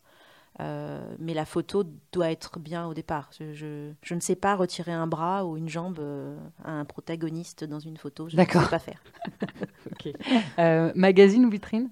Euh, 0.60 1.16
mais 1.20 1.34
la 1.34 1.46
photo 1.46 1.84
doit 2.12 2.32
être 2.32 2.60
bien 2.60 2.88
au 2.88 2.94
départ. 2.94 3.30
Je, 3.40 3.54
je- 3.54 3.92
je 4.04 4.16
ne 4.16 4.20
sais 4.20 4.36
pas 4.36 4.56
retirer 4.56 4.92
un 4.92 5.08
bras 5.08 5.46
ou 5.46 5.58
une 5.58 5.70
jambe 5.70 6.00
euh, 6.00 6.38
à 6.64 6.72
un 6.72 6.86
protagoniste 6.86 7.64
dans 7.64 7.80
une 7.80 7.98
photo. 7.98 8.30
Je 8.30 8.38
ne 8.38 8.38
D'accord. 8.38 8.64
sais 8.64 8.70
pas 8.70 8.80
faire. 8.80 9.02
Euh, 10.60 10.92
magazine 10.96 11.46
ou 11.46 11.50
vitrine? 11.50 11.90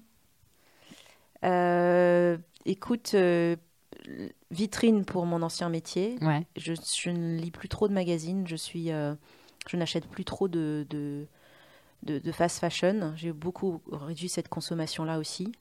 Euh, 1.44 2.38
écoute, 2.64 3.14
vitrine 4.50 5.04
pour 5.04 5.26
mon 5.26 5.42
ancien 5.42 5.68
métier. 5.68 6.18
Ouais. 6.22 6.46
Je, 6.56 6.72
je 6.74 7.10
ne 7.10 7.36
lis 7.38 7.50
plus 7.50 7.68
trop 7.68 7.88
de 7.88 7.92
magazines. 7.92 8.46
Je 8.46 8.56
suis, 8.56 8.88
je 8.88 9.76
n'achète 9.76 10.06
plus 10.06 10.24
trop 10.24 10.48
de, 10.48 10.86
de, 10.90 11.26
de, 12.02 12.18
de 12.18 12.32
fast 12.32 12.58
fashion. 12.60 13.12
J'ai 13.16 13.32
beaucoup 13.32 13.80
réduit 13.90 14.28
cette 14.28 14.48
consommation-là 14.48 15.18
aussi. 15.18 15.52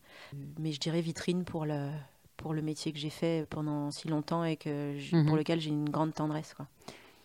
Mais 0.60 0.72
je 0.72 0.80
dirais 0.80 1.02
vitrine 1.02 1.44
pour 1.44 1.66
le, 1.66 1.90
pour 2.38 2.54
le 2.54 2.62
métier 2.62 2.92
que 2.92 3.00
j'ai 3.00 3.10
fait 3.10 3.46
pendant 3.50 3.92
si 3.92 4.08
longtemps 4.08 4.44
et 4.44 4.56
que 4.58 4.94
j- 4.98 5.16
Mhm. 5.16 5.28
pour 5.28 5.36
lequel 5.38 5.60
j'ai 5.60 5.70
une 5.70 5.90
grande 5.90 6.14
tendresse. 6.14 6.54
Quoi. 6.54 6.68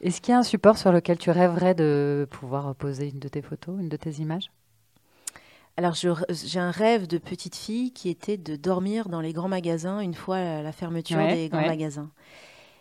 Est-ce 0.01 0.21
qu'il 0.21 0.33
y 0.33 0.35
a 0.35 0.39
un 0.39 0.43
support 0.43 0.79
sur 0.79 0.93
lequel 0.93 1.19
tu 1.19 1.31
rêverais 1.31 1.75
de 1.75 2.27
pouvoir 2.31 2.75
poser 2.75 3.09
une 3.11 3.19
de 3.19 3.29
tes 3.29 3.43
photos, 3.43 3.79
une 3.81 3.89
de 3.89 3.97
tes 3.97 4.13
images? 4.21 4.51
Alors, 5.77 5.95
je 5.95 6.09
j'ai 6.31 6.59
un 6.61 6.71
rêve 6.73 7.07
de 7.07 7.17
petite 7.19 7.55
fille 7.57 7.93
qui 7.93 8.09
était 8.11 8.37
de 8.37 8.57
dormir 8.57 9.09
dans 9.09 9.21
les 9.21 9.33
grands 9.33 9.49
magasins 9.49 10.01
une 10.01 10.15
fois 10.15 10.39
la 10.39 10.63
la 10.63 10.73
fermeture 10.73 11.17
Ouais, 11.19 11.35
des 11.35 11.49
grands 11.49 11.61
ouais. 11.61 11.67
magasins. 11.67 12.11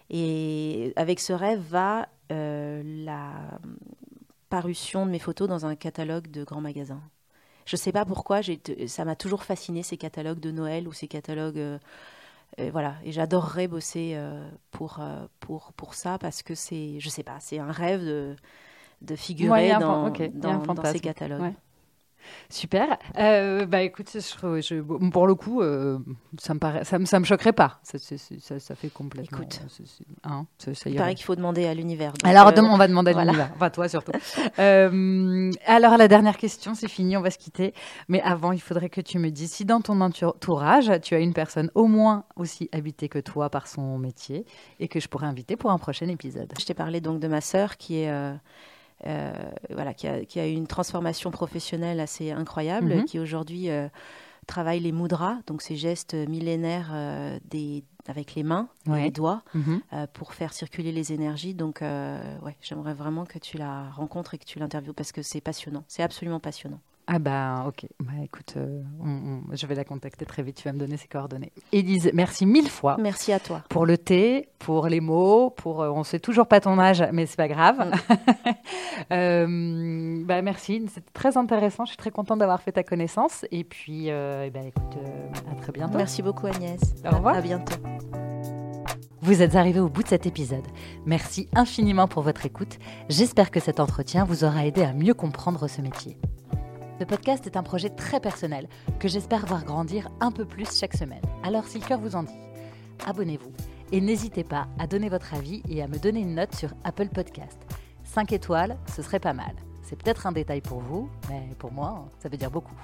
Et 0.10 0.92
avec 0.96 1.20
ce 1.20 1.34
rêve 1.34 1.62
va 1.70 2.10
euh, 2.32 2.82
la 3.06 3.60
parution 4.50 5.06
de 5.06 5.12
mes 5.12 5.20
photos 5.20 5.48
dans 5.48 5.66
un 5.66 5.76
catalogue 5.76 6.30
de 6.30 6.44
grands 6.44 6.62
magasins. 6.62 7.02
Je 7.66 7.76
ne 7.76 7.80
sais 7.80 7.92
pas 7.92 8.04
pourquoi, 8.04 8.42
ça 8.88 9.06
m'a 9.06 9.16
toujours 9.16 9.44
fasciné 9.44 9.84
ces 9.84 9.98
catalogues 9.98 10.40
de 10.40 10.52
Noël 10.52 10.88
ou 10.88 10.94
ces 10.94 11.08
catalogues. 11.08 11.60
euh, 11.60 11.78
euh, 12.60 12.70
voilà, 12.72 12.96
et 13.04 13.12
j'adorerais 13.12 13.68
bosser 13.68 14.14
euh, 14.16 14.50
pour, 14.72 15.00
pour, 15.40 15.72
pour 15.74 15.94
ça 15.94 16.18
parce 16.18 16.42
que 16.42 16.56
c'est, 16.56 17.00
je 17.00 17.10
sais 17.10 17.22
pas, 17.22 17.38
c'est 17.40 17.60
un 17.60 17.72
rêve 17.72 18.04
de, 18.04 18.36
de 19.02 19.16
figurer 19.16 19.70
dans, 19.80 20.10
dans, 20.10 20.84
ces 20.86 21.00
catalogues. 21.00 21.42
Ouais. 21.42 21.56
Super. 22.50 22.98
Euh, 23.18 23.66
bah 23.66 23.82
écoute, 23.82 24.10
je, 24.14 25.10
pour 25.10 25.28
le 25.28 25.36
coup, 25.36 25.62
euh, 25.62 26.00
ça 26.40 26.54
me 26.54 26.60
paraît, 26.60 26.84
ça 26.84 27.00
me, 27.00 27.06
ça 27.06 27.20
me 27.20 27.26
choquerait 27.26 27.54
pas. 27.54 27.80
Ça, 27.84 27.98
fait 28.76 28.90
complètement. 28.90 29.38
Écoute. 29.40 29.62
c'est- 29.70 29.84
hein, 30.24 30.46
Il 30.86 30.96
paraît 30.96 31.16
qu'il 31.16 31.26
faut 31.26 31.36
demander 31.36 31.66
à 31.66 31.74
l'univers. 31.74 32.14
Alors, 32.24 32.48
euh, 32.48 32.62
on 32.62 32.78
va 32.78 32.88
demander 32.88 33.12
à 33.12 33.14
voilà. 33.14 33.32
l'univers. 33.32 33.52
Enfin, 33.56 33.70
toi 33.70 33.88
surtout. 33.88 34.12
Euh, 34.60 35.52
alors, 35.66 35.96
la 35.98 36.08
dernière 36.08 36.36
question, 36.38 36.74
c'est 36.74 36.88
fini, 36.88 37.16
on 37.16 37.22
va 37.22 37.32
se 37.32 37.38
quitter. 37.38 37.74
Mais 38.08 38.22
avant, 38.22 38.52
il 38.52 38.60
faudrait 38.60 38.90
que 38.90 39.00
tu 39.00 39.18
me 39.20 39.30
dises 39.30 39.52
si 39.52 39.64
dans 39.64 39.80
ton 39.80 40.02
entourage, 40.02 40.92
tu 41.02 41.16
as 41.16 41.20
une 41.20 41.34
personne 41.34 41.72
au 41.76 41.88
moins 41.88 42.26
aussi 42.36 42.70
habitée 42.74 43.10
que 43.10 43.20
toi 43.20 43.50
par 43.50 43.68
son 43.68 43.98
métier 43.98 44.46
et 44.80 44.88
que 44.88 45.00
je 45.00 45.08
pourrais 45.08 45.28
inviter 45.28 45.56
pour 45.56 45.72
un 45.72 45.78
prochain 45.78 46.08
épisode. 46.08 46.52
Je 46.60 46.66
t'ai 46.66 46.74
parlé 46.74 47.00
donc 47.00 47.20
de 47.20 47.28
ma 47.28 47.42
sœur 47.42 47.78
qui 47.78 48.02
est 48.02 48.10
euh, 48.10 48.20
euh, 48.30 48.36
voilà 49.06 49.94
qui 49.94 50.08
a, 50.08 50.26
qui 50.26 50.40
a 50.40 50.48
eu 50.48 50.54
une 50.54 50.68
transformation 50.68 51.32
professionnelle 51.32 52.00
assez 52.00 52.32
incroyable, 52.32 52.96
Mhm. 52.96 53.06
qui 53.06 53.20
aujourd'hui 53.20 53.70
euh, 53.70 53.88
travaille 54.48 54.80
les 54.80 54.92
mudras, 54.92 55.38
donc 55.48 55.62
ces 55.62 55.76
gestes 55.76 56.14
millénaires 56.16 56.90
euh, 56.94 57.40
des 57.46 57.84
avec 58.08 58.34
les 58.34 58.42
mains, 58.42 58.68
Ouais. 58.88 59.04
les 59.04 59.12
doigts, 59.12 59.44
Mhm. 59.54 59.82
euh, 59.94 60.08
pour 60.12 60.34
faire 60.34 60.52
circuler 60.54 60.92
les 60.92 61.14
énergies. 61.14 61.54
Donc 61.54 61.82
euh, 61.84 62.20
ouais, 62.40 62.56
j'aimerais 62.62 62.96
vraiment 62.96 63.26
que 63.26 63.38
tu 63.38 63.58
la 63.58 63.90
rencontres 63.92 64.34
et 64.34 64.38
que 64.40 64.46
tu 64.46 64.58
l'interviewes 64.58 64.94
parce 64.96 65.12
que 65.12 65.22
c'est 65.22 65.42
passionnant, 65.42 65.84
c'est 65.88 66.02
absolument 66.02 66.40
passionnant. 66.40 66.80
Ah 67.12 67.18
bah 67.18 67.64
ok, 67.68 67.88
bah 68.02 68.12
écoute, 68.24 68.54
euh, 68.58 68.84
on- 69.04 69.08
on- 69.50 69.56
je 69.56 69.66
vais 69.66 69.74
la 69.74 69.84
contacter 69.84 70.26
très 70.28 70.44
vite, 70.44 70.58
tu 70.58 70.64
vas 70.68 70.74
me 70.74 70.78
donner 70.78 70.96
ses 70.96 71.08
coordonnées. 71.08 71.52
Élise, 71.72 72.12
merci 72.14 72.46
mille 72.46 72.70
fois 72.70 72.98
Merci 73.00 73.34
à 73.34 73.40
toi. 73.40 73.64
pour 73.68 73.88
le 73.88 73.98
thé, 73.98 74.50
pour 74.60 74.88
les 74.88 75.00
mots, 75.00 75.50
pour 75.50 75.82
euh, 75.82 75.90
on 75.90 76.04
sait 76.04 76.20
toujours 76.20 76.46
pas 76.48 76.60
ton 76.60 76.78
âge, 76.78 77.04
mais 77.12 77.26
c'est 77.26 77.36
pas 77.38 77.48
grave. 77.48 77.92
Euh, 79.12 80.24
bah 80.26 80.42
merci, 80.42 80.86
c'était 80.94 81.10
très 81.14 81.38
intéressant, 81.38 81.86
je 81.86 81.92
suis 81.92 81.98
très 81.98 82.12
contente 82.12 82.40
d'avoir 82.40 82.62
fait 82.62 82.74
ta 82.74 82.84
connaissance 82.84 83.46
et 83.50 83.64
puis 83.64 84.08
ben, 84.08 84.66
écoute, 84.68 84.98
à 85.52 85.56
très 85.62 85.72
bientôt. 85.72 85.98
Merci 85.98 86.22
beaucoup 86.22 86.46
Agnès. 86.48 86.80
Au 87.10 87.16
revoir. 87.16 87.36
À 87.36 87.42
bientôt. 87.42 87.76
Vous 89.22 89.42
êtes 89.42 89.56
arrivés 89.56 89.80
au 89.80 89.90
bout 89.90 90.04
de 90.04 90.10
cet 90.10 90.26
épisode. 90.26 90.66
Merci 91.06 91.48
infiniment 91.56 92.08
pour 92.08 92.24
votre 92.24 92.46
écoute. 92.46 92.78
J'espère 93.10 93.52
que 93.52 93.60
cet 93.60 93.80
entretien 93.80 94.26
vous 94.26 94.44
aura 94.44 94.66
aidé 94.66 94.84
à 94.84 94.94
mieux 94.94 95.14
comprendre 95.14 95.68
ce 95.68 95.82
métier. 95.82 96.18
Ce 97.00 97.06
podcast 97.06 97.48
est 97.48 97.56
un 97.56 97.64
projet 97.64 97.90
très 97.90 98.20
personnel 98.20 98.68
que 99.00 99.08
j'espère 99.08 99.46
voir 99.46 99.64
grandir 99.64 100.10
un 100.20 100.34
peu 100.34 100.44
plus 100.44 100.78
chaque 100.78 100.98
semaine. 100.98 101.22
Alors 101.44 101.66
si 101.66 101.80
le 101.80 101.86
cœur 101.86 102.02
vous 102.02 102.18
en 102.18 102.24
dit, 102.24 102.38
abonnez-vous 103.06 103.54
et 103.94 104.02
n'hésitez 104.02 104.44
pas 104.44 104.68
à 104.78 104.86
donner 104.86 105.08
votre 105.08 105.34
avis 105.34 105.64
et 105.70 105.82
à 105.82 105.88
me 105.88 105.98
donner 105.98 106.20
une 106.20 106.36
note 106.36 106.54
sur 106.54 106.72
Apple 106.84 107.08
Podcast. 107.08 107.58
5 108.04 108.34
étoiles, 108.34 108.78
ce 108.94 109.02
serait 109.02 109.22
pas 109.22 109.32
mal. 109.32 109.56
C'est 109.82 109.96
peut-être 109.96 110.28
un 110.28 110.34
détail 110.34 110.60
pour 110.60 110.82
vous, 110.82 111.10
mais 111.30 111.56
pour 111.58 111.72
moi, 111.72 112.06
ça 112.22 112.28
veut 112.28 112.36
dire 112.36 112.52
beaucoup. 112.52 112.76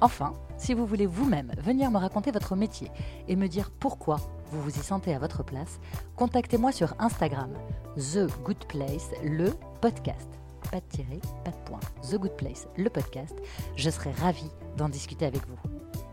Enfin, 0.00 0.32
si 0.58 0.74
vous 0.74 0.84
voulez 0.84 1.06
vous-même 1.06 1.52
venir 1.58 1.92
me 1.92 1.98
raconter 1.98 2.32
votre 2.32 2.56
métier 2.56 2.90
et 3.28 3.36
me 3.36 3.46
dire 3.46 3.70
pourquoi 3.70 4.16
vous 4.50 4.60
vous 4.60 4.76
y 4.76 4.82
sentez 4.82 5.14
à 5.14 5.20
votre 5.20 5.44
place, 5.44 5.78
contactez-moi 6.16 6.72
sur 6.72 6.96
Instagram, 6.98 7.52
The 7.96 8.26
Good 8.42 8.66
Place, 8.66 9.10
le 9.22 9.52
podcast. 9.80 10.35
Pas 10.70 10.80
de 10.80 10.86
tirer, 10.88 11.20
pas 11.44 11.50
de 11.50 11.56
point. 11.64 11.80
The 12.02 12.16
Good 12.16 12.36
Place, 12.36 12.66
le 12.76 12.90
podcast. 12.90 13.34
Je 13.76 13.90
serai 13.90 14.10
ravie 14.12 14.50
d'en 14.76 14.88
discuter 14.88 15.26
avec 15.26 15.46
vous. 15.46 15.58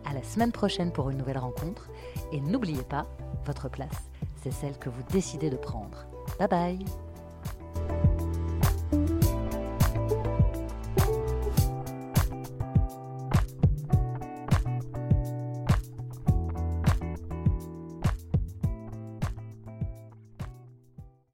À 0.06 0.14
la 0.14 0.24
semaine 0.24 0.52
prochaine 0.52 0.92
pour 0.92 1.10
une 1.10 1.18
nouvelle 1.18 1.38
rencontre. 1.38 1.90
Et 2.32 2.40
n'oubliez 2.40 2.84
pas, 2.84 3.08
votre 3.46 3.70
place, 3.70 4.10
c'est 4.42 4.52
celle 4.54 4.78
que 4.78 4.90
vous 4.90 5.04
décidez 5.12 5.50
de 5.50 5.58
prendre. 5.58 6.06
Bye 6.40 6.48
bye 6.48 7.03